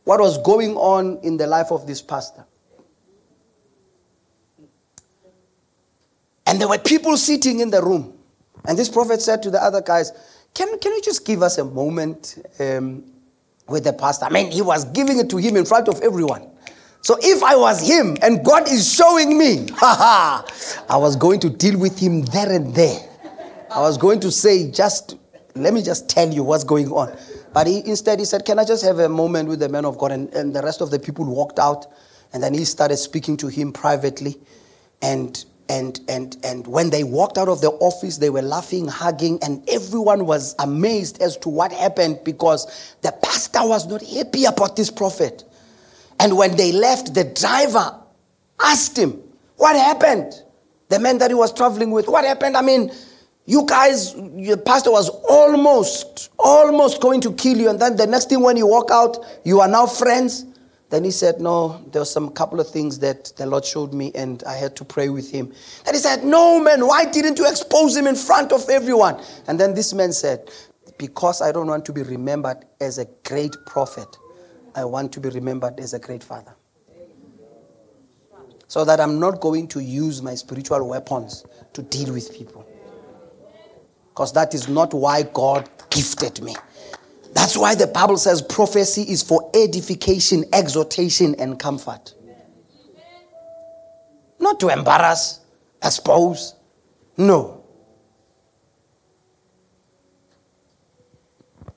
what 0.04 0.20
was 0.20 0.36
going 0.42 0.76
on 0.76 1.20
in 1.22 1.38
the 1.38 1.46
life 1.46 1.72
of 1.72 1.86
this 1.86 2.02
pastor. 2.02 2.44
And 6.54 6.60
there 6.60 6.68
were 6.68 6.78
people 6.78 7.16
sitting 7.16 7.58
in 7.58 7.70
the 7.70 7.82
room. 7.82 8.16
And 8.64 8.78
this 8.78 8.88
prophet 8.88 9.20
said 9.20 9.42
to 9.42 9.50
the 9.50 9.60
other 9.60 9.80
guys, 9.80 10.12
Can, 10.54 10.78
can 10.78 10.92
you 10.92 11.02
just 11.02 11.26
give 11.26 11.42
us 11.42 11.58
a 11.58 11.64
moment 11.64 12.46
um, 12.60 13.02
with 13.66 13.82
the 13.82 13.92
pastor? 13.92 14.26
I 14.26 14.30
mean, 14.30 14.52
he 14.52 14.62
was 14.62 14.84
giving 14.84 15.18
it 15.18 15.28
to 15.30 15.36
him 15.38 15.56
in 15.56 15.64
front 15.64 15.88
of 15.88 16.00
everyone. 16.00 16.48
So 17.02 17.16
if 17.20 17.42
I 17.42 17.56
was 17.56 17.84
him 17.84 18.16
and 18.22 18.44
God 18.44 18.68
is 18.68 18.94
showing 18.94 19.36
me, 19.36 19.66
I 19.82 20.44
was 20.90 21.16
going 21.16 21.40
to 21.40 21.50
deal 21.50 21.76
with 21.76 21.98
him 21.98 22.22
there 22.26 22.52
and 22.52 22.72
there. 22.72 23.00
I 23.68 23.80
was 23.80 23.98
going 23.98 24.20
to 24.20 24.30
say, 24.30 24.70
just 24.70 25.16
let 25.56 25.74
me 25.74 25.82
just 25.82 26.08
tell 26.08 26.32
you 26.32 26.44
what's 26.44 26.62
going 26.62 26.86
on. 26.92 27.18
But 27.52 27.66
he, 27.66 27.84
instead, 27.84 28.20
he 28.20 28.26
said, 28.26 28.44
Can 28.44 28.60
I 28.60 28.64
just 28.64 28.84
have 28.84 29.00
a 29.00 29.08
moment 29.08 29.48
with 29.48 29.58
the 29.58 29.68
man 29.68 29.84
of 29.84 29.98
God? 29.98 30.12
And, 30.12 30.32
and 30.34 30.54
the 30.54 30.62
rest 30.62 30.80
of 30.80 30.92
the 30.92 31.00
people 31.00 31.24
walked 31.24 31.58
out. 31.58 31.86
And 32.32 32.40
then 32.40 32.54
he 32.54 32.64
started 32.64 32.98
speaking 32.98 33.36
to 33.38 33.48
him 33.48 33.72
privately. 33.72 34.36
And, 35.02 35.44
and, 35.68 35.98
and, 36.08 36.36
and 36.44 36.66
when 36.66 36.90
they 36.90 37.04
walked 37.04 37.38
out 37.38 37.48
of 37.48 37.60
the 37.60 37.70
office, 37.70 38.18
they 38.18 38.30
were 38.30 38.42
laughing, 38.42 38.86
hugging, 38.86 39.38
and 39.42 39.66
everyone 39.68 40.26
was 40.26 40.54
amazed 40.58 41.22
as 41.22 41.36
to 41.38 41.48
what 41.48 41.72
happened 41.72 42.20
because 42.22 42.94
the 43.02 43.12
pastor 43.22 43.66
was 43.66 43.86
not 43.86 44.02
happy 44.02 44.44
about 44.44 44.76
this 44.76 44.90
prophet. 44.90 45.44
And 46.20 46.36
when 46.36 46.56
they 46.56 46.72
left, 46.72 47.14
the 47.14 47.24
driver 47.24 47.98
asked 48.60 48.98
him, 48.98 49.20
What 49.56 49.76
happened? 49.76 50.42
The 50.90 50.98
man 50.98 51.18
that 51.18 51.30
he 51.30 51.34
was 51.34 51.52
traveling 51.52 51.90
with, 51.90 52.08
what 52.08 52.24
happened? 52.24 52.56
I 52.56 52.62
mean, 52.62 52.92
you 53.46 53.64
guys, 53.66 54.14
your 54.36 54.56
pastor 54.58 54.90
was 54.90 55.08
almost, 55.08 56.30
almost 56.38 57.00
going 57.00 57.20
to 57.22 57.32
kill 57.32 57.56
you. 57.56 57.68
And 57.68 57.80
then 57.80 57.96
the 57.96 58.06
next 58.06 58.28
thing 58.28 58.40
when 58.40 58.56
you 58.56 58.66
walk 58.66 58.90
out, 58.90 59.18
you 59.44 59.60
are 59.60 59.68
now 59.68 59.86
friends. 59.86 60.46
Then 60.94 61.02
he 61.02 61.10
said, 61.10 61.40
No, 61.40 61.84
there 61.90 62.02
were 62.02 62.06
some 62.06 62.30
couple 62.30 62.60
of 62.60 62.70
things 62.70 63.00
that 63.00 63.32
the 63.36 63.46
Lord 63.46 63.64
showed 63.64 63.92
me, 63.92 64.12
and 64.14 64.44
I 64.44 64.54
had 64.54 64.76
to 64.76 64.84
pray 64.84 65.08
with 65.08 65.28
him. 65.28 65.52
Then 65.84 65.94
he 65.94 65.98
said, 65.98 66.22
No, 66.22 66.60
man, 66.60 66.86
why 66.86 67.04
didn't 67.04 67.36
you 67.36 67.48
expose 67.48 67.96
him 67.96 68.06
in 68.06 68.14
front 68.14 68.52
of 68.52 68.68
everyone? 68.68 69.20
And 69.48 69.58
then 69.58 69.74
this 69.74 69.92
man 69.92 70.12
said, 70.12 70.52
Because 70.96 71.42
I 71.42 71.50
don't 71.50 71.66
want 71.66 71.84
to 71.86 71.92
be 71.92 72.04
remembered 72.04 72.58
as 72.80 72.98
a 72.98 73.06
great 73.24 73.56
prophet, 73.66 74.06
I 74.76 74.84
want 74.84 75.10
to 75.14 75.20
be 75.20 75.30
remembered 75.30 75.80
as 75.80 75.94
a 75.94 75.98
great 75.98 76.22
father. 76.22 76.54
So 78.68 78.84
that 78.84 79.00
I'm 79.00 79.18
not 79.18 79.40
going 79.40 79.66
to 79.74 79.80
use 79.80 80.22
my 80.22 80.36
spiritual 80.36 80.88
weapons 80.88 81.44
to 81.72 81.82
deal 81.82 82.12
with 82.12 82.32
people 82.32 82.64
because 84.10 84.32
that 84.34 84.54
is 84.54 84.68
not 84.68 84.94
why 84.94 85.24
God 85.24 85.68
gifted 85.90 86.40
me. 86.40 86.54
That's 87.34 87.56
why 87.56 87.74
the 87.74 87.86
Bible 87.86 88.16
says 88.16 88.40
prophecy 88.40 89.02
is 89.02 89.22
for 89.22 89.50
edification, 89.54 90.44
exhortation, 90.52 91.34
and 91.38 91.58
comfort. 91.58 92.14
Not 94.40 94.60
to 94.60 94.68
embarrass, 94.68 95.40
expose. 95.82 96.54
No. 97.16 97.62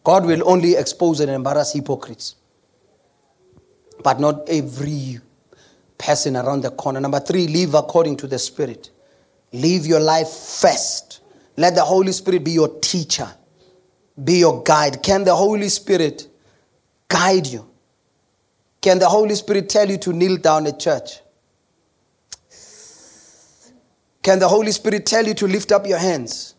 God 0.03 0.25
will 0.25 0.47
only 0.49 0.75
expose 0.75 1.19
and 1.19 1.29
embarrass 1.29 1.73
hypocrites, 1.73 2.35
but 4.03 4.19
not 4.19 4.47
every 4.47 5.19
person 5.97 6.37
around 6.37 6.61
the 6.61 6.71
corner. 6.71 7.01
Number 7.01 7.19
three, 7.19 7.47
live 7.47 7.73
according 7.73 8.15
to 8.17 8.27
the 8.27 8.39
Spirit. 8.39 8.91
Live 9.51 9.85
your 9.85 9.99
life 9.99 10.29
first 10.29 11.17
let 11.57 11.73
the 11.73 11.83
Holy 11.83 12.11
Spirit 12.11 12.43
be 12.43 12.51
your 12.51 12.69
teacher, 12.79 13.27
be 14.23 14.39
your 14.39 14.63
guide. 14.63 15.03
Can 15.03 15.23
the 15.23 15.35
Holy 15.35 15.69
Spirit 15.69 16.27
guide 17.07 17.47
you? 17.47 17.67
Can 18.81 18.99
the 18.99 19.09
Holy 19.09 19.35
Spirit 19.35 19.69
tell 19.69 19.89
you 19.89 19.97
to 19.97 20.13
kneel 20.13 20.37
down 20.37 20.67
at 20.67 20.79
church? 20.79 21.19
Can 24.21 24.39
the 24.39 24.47
Holy 24.47 24.71
Spirit 24.71 25.05
tell 25.05 25.25
you 25.25 25.33
to 25.35 25.47
lift 25.47 25.71
up 25.71 25.87
your 25.87 25.97
hands? 25.97 26.55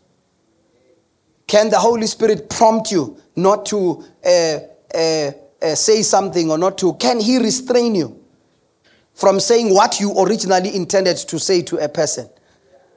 Can 1.47 1.69
the 1.69 1.79
Holy 1.79 2.07
Spirit 2.07 2.49
prompt 2.49 2.91
you 2.91 3.19
not 3.35 3.65
to 3.67 4.05
uh, 4.25 4.59
uh, 4.93 5.31
uh, 5.61 5.75
say 5.75 6.01
something 6.03 6.49
or 6.51 6.57
not 6.57 6.77
to? 6.79 6.93
Can 6.93 7.19
He 7.19 7.37
restrain 7.37 7.95
you 7.95 8.23
from 9.13 9.39
saying 9.39 9.73
what 9.73 9.99
you 9.99 10.17
originally 10.19 10.75
intended 10.75 11.17
to 11.17 11.39
say 11.39 11.61
to 11.63 11.77
a 11.77 11.89
person? 11.89 12.29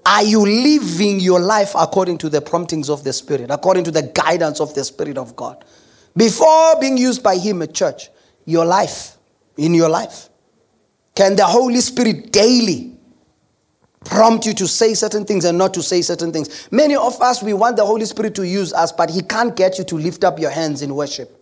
Are 0.05 0.25
you 0.25 0.41
living 0.41 1.21
your 1.21 1.39
life 1.39 1.73
according 1.79 2.19
to 2.19 2.29
the 2.29 2.41
promptings 2.41 2.91
of 2.91 3.05
the 3.05 3.13
Spirit, 3.13 3.51
according 3.51 3.85
to 3.85 3.91
the 3.91 4.03
guidance 4.03 4.61
of 4.61 4.75
the 4.75 4.85
Spirit 4.85 5.17
of 5.17 5.37
God? 5.37 5.65
Before 6.17 6.79
being 6.81 6.99
used 6.99 7.23
by 7.23 7.37
Him 7.39 7.63
at 7.63 7.73
church, 7.73 8.11
your 8.45 8.65
life, 8.65 9.17
in 9.57 9.75
your 9.75 9.89
life, 9.89 10.29
can 11.15 11.37
the 11.37 11.45
Holy 11.45 11.81
Spirit 11.81 12.33
daily 12.33 12.97
prompt 14.05 14.47
you 14.47 14.55
to 14.55 14.67
say 14.67 14.95
certain 14.95 15.25
things 15.25 15.45
and 15.45 15.57
not 15.57 15.73
to 15.75 15.83
say 15.83 16.03
certain 16.03 16.33
things? 16.33 16.69
Many 16.73 16.97
of 16.97 17.21
us, 17.23 17.43
we 17.43 17.53
want 17.53 17.77
the 17.77 17.87
Holy 17.87 18.05
Spirit 18.05 18.35
to 18.35 18.47
use 18.47 18.73
us, 18.73 18.91
but 18.91 19.09
He 19.09 19.23
can't 19.23 19.55
get 19.55 19.79
you 19.79 19.85
to 19.85 19.95
lift 19.97 20.25
up 20.25 20.39
your 20.41 20.51
hands 20.51 20.83
in 20.83 20.95
worship. 20.95 21.39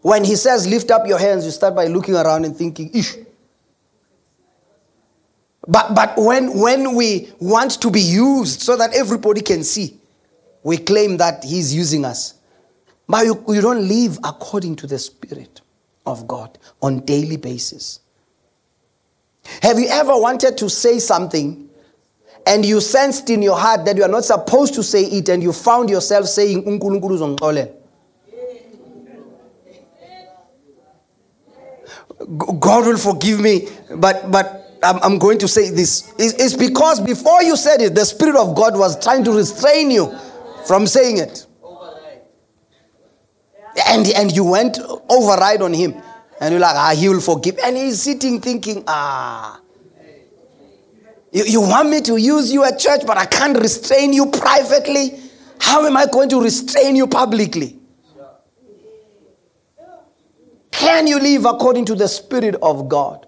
When 0.00 0.24
He 0.24 0.36
says 0.36 0.66
lift 0.66 0.90
up 0.90 1.06
your 1.06 1.18
hands, 1.18 1.44
you 1.44 1.50
start 1.50 1.74
by 1.74 1.86
looking 1.86 2.16
around 2.16 2.46
and 2.46 2.56
thinking, 2.56 2.90
ish 2.94 3.16
but, 5.68 5.94
but 5.94 6.14
when, 6.16 6.58
when 6.58 6.94
we 6.94 7.30
want 7.38 7.80
to 7.82 7.90
be 7.90 8.00
used 8.00 8.60
so 8.62 8.76
that 8.76 8.94
everybody 8.94 9.40
can 9.40 9.62
see, 9.62 9.96
we 10.62 10.78
claim 10.78 11.16
that 11.18 11.44
He's 11.44 11.74
using 11.74 12.04
us. 12.04 12.34
But 13.08 13.24
you, 13.24 13.44
you 13.48 13.60
don't 13.60 13.86
live 13.88 14.18
according 14.24 14.76
to 14.76 14.86
the 14.86 14.98
Spirit 14.98 15.60
of 16.06 16.26
God 16.26 16.58
on 16.80 17.00
daily 17.00 17.36
basis. 17.36 18.00
Have 19.62 19.78
you 19.78 19.88
ever 19.88 20.16
wanted 20.16 20.56
to 20.58 20.70
say 20.70 20.98
something 20.98 21.68
and 22.46 22.64
you 22.64 22.80
sensed 22.80 23.28
in 23.30 23.42
your 23.42 23.58
heart 23.58 23.84
that 23.84 23.96
you 23.96 24.02
are 24.02 24.08
not 24.08 24.24
supposed 24.24 24.74
to 24.74 24.82
say 24.82 25.02
it 25.04 25.28
and 25.28 25.42
you 25.42 25.52
found 25.52 25.90
yourself 25.90 26.26
saying 26.26 26.64
God 32.38 32.86
will 32.86 32.98
forgive 32.98 33.40
me, 33.40 33.68
but 33.96 34.30
but 34.30 34.69
I'm, 34.82 34.96
I'm 35.02 35.18
going 35.18 35.38
to 35.38 35.48
say 35.48 35.70
this. 35.70 36.12
It's 36.18 36.54
because 36.54 37.00
before 37.00 37.42
you 37.42 37.56
said 37.56 37.80
it, 37.82 37.94
the 37.94 38.04
Spirit 38.04 38.36
of 38.36 38.54
God 38.54 38.78
was 38.78 39.02
trying 39.02 39.24
to 39.24 39.32
restrain 39.32 39.90
you 39.90 40.16
from 40.66 40.86
saying 40.86 41.18
it. 41.18 41.46
And, 43.86 44.06
and 44.08 44.32
you 44.32 44.44
went 44.44 44.78
override 45.08 45.62
on 45.62 45.72
him. 45.72 45.94
And 46.40 46.52
you're 46.52 46.60
like, 46.60 46.76
ah, 46.76 46.94
he 46.96 47.08
will 47.08 47.20
forgive. 47.20 47.58
And 47.62 47.76
he's 47.76 48.02
sitting 48.02 48.40
thinking, 48.40 48.84
ah, 48.86 49.60
you, 51.32 51.44
you 51.44 51.60
want 51.60 51.90
me 51.90 52.00
to 52.02 52.16
use 52.16 52.52
you 52.52 52.64
at 52.64 52.78
church, 52.78 53.02
but 53.06 53.16
I 53.16 53.26
can't 53.26 53.56
restrain 53.56 54.12
you 54.12 54.26
privately? 54.26 55.20
How 55.60 55.86
am 55.86 55.96
I 55.96 56.06
going 56.06 56.28
to 56.30 56.40
restrain 56.40 56.96
you 56.96 57.06
publicly? 57.06 57.76
Can 60.70 61.06
you 61.06 61.20
live 61.20 61.44
according 61.44 61.84
to 61.86 61.94
the 61.94 62.08
Spirit 62.08 62.56
of 62.62 62.88
God? 62.88 63.26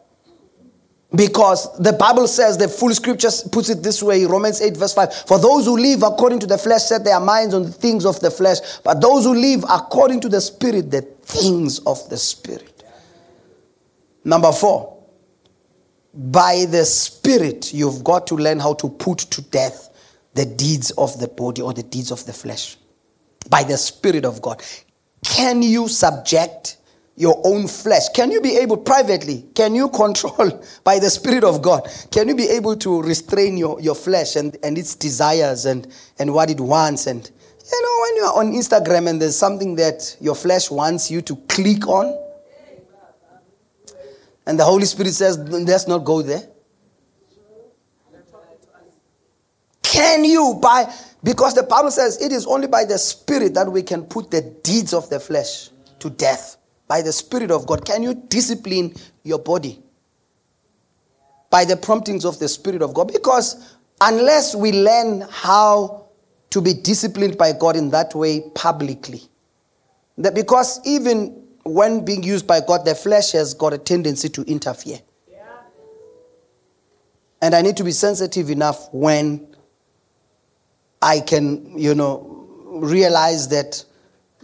Because 1.14 1.76
the 1.78 1.92
Bible 1.92 2.26
says, 2.26 2.56
the 2.56 2.68
full 2.68 2.94
scripture 2.94 3.28
puts 3.50 3.68
it 3.68 3.82
this 3.82 4.02
way 4.02 4.24
Romans 4.24 4.62
8, 4.62 4.76
verse 4.76 4.94
5 4.94 5.14
For 5.26 5.38
those 5.38 5.66
who 5.66 5.76
live 5.76 6.02
according 6.02 6.40
to 6.40 6.46
the 6.46 6.56
flesh 6.56 6.84
set 6.84 7.04
their 7.04 7.20
minds 7.20 7.52
on 7.54 7.64
the 7.64 7.72
things 7.72 8.06
of 8.06 8.18
the 8.20 8.30
flesh, 8.30 8.58
but 8.82 9.00
those 9.00 9.24
who 9.24 9.34
live 9.34 9.62
according 9.68 10.20
to 10.20 10.28
the 10.28 10.40
Spirit, 10.40 10.90
the 10.90 11.02
things 11.02 11.80
of 11.80 12.08
the 12.08 12.16
Spirit. 12.16 12.82
Number 14.24 14.52
four, 14.52 15.02
by 16.14 16.64
the 16.68 16.84
Spirit, 16.84 17.74
you've 17.74 18.02
got 18.02 18.26
to 18.28 18.36
learn 18.36 18.58
how 18.58 18.74
to 18.74 18.88
put 18.88 19.18
to 19.18 19.42
death 19.42 19.90
the 20.34 20.46
deeds 20.46 20.92
of 20.92 21.18
the 21.20 21.28
body 21.28 21.60
or 21.60 21.74
the 21.74 21.82
deeds 21.82 22.10
of 22.10 22.24
the 22.24 22.32
flesh. 22.32 22.76
By 23.50 23.64
the 23.64 23.76
Spirit 23.76 24.24
of 24.24 24.40
God. 24.40 24.62
Can 25.24 25.62
you 25.62 25.88
subject 25.88 26.78
your 27.16 27.40
own 27.44 27.68
flesh? 27.68 28.08
Can 28.14 28.30
you 28.30 28.40
be 28.40 28.56
able 28.56 28.76
privately? 28.76 29.46
Can 29.54 29.74
you 29.74 29.88
control 29.88 30.62
by 30.84 30.98
the 30.98 31.10
Spirit 31.10 31.44
of 31.44 31.62
God? 31.62 31.88
Can 32.10 32.28
you 32.28 32.34
be 32.34 32.48
able 32.48 32.76
to 32.76 33.02
restrain 33.02 33.56
your, 33.56 33.80
your 33.80 33.94
flesh 33.94 34.36
and, 34.36 34.56
and 34.62 34.78
its 34.78 34.94
desires 34.94 35.66
and, 35.66 35.86
and 36.18 36.32
what 36.32 36.50
it 36.50 36.60
wants? 36.60 37.06
And 37.06 37.30
you 37.72 37.82
know, 37.82 37.98
when 38.02 38.16
you're 38.16 38.38
on 38.38 38.52
Instagram 38.60 39.08
and 39.08 39.20
there's 39.20 39.36
something 39.36 39.76
that 39.76 40.16
your 40.20 40.34
flesh 40.34 40.70
wants 40.70 41.10
you 41.10 41.22
to 41.22 41.36
click 41.48 41.86
on, 41.86 42.18
and 44.44 44.58
the 44.58 44.64
Holy 44.64 44.86
Spirit 44.86 45.12
says, 45.12 45.38
let's 45.38 45.86
not 45.86 45.98
go 45.98 46.20
there. 46.20 46.42
Can 49.82 50.24
you, 50.24 50.58
by, 50.60 50.92
because 51.22 51.54
the 51.54 51.62
Bible 51.62 51.90
says 51.90 52.20
it 52.20 52.32
is 52.32 52.46
only 52.46 52.66
by 52.66 52.84
the 52.84 52.98
Spirit 52.98 53.54
that 53.54 53.70
we 53.70 53.82
can 53.82 54.04
put 54.04 54.30
the 54.30 54.40
deeds 54.40 54.92
of 54.92 55.08
the 55.10 55.20
flesh 55.20 55.68
to 56.00 56.10
death. 56.10 56.56
By 56.92 57.00
the 57.00 57.10
Spirit 57.10 57.50
of 57.50 57.66
God. 57.66 57.86
Can 57.86 58.02
you 58.02 58.12
discipline 58.12 58.92
your 59.22 59.38
body? 59.38 59.78
By 61.48 61.64
the 61.64 61.74
promptings 61.74 62.26
of 62.26 62.38
the 62.38 62.48
Spirit 62.48 62.82
of 62.82 62.92
God. 62.92 63.10
Because 63.10 63.76
unless 63.98 64.54
we 64.54 64.72
learn 64.72 65.22
how 65.30 66.08
to 66.50 66.60
be 66.60 66.74
disciplined 66.74 67.38
by 67.38 67.52
God 67.52 67.76
in 67.76 67.88
that 67.92 68.14
way 68.14 68.42
publicly, 68.54 69.22
that 70.18 70.34
because 70.34 70.80
even 70.84 71.42
when 71.62 72.04
being 72.04 72.22
used 72.22 72.46
by 72.46 72.60
God, 72.60 72.84
the 72.84 72.94
flesh 72.94 73.32
has 73.32 73.54
got 73.54 73.72
a 73.72 73.78
tendency 73.78 74.28
to 74.28 74.42
interfere. 74.42 74.98
And 77.40 77.54
I 77.54 77.62
need 77.62 77.78
to 77.78 77.84
be 77.84 77.92
sensitive 77.92 78.50
enough 78.50 78.92
when 78.92 79.46
I 81.00 81.20
can, 81.20 81.78
you 81.78 81.94
know, 81.94 82.46
realize 82.66 83.48
that 83.48 83.82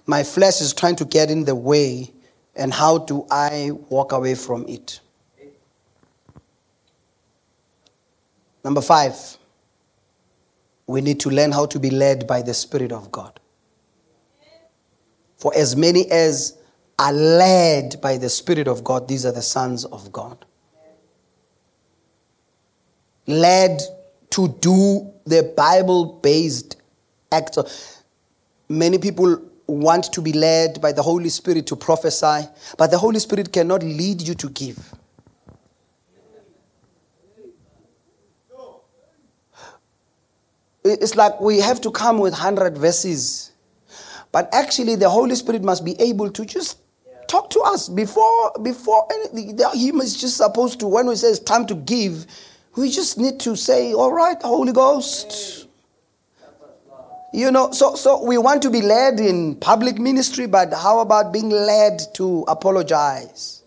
my 0.06 0.22
flesh 0.22 0.62
is 0.62 0.72
trying 0.72 0.96
to 0.96 1.04
get 1.04 1.30
in 1.30 1.44
the 1.44 1.54
way, 1.54 2.10
and 2.58 2.74
how 2.74 2.98
do 2.98 3.26
I 3.30 3.70
walk 3.88 4.12
away 4.12 4.34
from 4.34 4.66
it? 4.68 5.00
Number 8.64 8.80
five, 8.82 9.14
we 10.86 11.00
need 11.00 11.20
to 11.20 11.30
learn 11.30 11.52
how 11.52 11.66
to 11.66 11.78
be 11.78 11.90
led 11.90 12.26
by 12.26 12.42
the 12.42 12.52
Spirit 12.52 12.92
of 12.92 13.12
God. 13.12 13.38
For 15.38 15.54
as 15.54 15.76
many 15.76 16.10
as 16.10 16.58
are 16.98 17.12
led 17.12 18.00
by 18.00 18.16
the 18.18 18.28
Spirit 18.28 18.66
of 18.66 18.82
God, 18.82 19.06
these 19.06 19.24
are 19.24 19.32
the 19.32 19.42
sons 19.42 19.84
of 19.84 20.10
God. 20.10 20.44
Led 23.26 23.80
to 24.30 24.48
do 24.48 25.12
the 25.24 25.52
Bible 25.56 26.18
based 26.22 26.76
act. 27.30 27.56
Many 28.68 28.98
people 28.98 29.42
want 29.68 30.12
to 30.14 30.22
be 30.22 30.32
led 30.32 30.80
by 30.80 30.92
the 30.92 31.02
Holy 31.02 31.28
Spirit 31.28 31.66
to 31.68 31.76
prophesy, 31.76 32.48
but 32.78 32.90
the 32.90 32.98
Holy 32.98 33.20
Spirit 33.20 33.52
cannot 33.52 33.82
lead 33.82 34.22
you 34.22 34.34
to 34.34 34.48
give. 34.48 34.78
It's 40.84 41.14
like 41.16 41.38
we 41.38 41.60
have 41.60 41.82
to 41.82 41.90
come 41.90 42.18
with 42.18 42.32
100 42.32 42.78
verses. 42.78 43.52
But 44.32 44.48
actually, 44.54 44.96
the 44.96 45.10
Holy 45.10 45.34
Spirit 45.34 45.62
must 45.62 45.84
be 45.84 46.00
able 46.00 46.30
to 46.30 46.44
just 46.46 46.78
talk 47.26 47.50
to 47.50 47.60
us 47.60 47.90
before 47.90 48.52
before 48.62 49.06
anything. 49.12 49.58
He 49.74 49.90
is 49.90 50.18
just 50.18 50.38
supposed 50.38 50.80
to 50.80 50.86
when 50.86 51.06
we 51.06 51.16
say 51.16 51.28
it's 51.28 51.40
time 51.40 51.66
to 51.66 51.74
give, 51.74 52.26
we 52.76 52.90
just 52.90 53.18
need 53.18 53.38
to 53.40 53.54
say, 53.54 53.92
"All 53.92 54.12
right, 54.12 54.40
Holy 54.42 54.72
Ghost." 54.72 55.67
You 57.32 57.50
know, 57.50 57.72
so 57.72 57.94
so 57.94 58.24
we 58.24 58.38
want 58.38 58.62
to 58.62 58.70
be 58.70 58.80
led 58.80 59.20
in 59.20 59.56
public 59.56 59.98
ministry, 59.98 60.46
but 60.46 60.72
how 60.72 61.00
about 61.00 61.32
being 61.32 61.50
led 61.50 62.00
to 62.14 62.44
apologize? 62.48 63.62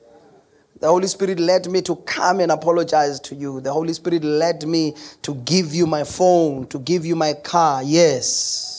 The 0.79 0.87
Holy 0.87 1.07
Spirit 1.07 1.39
led 1.39 1.69
me 1.69 1.81
to 1.83 1.95
come 1.97 2.39
and 2.39 2.51
apologize 2.51 3.19
to 3.19 3.35
you. 3.35 3.61
The 3.61 3.71
Holy 3.71 3.93
Spirit 3.93 4.23
led 4.23 4.65
me 4.65 4.95
to 5.21 5.35
give 5.35 5.75
you 5.75 5.85
my 5.85 6.03
phone, 6.03 6.65
to 6.67 6.79
give 6.79 7.05
you 7.05 7.15
my 7.15 7.33
car. 7.33 7.83
Yes 7.83 8.71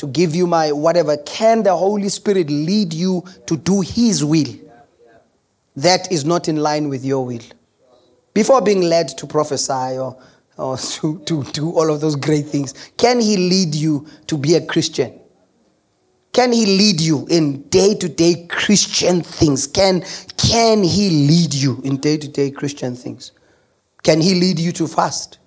to 0.00 0.06
give 0.06 0.34
you 0.34 0.46
my 0.46 0.72
whatever. 0.72 1.18
Can 1.18 1.62
the 1.62 1.76
Holy 1.76 2.08
Spirit 2.08 2.48
lead 2.48 2.94
you 2.94 3.22
to 3.44 3.54
do 3.54 3.82
His 3.82 4.24
will? 4.24 4.46
That 5.76 6.10
is 6.10 6.24
not 6.24 6.48
in 6.48 6.56
line 6.56 6.88
with 6.88 7.04
your 7.04 7.26
will. 7.26 7.42
Before 8.32 8.62
being 8.62 8.80
led 8.80 9.08
to 9.18 9.26
prophesy 9.26 9.98
or, 9.98 10.16
or 10.66 10.76
to, 10.76 11.18
to 11.20 11.42
do 11.52 11.70
all 11.70 11.90
of 11.90 12.00
those 12.00 12.16
great 12.16 12.46
things, 12.46 12.74
can 12.96 13.20
He 13.20 13.36
lead 13.36 13.74
you 13.74 14.06
to 14.26 14.36
be 14.36 14.54
a 14.54 14.64
Christian? 14.64 15.18
Can 16.32 16.52
He 16.52 16.66
lead 16.66 17.00
you 17.00 17.26
in 17.28 17.62
day 17.68 17.94
to 17.94 18.08
day 18.08 18.46
Christian 18.48 19.22
things? 19.22 19.66
Can, 19.66 20.04
can 20.36 20.82
He 20.82 21.10
lead 21.26 21.54
you 21.54 21.80
in 21.82 21.96
day 21.96 22.18
to 22.18 22.28
day 22.28 22.50
Christian 22.50 22.94
things? 22.94 23.32
Can 24.02 24.20
He 24.20 24.34
lead 24.34 24.58
you 24.58 24.72
to 24.72 24.86
fast? 24.86 25.38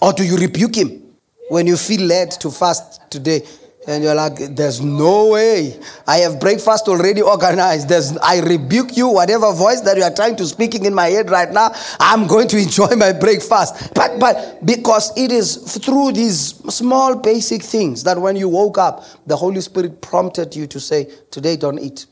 Or 0.00 0.12
do 0.12 0.24
you 0.24 0.36
rebuke 0.36 0.76
Him? 0.76 1.02
When 1.48 1.66
you 1.66 1.76
feel 1.76 2.02
led 2.02 2.30
to 2.32 2.50
fast 2.50 3.10
today, 3.10 3.42
and 3.88 4.04
you're 4.04 4.14
like, 4.14 4.36
there's 4.54 4.80
no 4.80 5.28
way. 5.28 5.80
I 6.06 6.18
have 6.18 6.38
breakfast 6.38 6.88
already 6.88 7.22
organized. 7.22 7.88
There's, 7.88 8.16
I 8.18 8.40
rebuke 8.40 8.96
you, 8.96 9.08
whatever 9.08 9.52
voice 9.52 9.80
that 9.80 9.96
you 9.96 10.02
are 10.02 10.14
trying 10.14 10.36
to 10.36 10.46
speaking 10.46 10.84
in 10.84 10.94
my 10.94 11.06
head 11.06 11.30
right 11.30 11.50
now. 11.50 11.70
I'm 11.98 12.26
going 12.26 12.48
to 12.48 12.58
enjoy 12.62 12.94
my 12.96 13.12
breakfast. 13.12 13.94
But, 13.94 14.20
but 14.20 14.64
because 14.64 15.16
it 15.16 15.32
is 15.32 15.78
through 15.84 16.12
these 16.12 16.54
small 16.72 17.16
basic 17.16 17.62
things 17.62 18.04
that 18.04 18.18
when 18.18 18.36
you 18.36 18.48
woke 18.48 18.78
up, 18.78 19.04
the 19.26 19.36
Holy 19.36 19.60
Spirit 19.60 20.00
prompted 20.02 20.54
you 20.54 20.66
to 20.66 20.78
say, 20.78 21.10
today 21.30 21.56
don't 21.56 21.78
eat. 21.78 22.06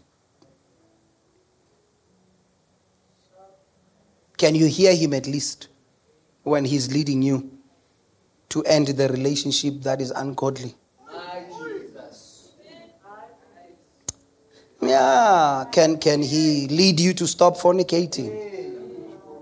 Can 4.38 4.54
you 4.54 4.66
hear 4.66 4.94
him 4.94 5.14
at 5.14 5.26
least 5.26 5.68
when 6.42 6.64
he's 6.64 6.92
leading 6.92 7.22
you? 7.22 7.50
to 8.48 8.62
end 8.62 8.86
the 8.86 9.08
relationship 9.08 9.82
that 9.82 10.00
is 10.00 10.10
ungodly. 10.12 10.74
Yeah, 14.88 15.64
can, 15.72 15.98
can 15.98 16.22
He 16.22 16.68
lead 16.68 17.00
you 17.00 17.12
to 17.14 17.26
stop 17.26 17.56
fornicating? 17.56 18.30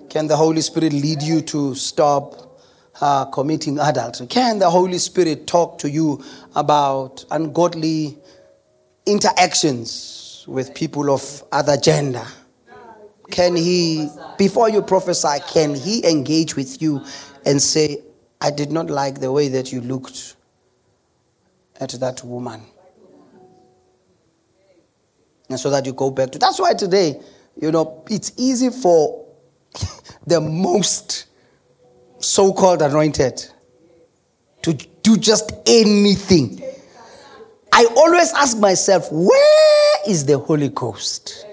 Can 0.09 0.26
the 0.26 0.36
Holy 0.36 0.61
Spirit 0.61 0.92
lead 0.92 1.22
you 1.22 1.40
to 1.42 1.74
stop 1.74 2.61
uh, 3.01 3.26
committing 3.26 3.78
adultery? 3.78 4.26
Can 4.26 4.59
the 4.59 4.70
Holy 4.70 4.99
Spirit 4.99 5.47
talk 5.47 5.78
to 5.78 5.90
you 5.90 6.22
about 6.55 7.24
ungodly 7.30 8.16
interactions 9.07 10.45
with 10.47 10.74
people 10.74 11.11
of 11.11 11.42
other 11.53 11.76
gender? 11.76 12.24
Can 13.30 13.57
He, 13.57 14.09
before 14.38 14.68
you 14.68 14.82
prophesy, 14.82 15.40
can 15.49 15.74
He 15.74 16.07
engage 16.07 16.57
with 16.57 16.80
you 16.80 17.05
and 17.45 17.61
say, 17.61 17.99
I 18.40 18.51
did 18.51 18.70
not 18.70 18.88
like 18.88 19.20
the 19.20 19.32
way 19.32 19.49
that 19.49 19.72
you 19.72 19.80
looked 19.80 20.36
at 21.80 21.90
that 21.92 22.22
woman. 22.22 22.62
And 25.55 25.61
so 25.61 25.70
that 25.70 25.86
you 25.86 25.92
go 25.92 26.11
back 26.11 26.32
to 26.32 26.38
that's 26.40 26.59
why 26.59 26.74
today, 26.74 27.20
you 27.57 27.70
know, 27.70 28.02
it's 28.11 28.32
easy 28.36 28.70
for 28.70 29.24
the 30.26 30.40
most 30.40 31.26
so-called 32.18 32.82
anointed 32.82 33.46
to 34.62 34.72
do 34.72 35.16
just 35.16 35.52
anything. 35.64 36.61
I 37.72 37.86
always 37.96 38.32
ask 38.32 38.59
myself, 38.59 39.07
where 39.12 39.96
is 40.09 40.26
the 40.26 40.40
Holy 40.40 40.70
Ghost? 40.70 41.46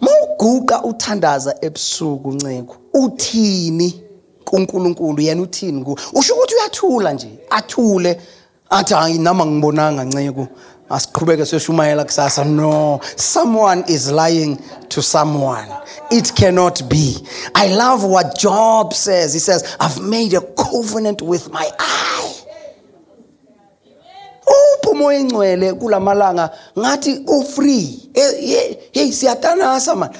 Mawuguqa 0.00 0.84
uthandaza 0.84 1.56
ebusuku 1.62 2.32
nceko 2.32 2.76
uthini 2.94 4.02
kuNkulunkulu 4.44 5.20
yena 5.20 5.42
uthini 5.42 5.84
ku 5.84 5.98
usho 6.12 6.34
ukuthi 6.34 6.54
uyathula 6.54 7.12
nje 7.12 7.38
athule 7.50 8.20
athi 8.70 8.94
hayi 8.94 9.18
nama 9.18 9.46
ngibonanga 9.46 10.04
nceko 10.04 10.48
asiqhubeke 10.90 11.44
seshumayela 11.46 12.04
kusasa. 12.04 12.44
No 12.44 13.00
someone 13.16 13.84
is 13.88 14.10
lying 14.10 14.58
to 14.88 15.02
someone. 15.02 15.68
It 16.10 16.32
cannot 16.34 16.88
be. 16.88 17.16
I 17.54 17.74
love 17.74 18.04
what 18.04 18.38
job 18.38 18.94
says. 18.94 19.32
He 19.32 19.40
says 19.40 19.76
i've 19.80 20.00
made 20.00 20.34
a 20.34 20.40
covenant 20.40 21.22
with 21.22 21.50
my 21.50 21.68
eye. 21.78 22.32
Uphi 24.46 24.90
umoya 24.90 25.18
engcwele 25.18 25.72
kulamalanga 25.72 26.50
ngathi 26.78 27.24
oh, 27.26 27.40
ufree 27.40 28.10
hey 28.92 29.12
siyatanasa 29.12 29.96
man. 29.96 30.10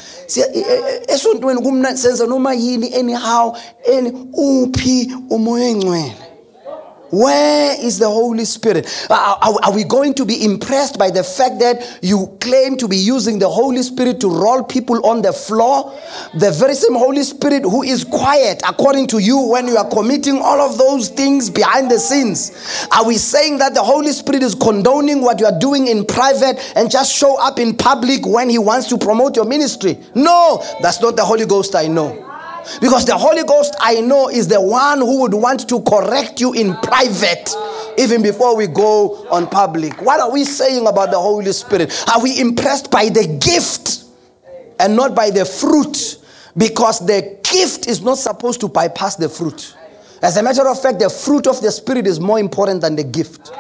Esontweni 1.09 1.97
senza 1.97 2.27
noma 2.27 2.55
yini 2.55 2.95
anyhow 2.95 3.57
any 3.87 4.11
uphi 4.11 5.13
umoya 5.31 5.69
engcwele 5.69 6.26
Where 7.11 7.77
is 7.81 7.99
the 7.99 8.09
Holy 8.09 8.45
Spirit? 8.45 9.07
Are, 9.09 9.39
are, 9.41 9.55
are, 9.65 9.73
we 9.73 9.85
going 9.85 10.15
to 10.15 10.25
be 10.25 10.45
impressed 10.45 10.99
by 10.99 11.11
the 11.11 11.23
fact 11.23 11.61
that 11.61 11.99
you 12.03 12.37
claim 12.41 12.77
to 12.79 12.89
be 12.89 12.97
using 12.97 13.39
the 13.39 13.49
Holy 13.49 13.83
Spirit 13.83 14.21
to 14.21 14.29
roll 14.29 14.65
people 14.65 15.05
on 15.07 15.23
the 15.23 15.33
floor? 15.33 15.99
The 16.35 16.51
very 16.51 16.75
same 16.75 16.95
Holy 16.95 17.23
Spirit 17.23 17.63
who 17.63 17.83
is 17.83 18.03
quiet, 18.05 18.61
according 18.69 19.07
to 19.09 19.19
you, 19.19 19.39
when 19.39 19.69
you 19.69 19.77
are 19.77 19.89
committing 19.89 20.39
all 20.39 20.61
of 20.61 20.79
those 20.79 21.09
things 21.09 21.49
behind 21.49 21.91
the 21.91 21.99
scenes. 21.99 22.87
Are 22.91 23.07
we 23.07 23.17
saying 23.17 23.59
that 23.59 23.75
the 23.75 23.83
Holy 23.83 24.13
Spirit 24.13 24.43
is 24.43 24.55
condoning 24.55 25.21
what 25.21 25.39
you 25.39 25.47
are 25.47 25.59
doing 25.59 25.87
in 25.87 26.05
private 26.05 26.73
and 26.75 26.91
just 26.91 27.15
show 27.15 27.39
up 27.39 27.59
in 27.59 27.77
public 27.77 28.27
when 28.27 28.49
He 28.49 28.59
wants 28.59 28.89
to 28.89 28.99
promote 28.99 29.37
your 29.37 29.45
ministry? 29.47 29.99
No, 30.15 30.63
that's 30.81 31.01
not 31.01 31.17
the 31.17 31.25
Holy 31.25 31.47
Ghost 31.47 31.75
I 31.77 31.87
know. 31.87 32.36
Because 32.81 33.05
the 33.05 33.17
Holy 33.17 33.45
Ghost, 33.45 33.75
I 33.81 34.01
know, 34.01 34.29
is 34.29 34.49
the 34.49 34.61
one 34.61 34.99
who 34.99 35.23
would 35.23 35.35
want 35.35 35.69
to 35.69 35.81
correct 35.83 36.41
you 36.41 36.53
in 36.53 36.75
private, 36.77 37.55
even 37.99 38.23
before 38.23 38.57
we 38.57 38.67
go 38.67 39.27
on 39.31 39.47
public. 39.49 40.01
What 40.03 40.21
are 40.21 40.31
we 40.31 40.45
saying 40.45 40.87
about 40.87 41.11
the 41.11 41.19
Holy 41.19 41.53
Spirit? 41.53 41.93
Are 42.13 42.23
we 42.23 42.41
impressed 42.41 42.91
by 42.91 43.09
the 43.09 43.27
gift 43.41 44.05
and 44.79 44.97
not 44.97 45.15
by 45.15 45.31
the 45.31 45.45
fruit? 45.45 46.19
Because 46.57 47.05
the 47.05 47.39
gift 47.43 47.87
is 47.87 48.01
not 48.01 48.19
supposed 48.19 48.61
to 48.61 48.69
bypass 48.69 49.17
the 49.17 49.29
fruit. 49.29 49.77
As 50.23 50.37
a 50.37 50.43
matter 50.43 50.67
of 50.67 50.81
fact, 50.81 50.99
the 50.99 51.11
fruit 51.11 51.47
of 51.47 51.61
the 51.61 51.71
Spirit 51.71 52.07
is 52.07 52.19
more 52.19 52.39
important 52.39 52.81
than 52.81 52.97
the 52.97 53.05
gift. 53.05 53.53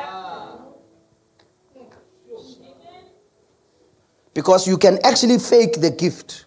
Because 4.32 4.66
you 4.66 4.76
can 4.76 4.98
actually 5.04 5.38
fake 5.38 5.80
the 5.80 5.90
gift, 5.90 6.44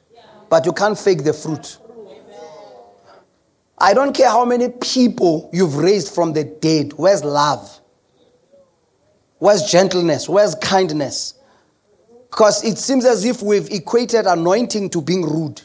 but 0.50 0.66
you 0.66 0.74
can't 0.74 0.98
fake 0.98 1.24
the 1.24 1.34
fruit. 1.34 1.78
I 3.82 3.94
don't 3.94 4.14
care 4.14 4.30
how 4.30 4.44
many 4.46 4.70
people 4.70 5.50
you've 5.54 5.78
raised 5.78 6.14
from 6.14 6.34
the 6.34 6.44
dead. 6.44 6.94
Where's 6.94 7.24
love? 7.24 7.80
Where's 9.38 9.64
gentleness? 9.64 10.28
Where's 10.28 10.56
kindness? 10.56 11.36
Because 12.30 12.64
it 12.64 12.78
seems 12.78 13.06
as 13.06 13.24
if 13.24 13.42
we've 13.42 13.72
equated 13.72 14.26
anointing 14.26 14.90
to 14.92 15.02
being 15.02 15.24
rude. 15.24 15.62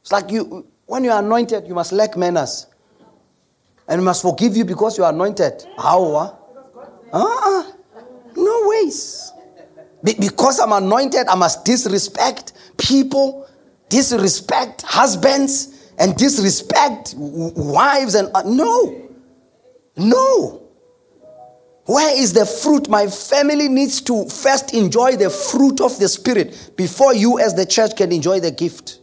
It's 0.00 0.10
like 0.10 0.30
you, 0.30 0.66
when 0.86 1.04
you 1.04 1.10
are 1.10 1.22
anointed, 1.22 1.68
you 1.68 1.74
must 1.74 1.92
lack 1.92 2.16
manners. 2.16 2.66
And 3.86 4.00
we 4.00 4.04
must 4.04 4.22
forgive 4.22 4.56
you 4.56 4.64
because 4.64 4.96
you 4.96 5.04
are 5.04 5.12
anointed. 5.12 5.64
How? 5.76 6.38
Uh-uh. 7.12 7.72
No 8.36 8.68
ways. 8.68 9.32
Be- 10.02 10.14
because 10.14 10.58
I'm 10.60 10.72
anointed, 10.72 11.26
I 11.28 11.34
must 11.34 11.64
disrespect 11.64 12.52
people, 12.78 13.48
disrespect 13.88 14.82
husbands, 14.82 15.92
and 15.98 16.16
disrespect 16.16 17.14
wives. 17.16 18.14
And 18.14 18.30
uh, 18.34 18.42
no, 18.44 19.08
no. 19.96 20.62
Where 21.84 22.16
is 22.16 22.32
the 22.32 22.46
fruit? 22.46 22.88
My 22.88 23.08
family 23.08 23.68
needs 23.68 24.00
to 24.02 24.28
first 24.28 24.74
enjoy 24.74 25.16
the 25.16 25.28
fruit 25.28 25.80
of 25.80 25.98
the 25.98 26.08
Spirit 26.08 26.72
before 26.76 27.14
you, 27.14 27.40
as 27.40 27.54
the 27.54 27.66
church, 27.66 27.96
can 27.96 28.12
enjoy 28.12 28.38
the 28.38 28.52
gift. 28.52 28.99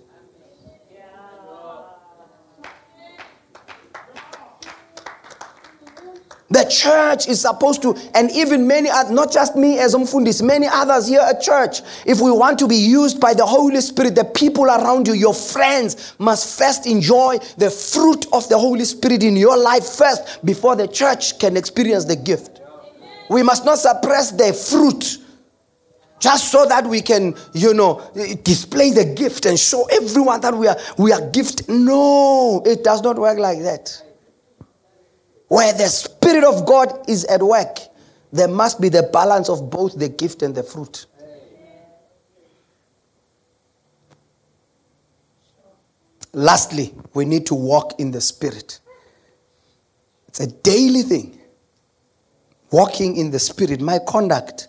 Church 6.69 7.27
is 7.27 7.41
supposed 7.41 7.81
to, 7.81 7.95
and 8.13 8.31
even 8.31 8.67
many, 8.67 8.89
not 9.09 9.31
just 9.31 9.55
me 9.55 9.79
as 9.79 9.95
Umfundis, 9.95 10.41
many 10.41 10.67
others 10.67 11.07
here 11.07 11.21
at 11.21 11.41
church, 11.41 11.81
if 12.05 12.19
we 12.19 12.31
want 12.31 12.59
to 12.59 12.67
be 12.67 12.75
used 12.75 13.19
by 13.19 13.33
the 13.33 13.45
Holy 13.45 13.81
Spirit, 13.81 14.15
the 14.15 14.25
people 14.25 14.65
around 14.65 15.07
you, 15.07 15.13
your 15.13 15.33
friends, 15.33 16.13
must 16.19 16.57
first 16.57 16.85
enjoy 16.85 17.37
the 17.57 17.69
fruit 17.69 18.25
of 18.33 18.47
the 18.49 18.57
Holy 18.57 18.85
Spirit 18.85 19.23
in 19.23 19.35
your 19.35 19.57
life 19.57 19.85
first 19.85 20.45
before 20.45 20.75
the 20.75 20.87
church 20.87 21.39
can 21.39 21.57
experience 21.57 22.05
the 22.05 22.15
gift. 22.15 22.61
We 23.29 23.43
must 23.43 23.65
not 23.65 23.77
suppress 23.77 24.31
the 24.31 24.53
fruit 24.53 25.17
just 26.19 26.51
so 26.51 26.65
that 26.65 26.85
we 26.85 27.01
can, 27.01 27.35
you 27.53 27.73
know, 27.73 28.01
display 28.43 28.91
the 28.91 29.05
gift 29.05 29.45
and 29.45 29.59
show 29.59 29.85
everyone 29.91 30.41
that 30.41 30.53
we 30.53 30.67
are 30.67 30.77
we 30.97 31.11
are 31.11 31.29
gift. 31.29 31.69
No, 31.69 32.63
it 32.65 32.83
does 32.83 33.01
not 33.01 33.19
work 33.19 33.37
like 33.37 33.59
that. 33.59 34.01
Where 35.47 35.73
the 35.73 35.87
Spirit 35.87 36.43
of 36.43 36.65
God 36.65 37.05
is 37.07 37.25
at 37.25 37.41
work, 37.41 37.79
there 38.33 38.47
must 38.47 38.81
be 38.81 38.89
the 38.89 39.03
balance 39.03 39.49
of 39.49 39.69
both 39.69 39.97
the 39.97 40.09
gift 40.09 40.41
and 40.41 40.53
the 40.53 40.63
fruit. 40.63 41.05
Lastly, 46.33 46.93
we 47.13 47.25
need 47.25 47.45
to 47.47 47.55
walk 47.55 47.99
in 47.99 48.11
the 48.11 48.21
Spirit. 48.21 48.79
It's 50.27 50.39
a 50.39 50.47
daily 50.47 51.01
thing. 51.01 51.39
Walking 52.69 53.15
in 53.15 53.31
the 53.31 53.39
Spirit, 53.39 53.79
my 53.79 53.99
conduct. 54.05 54.67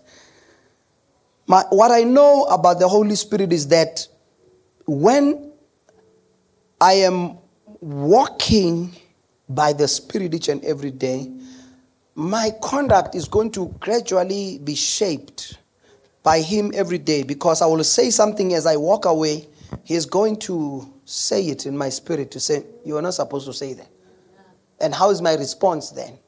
My, 1.47 1.65
what 1.71 1.91
I 1.91 2.05
know 2.05 2.45
about 2.45 2.79
the 2.79 2.89
Holy 2.89 3.17
Spirit 3.17 3.53
is 3.53 3.69
that 3.69 4.07
when 4.87 5.51
I 6.81 6.93
am 6.93 7.39
walking 7.81 8.95
by 9.49 9.73
the 9.73 9.89
Spirit 9.89 10.35
each 10.35 10.49
and 10.49 10.65
every 10.65 10.91
day, 10.91 11.31
my 12.15 12.51
conduct 12.63 13.15
is 13.15 13.29
going 13.29 13.51
to 13.53 13.69
gradually 13.81 14.59
be 14.59 14.75
shaped 14.75 15.59
by 16.23 16.41
Him 16.41 16.73
every 16.75 16.99
day 16.99 17.23
because 17.23 17.63
I 17.63 17.67
will 17.67 17.85
say 17.85 18.11
something 18.11 18.55
as 18.55 18.67
I 18.67 18.77
walk 18.77 19.05
away. 19.05 19.49
He's 19.85 20.05
going 20.05 20.37
to 20.41 20.93
say 21.05 21.47
it 21.47 21.65
in 21.65 21.77
my 21.77 21.89
spirit 21.89 22.31
to 22.33 22.41
say, 22.41 22.65
You 22.85 22.97
are 22.97 23.03
not 23.03 23.15
supposed 23.15 23.47
to 23.47 23.53
say 23.53 23.75
that. 23.75 23.89
And 24.81 24.95
how 24.95 25.11
is 25.11 25.23
my 25.23 25.35
response 25.35 25.91
then? 25.91 26.19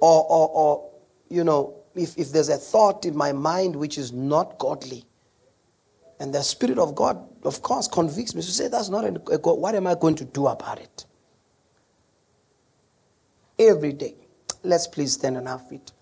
Or, 0.00 0.24
or, 0.24 0.48
or 0.48 0.90
you 1.28 1.44
know, 1.44 1.74
if, 1.94 2.18
if 2.18 2.32
there's 2.32 2.48
a 2.48 2.56
thought 2.56 3.04
in 3.04 3.16
my 3.16 3.32
mind 3.32 3.76
which 3.76 3.98
is 3.98 4.12
not 4.12 4.58
godly, 4.58 5.04
and 6.20 6.32
the 6.32 6.42
Spirit 6.42 6.78
of 6.78 6.94
God, 6.94 7.22
of 7.44 7.62
course, 7.62 7.88
convicts 7.88 8.34
me 8.34 8.42
to 8.42 8.50
say, 8.50 8.68
That's 8.68 8.88
not 8.88 9.04
a 9.04 9.38
God. 9.38 9.58
What 9.58 9.74
am 9.74 9.86
I 9.86 9.94
going 9.94 10.14
to 10.16 10.24
do 10.24 10.46
about 10.46 10.78
it? 10.78 11.04
Every 13.58 13.92
day. 13.92 14.14
Let's 14.62 14.86
please 14.86 15.12
stand 15.12 15.36
on 15.36 15.46
our 15.46 15.58
feet. 15.58 15.92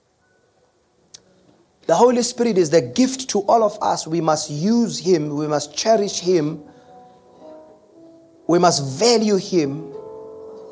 The 1.86 1.95
Holy 1.95 2.22
Spirit 2.22 2.59
is 2.59 2.70
the 2.70 2.80
gift 2.80 3.28
to 3.30 3.40
all 3.40 3.64
of 3.64 3.76
us. 3.82 4.07
We 4.07 4.20
must 4.20 4.51
use 4.51 4.99
Him, 4.99 5.36
we 5.36 5.49
must 5.49 5.76
cherish 5.76 6.20
Him, 6.20 6.62
we 8.47 8.59
must 8.59 8.99
value 8.99 9.36
Him 9.36 9.93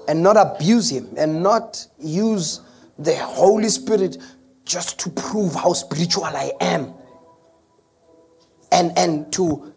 and 0.06 0.22
not 0.22 0.36
abuse 0.36 0.90
Him 0.90 1.08
and 1.16 1.42
not 1.42 1.84
use 1.98 2.60
the 2.98 3.16
Holy 3.16 3.68
Spirit 3.68 4.18
just 4.64 5.00
to 5.00 5.10
prove 5.10 5.54
how 5.54 5.72
spiritual 5.72 6.24
I 6.24 6.52
am 6.60 6.94
and, 8.70 8.96
and 8.96 9.32
to, 9.32 9.72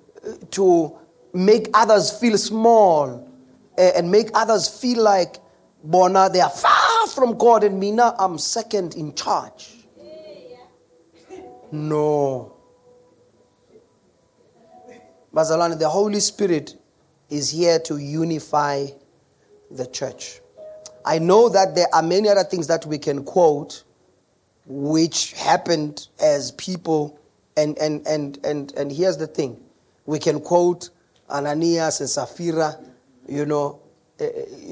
to 0.52 0.96
make 1.34 1.70
others 1.74 2.12
feel 2.12 2.38
small 2.38 3.28
eh, 3.78 3.92
and 3.96 4.12
make 4.12 4.30
others 4.34 4.68
feel 4.68 5.02
like 5.04 5.38
Bona, 5.84 6.30
they 6.32 6.40
are 6.40 6.50
far 6.50 7.08
from 7.14 7.38
God, 7.38 7.64
and 7.66 7.78
Mina, 7.80 8.16
I'm 8.18 8.38
second 8.38 8.96
in 8.96 9.14
charge. 9.16 9.70
No. 11.72 12.54
Bazalani, 15.34 15.80
the 15.80 15.90
Holy 15.90 16.20
Spirit 16.20 16.76
is 17.32 17.50
here 17.50 17.80
to 17.80 17.98
unify 17.98 18.86
the 19.72 19.88
church. 19.88 20.40
I 21.04 21.18
know 21.18 21.50
that 21.50 21.74
there 21.74 21.88
are 21.92 22.04
many 22.04 22.30
other 22.30 22.44
things 22.44 22.68
that 22.68 22.86
we 22.86 23.00
can 23.00 23.24
quote 23.24 23.84
which 24.68 25.34
happened 25.34 26.08
as 26.22 26.52
people 26.52 27.20
and 27.58 27.78
and 27.80 28.06
and 28.08 28.40
and 28.46 28.72
and 28.74 28.92
here's 28.92 29.18
the 29.18 29.28
thing 29.28 29.60
we 30.06 30.20
can 30.20 30.40
quote 30.40 30.90
ananias 31.30 32.00
and 32.00 32.10
sapphira 32.10 32.78
you 33.28 33.46
know. 33.46 33.80
Uh, 34.20 34.26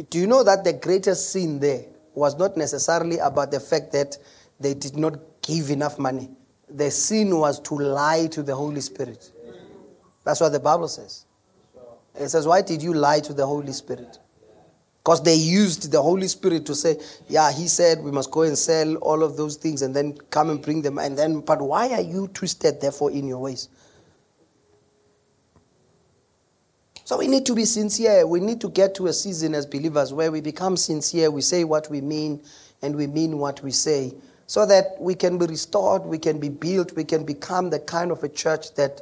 do 0.10 0.20
you 0.20 0.28
know 0.28 0.44
that 0.44 0.64
the 0.64 0.74
greatest 0.74 1.32
sin 1.32 1.60
there 1.60 1.86
was 2.14 2.38
not 2.38 2.58
necessarily 2.58 3.18
about 3.18 3.52
the 3.52 3.60
fact 3.60 3.92
that 3.92 4.18
they 4.60 4.74
did 4.74 4.98
not 4.98 5.20
give 5.42 5.70
enough 5.70 5.98
money? 5.98 6.30
The 6.70 6.92
sin 6.92 7.38
was 7.38 7.60
to 7.62 7.76
lie 7.76 8.28
to 8.28 8.44
the 8.44 8.56
holy 8.56 8.82
spirit. 8.82 9.32
That's 10.24 10.40
what 10.40 10.52
the 10.52 10.60
bible 10.60 10.88
says. 10.88 11.26
It 12.16 12.30
says 12.30 12.48
why 12.48 12.62
did 12.62 12.84
you 12.84 12.94
lie 12.94 13.20
to 13.22 13.34
the 13.34 13.46
holy 13.46 13.72
spirit? 13.72 14.20
Because 15.04 15.24
they 15.24 15.34
used 15.34 15.92
the 15.92 16.00
Holy 16.00 16.28
Spirit 16.28 16.64
to 16.68 16.76
say, 16.76 16.96
Yeah, 17.28 17.52
he 17.52 17.68
said 17.68 18.04
we 18.04 18.12
must 18.12 18.30
go 18.30 18.44
and 18.44 18.56
sell 18.56 18.98
all 18.98 19.24
of 19.24 19.36
those 19.36 19.56
things 19.56 19.82
and 19.82 19.96
then 19.96 20.16
come 20.30 20.52
and 20.52 20.62
bring 20.62 20.84
them. 20.84 21.00
And 21.00 21.18
then, 21.18 21.40
but 21.40 21.60
why 21.60 21.90
are 21.90 22.02
you 22.02 22.28
twisted, 22.28 22.80
therefore, 22.80 23.10
in 23.10 23.26
your 23.26 23.40
ways? 23.40 23.68
So 27.12 27.18
we 27.18 27.28
need 27.28 27.46
to 27.48 27.56
be 27.56 27.66
sincere. 27.66 28.26
We 28.26 28.40
need 28.40 28.62
to 28.62 28.70
get 28.70 28.96
to 28.96 29.08
a 29.08 29.12
season 29.12 29.54
as 29.54 29.66
believers 29.66 30.14
where 30.14 30.32
we 30.32 30.40
become 30.40 30.78
sincere. 30.78 31.30
We 31.30 31.42
say 31.42 31.66
what 31.66 31.90
we 31.90 32.00
mean 32.00 32.42
and 32.82 32.96
we 32.96 33.06
mean 33.06 33.38
what 33.38 33.62
we 33.62 33.72
say 33.72 34.14
so 34.48 34.66
that 34.68 34.96
we 34.98 35.16
can 35.16 35.38
be 35.38 35.46
restored, 35.46 36.04
we 36.04 36.18
can 36.18 36.40
be 36.40 36.48
built, 36.48 36.94
we 36.94 37.04
can 37.04 37.26
become 37.26 37.70
the 37.70 37.80
kind 37.80 38.12
of 38.12 38.24
a 38.24 38.30
church 38.30 38.74
that 38.76 39.02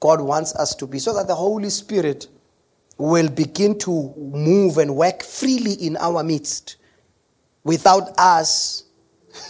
God 0.00 0.20
wants 0.20 0.52
us 0.56 0.74
to 0.74 0.86
be, 0.88 0.98
so 0.98 1.14
that 1.14 1.28
the 1.28 1.34
Holy 1.36 1.70
Spirit 1.70 2.26
will 2.98 3.28
begin 3.28 3.78
to 3.78 4.12
move 4.16 4.78
and 4.78 4.96
work 4.96 5.22
freely 5.22 5.74
in 5.74 5.96
our 5.98 6.24
midst 6.24 6.74
without 7.62 8.18
us 8.18 8.82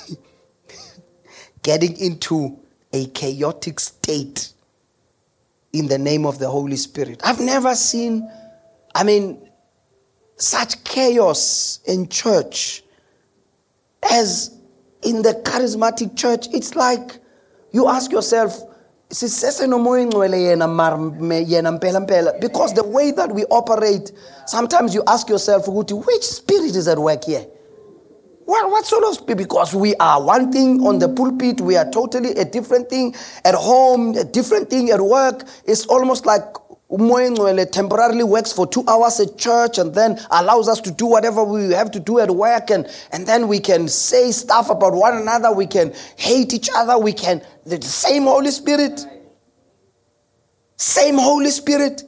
getting 1.62 1.96
into 1.96 2.58
a 2.92 3.06
chaotic 3.06 3.80
state 3.80 4.52
in 5.74 5.88
the 5.88 5.98
name 5.98 6.24
of 6.24 6.38
the 6.38 6.48
Holy 6.48 6.76
Spirit. 6.76 7.20
I've 7.24 7.40
never 7.40 7.74
seen, 7.74 8.30
I 8.94 9.02
mean, 9.02 9.50
such 10.36 10.82
chaos 10.84 11.80
in 11.84 12.08
church 12.08 12.82
as 14.10 14.56
in 15.02 15.22
the 15.22 15.34
charismatic 15.44 16.16
church. 16.16 16.46
It's 16.52 16.76
like 16.76 17.18
you 17.72 17.88
ask 17.88 18.12
yourself, 18.12 18.56
because 19.08 19.34
the 22.74 22.84
way 22.86 23.10
that 23.10 23.32
we 23.32 23.44
operate, 23.46 24.12
sometimes 24.46 24.94
you 24.94 25.02
ask 25.06 25.28
yourself, 25.28 25.66
which 25.68 26.22
spirit 26.22 26.76
is 26.76 26.86
at 26.86 26.98
work 26.98 27.24
here? 27.24 27.46
What, 28.44 28.70
what 28.70 28.84
sort 28.84 29.04
of? 29.04 29.26
Because 29.26 29.74
we 29.74 29.94
are 29.96 30.22
one 30.22 30.52
thing 30.52 30.86
on 30.86 30.98
the 30.98 31.08
pulpit, 31.08 31.60
we 31.60 31.76
are 31.76 31.90
totally 31.90 32.30
a 32.32 32.44
different 32.44 32.90
thing 32.90 33.14
at 33.44 33.54
home, 33.54 34.14
a 34.16 34.24
different 34.24 34.68
thing 34.68 34.90
at 34.90 35.00
work. 35.00 35.44
It's 35.66 35.86
almost 35.86 36.26
like 36.26 36.42
Umoyengwele 36.90 37.70
temporarily 37.70 38.22
works 38.22 38.52
for 38.52 38.66
two 38.66 38.84
hours 38.86 39.18
at 39.18 39.38
church 39.38 39.78
and 39.78 39.94
then 39.94 40.20
allows 40.30 40.68
us 40.68 40.80
to 40.82 40.90
do 40.90 41.06
whatever 41.06 41.42
we 41.42 41.72
have 41.72 41.90
to 41.90 41.98
do 41.98 42.20
at 42.20 42.30
work 42.30 42.70
and, 42.70 42.86
and 43.12 43.26
then 43.26 43.48
we 43.48 43.58
can 43.58 43.88
say 43.88 44.30
stuff 44.30 44.68
about 44.68 44.92
one 44.92 45.16
another, 45.16 45.50
we 45.50 45.66
can 45.66 45.92
hate 46.16 46.52
each 46.52 46.68
other, 46.74 46.98
we 46.98 47.12
can 47.12 47.42
the 47.64 47.80
same 47.82 48.24
Holy 48.24 48.50
Spirit. 48.50 49.04
Same 50.76 51.16
Holy 51.16 51.50
Spirit. 51.50 52.02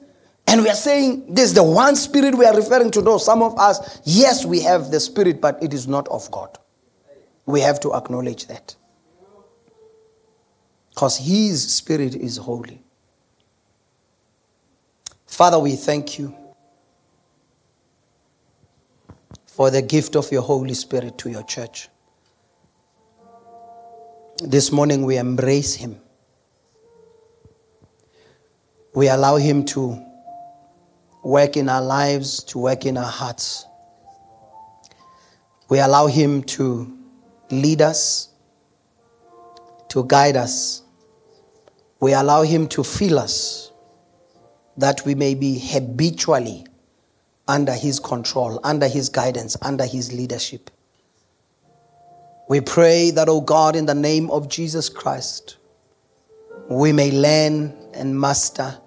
And 0.46 0.62
we 0.62 0.68
are 0.68 0.74
saying 0.76 1.34
this 1.34 1.52
the 1.52 1.62
one 1.62 1.96
spirit 1.96 2.34
we 2.34 2.44
are 2.44 2.54
referring 2.54 2.90
to. 2.92 3.02
No, 3.02 3.18
some 3.18 3.42
of 3.42 3.58
us, 3.58 4.00
yes, 4.04 4.44
we 4.44 4.60
have 4.60 4.90
the 4.90 5.00
spirit, 5.00 5.40
but 5.40 5.60
it 5.62 5.74
is 5.74 5.88
not 5.88 6.06
of 6.08 6.30
God. 6.30 6.56
We 7.46 7.60
have 7.60 7.80
to 7.80 7.94
acknowledge 7.94 8.46
that. 8.46 8.74
Because 10.90 11.18
his 11.18 11.74
spirit 11.74 12.14
is 12.14 12.36
holy. 12.36 12.82
Father, 15.26 15.58
we 15.58 15.76
thank 15.76 16.18
you 16.18 16.34
for 19.46 19.70
the 19.70 19.82
gift 19.82 20.16
of 20.16 20.30
your 20.30 20.42
Holy 20.42 20.74
Spirit 20.74 21.18
to 21.18 21.30
your 21.30 21.42
church. 21.42 21.88
This 24.38 24.70
morning 24.70 25.04
we 25.04 25.18
embrace 25.18 25.74
him. 25.74 26.00
We 28.94 29.08
allow 29.08 29.36
him 29.36 29.64
to 29.66 30.05
work 31.26 31.56
in 31.56 31.68
our 31.68 31.82
lives, 31.82 32.44
to 32.44 32.56
work 32.56 32.86
in 32.86 32.96
our 32.96 33.10
hearts. 33.10 33.66
We 35.68 35.80
allow 35.80 36.06
Him 36.06 36.44
to 36.54 36.96
lead 37.50 37.82
us, 37.82 38.28
to 39.88 40.04
guide 40.04 40.36
us. 40.36 40.82
We 41.98 42.12
allow 42.12 42.42
Him 42.42 42.68
to 42.68 42.84
fill 42.84 43.18
us 43.18 43.72
that 44.76 45.04
we 45.04 45.16
may 45.16 45.34
be 45.34 45.58
habitually 45.58 46.64
under 47.48 47.72
His 47.72 47.98
control, 47.98 48.60
under 48.62 48.86
His 48.86 49.08
guidance, 49.08 49.56
under 49.62 49.84
His 49.84 50.12
leadership. 50.12 50.70
We 52.48 52.60
pray 52.60 53.10
that, 53.10 53.28
O 53.28 53.38
oh 53.38 53.40
God, 53.40 53.74
in 53.74 53.86
the 53.86 53.96
name 53.96 54.30
of 54.30 54.48
Jesus 54.48 54.88
Christ, 54.88 55.56
we 56.68 56.92
may 56.92 57.10
learn 57.10 57.74
and 57.94 58.20
master 58.20 58.78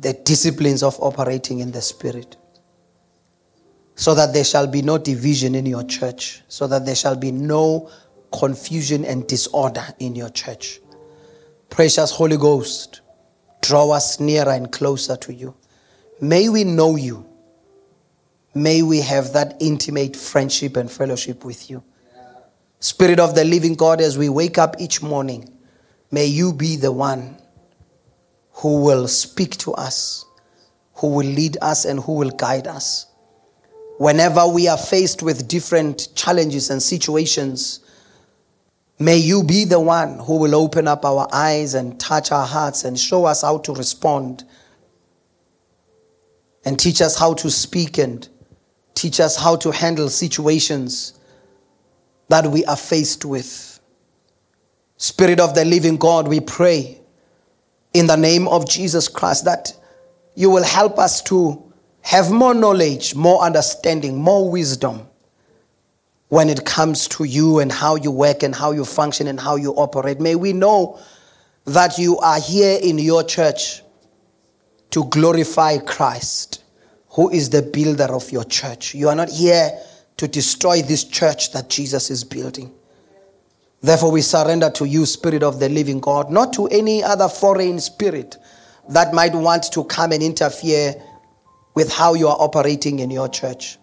the 0.00 0.12
disciplines 0.12 0.82
of 0.82 0.96
operating 1.00 1.60
in 1.60 1.72
the 1.72 1.82
Spirit. 1.82 2.36
So 3.94 4.14
that 4.14 4.32
there 4.32 4.44
shall 4.44 4.66
be 4.66 4.82
no 4.82 4.98
division 4.98 5.54
in 5.54 5.66
your 5.66 5.82
church, 5.82 6.42
so 6.48 6.66
that 6.68 6.86
there 6.86 6.94
shall 6.94 7.16
be 7.16 7.32
no 7.32 7.90
confusion 8.32 9.04
and 9.04 9.26
disorder 9.26 9.84
in 9.98 10.14
your 10.14 10.30
church. 10.30 10.80
Precious 11.70 12.10
Holy 12.10 12.36
Ghost, 12.36 13.00
draw 13.60 13.90
us 13.90 14.20
nearer 14.20 14.52
and 14.52 14.70
closer 14.70 15.16
to 15.16 15.34
you. 15.34 15.54
May 16.20 16.48
we 16.48 16.64
know 16.64 16.96
you. 16.96 17.26
May 18.54 18.82
we 18.82 19.00
have 19.00 19.32
that 19.32 19.56
intimate 19.60 20.16
friendship 20.16 20.76
and 20.76 20.90
fellowship 20.90 21.44
with 21.44 21.68
you. 21.70 21.82
Spirit 22.80 23.18
of 23.18 23.34
the 23.34 23.44
living 23.44 23.74
God, 23.74 24.00
as 24.00 24.16
we 24.16 24.28
wake 24.28 24.58
up 24.58 24.76
each 24.78 25.02
morning, 25.02 25.52
may 26.10 26.26
you 26.26 26.52
be 26.52 26.76
the 26.76 26.92
one 26.92 27.36
who 28.58 28.82
will 28.82 29.06
speak 29.06 29.56
to 29.56 29.72
us, 29.74 30.24
who 30.94 31.08
will 31.08 31.26
lead 31.26 31.56
us, 31.62 31.84
and 31.84 32.00
who 32.00 32.14
will 32.14 32.30
guide 32.30 32.66
us. 32.66 33.06
Whenever 33.98 34.46
we 34.48 34.66
are 34.66 34.78
faced 34.78 35.22
with 35.22 35.46
different 35.46 36.08
challenges 36.16 36.68
and 36.68 36.82
situations, 36.82 37.80
may 38.98 39.16
you 39.16 39.44
be 39.44 39.64
the 39.64 39.78
one 39.78 40.18
who 40.18 40.38
will 40.38 40.56
open 40.56 40.88
up 40.88 41.04
our 41.04 41.28
eyes 41.32 41.74
and 41.74 42.00
touch 42.00 42.32
our 42.32 42.46
hearts 42.46 42.84
and 42.84 42.98
show 42.98 43.26
us 43.26 43.42
how 43.42 43.58
to 43.58 43.72
respond 43.74 44.42
and 46.64 46.80
teach 46.80 47.00
us 47.00 47.16
how 47.16 47.34
to 47.34 47.50
speak 47.50 47.96
and 47.96 48.28
teach 48.94 49.20
us 49.20 49.36
how 49.36 49.54
to 49.54 49.70
handle 49.70 50.08
situations 50.08 51.12
that 52.28 52.44
we 52.46 52.64
are 52.64 52.76
faced 52.76 53.24
with. 53.24 53.78
Spirit 54.96 55.38
of 55.38 55.54
the 55.54 55.64
living 55.64 55.96
God, 55.96 56.26
we 56.26 56.40
pray 56.40 56.97
in 57.94 58.06
the 58.06 58.16
name 58.16 58.48
of 58.48 58.68
Jesus 58.68 59.08
Christ 59.08 59.44
that 59.44 59.72
you 60.34 60.50
will 60.50 60.64
help 60.64 60.98
us 60.98 61.22
to 61.22 61.62
have 62.02 62.30
more 62.30 62.54
knowledge, 62.54 63.14
more 63.14 63.42
understanding, 63.42 64.16
more 64.16 64.50
wisdom 64.50 65.06
when 66.28 66.48
it 66.48 66.64
comes 66.64 67.08
to 67.08 67.24
you 67.24 67.58
and 67.58 67.72
how 67.72 67.96
you 67.96 68.10
work 68.10 68.42
and 68.42 68.54
how 68.54 68.70
you 68.72 68.84
function 68.84 69.26
and 69.26 69.40
how 69.40 69.56
you 69.56 69.72
operate. 69.72 70.20
May 70.20 70.34
we 70.34 70.52
know 70.52 70.98
that 71.64 71.98
you 71.98 72.18
are 72.18 72.40
here 72.40 72.78
in 72.82 72.98
your 72.98 73.24
church 73.24 73.82
to 74.90 75.04
glorify 75.06 75.78
Christ, 75.78 76.62
who 77.10 77.30
is 77.30 77.50
the 77.50 77.62
builder 77.62 78.14
of 78.14 78.30
your 78.30 78.44
church. 78.44 78.94
You 78.94 79.08
are 79.08 79.14
not 79.14 79.30
here 79.30 79.70
to 80.18 80.28
destroy 80.28 80.82
this 80.82 81.04
church 81.04 81.52
that 81.52 81.68
Jesus 81.68 82.10
is 82.10 82.24
building. 82.24 82.72
Therefore, 83.80 84.10
we 84.10 84.22
surrender 84.22 84.70
to 84.70 84.84
you, 84.84 85.06
Spirit 85.06 85.42
of 85.42 85.60
the 85.60 85.68
living 85.68 86.00
God, 86.00 86.30
not 86.30 86.52
to 86.54 86.66
any 86.66 87.02
other 87.02 87.28
foreign 87.28 87.78
spirit 87.78 88.36
that 88.88 89.14
might 89.14 89.34
want 89.34 89.70
to 89.72 89.84
come 89.84 90.12
and 90.12 90.22
interfere 90.22 90.94
with 91.74 91.92
how 91.92 92.14
you 92.14 92.26
are 92.28 92.36
operating 92.40 92.98
in 92.98 93.10
your 93.10 93.28
church 93.28 93.78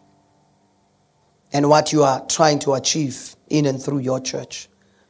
and 1.53 1.69
what 1.69 1.93
you 1.93 2.03
are 2.03 2.25
trying 2.27 2.59
to 2.59 2.73
achieve 2.73 3.35
in 3.49 3.65
and 3.65 3.81
through 3.81 3.99
your 3.99 4.19
church. 4.19 4.67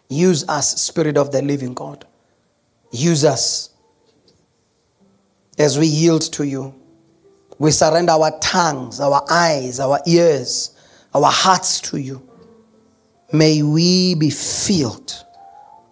Use 0.10 0.48
us, 0.48 0.80
Spirit 0.80 1.18
of 1.18 1.32
the 1.32 1.42
living 1.42 1.74
God. 1.74 2.06
Use 2.92 3.26
us 3.26 3.72
as 5.58 5.80
we 5.80 5.88
yield 5.88 6.22
to 6.34 6.44
you. 6.46 6.76
We 7.58 7.72
surrender 7.72 8.12
our 8.12 8.38
tongues, 8.40 9.00
our 9.00 9.26
eyes, 9.30 9.80
our 9.80 10.00
ears, 10.06 10.76
our 11.14 11.32
hearts 11.32 11.80
to 11.82 11.98
you. 11.98 12.22
May 13.36 13.64
we 13.64 14.16
be 14.16 14.30
filled 14.30 15.26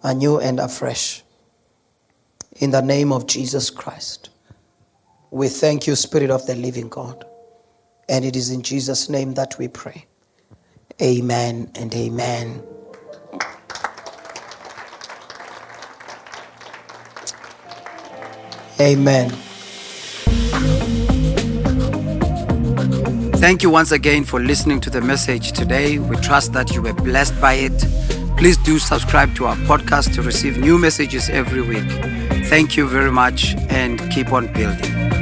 anew 0.02 0.38
and 0.38 0.58
afresh. 0.58 1.22
In 2.56 2.70
the 2.70 2.80
name 2.80 3.12
of 3.12 3.26
Jesus 3.26 3.68
Christ. 3.68 4.30
We 5.30 5.48
thank 5.48 5.86
you, 5.86 5.94
Spirit 5.94 6.30
of 6.30 6.46
the 6.46 6.54
living 6.54 6.88
God. 6.88 7.26
And 8.08 8.24
it 8.24 8.34
is 8.34 8.50
in 8.50 8.62
Jesus' 8.62 9.10
name 9.10 9.34
that 9.34 9.58
we 9.58 9.68
pray. 9.68 10.06
Amen 11.02 11.70
and 11.74 11.94
amen. 11.94 12.62
Amen. 18.80 19.53
Thank 23.44 23.62
you 23.62 23.68
once 23.68 23.92
again 23.92 24.24
for 24.24 24.40
listening 24.40 24.80
to 24.80 24.88
the 24.88 25.02
message 25.02 25.52
today. 25.52 25.98
We 25.98 26.16
trust 26.16 26.54
that 26.54 26.74
you 26.74 26.80
were 26.80 26.94
blessed 26.94 27.38
by 27.42 27.52
it. 27.52 27.78
Please 28.38 28.56
do 28.56 28.78
subscribe 28.78 29.36
to 29.36 29.44
our 29.44 29.56
podcast 29.68 30.14
to 30.14 30.22
receive 30.22 30.56
new 30.56 30.78
messages 30.78 31.28
every 31.28 31.60
week. 31.60 31.84
Thank 32.48 32.78
you 32.78 32.88
very 32.88 33.12
much 33.12 33.54
and 33.68 34.00
keep 34.10 34.32
on 34.32 34.50
building. 34.54 35.13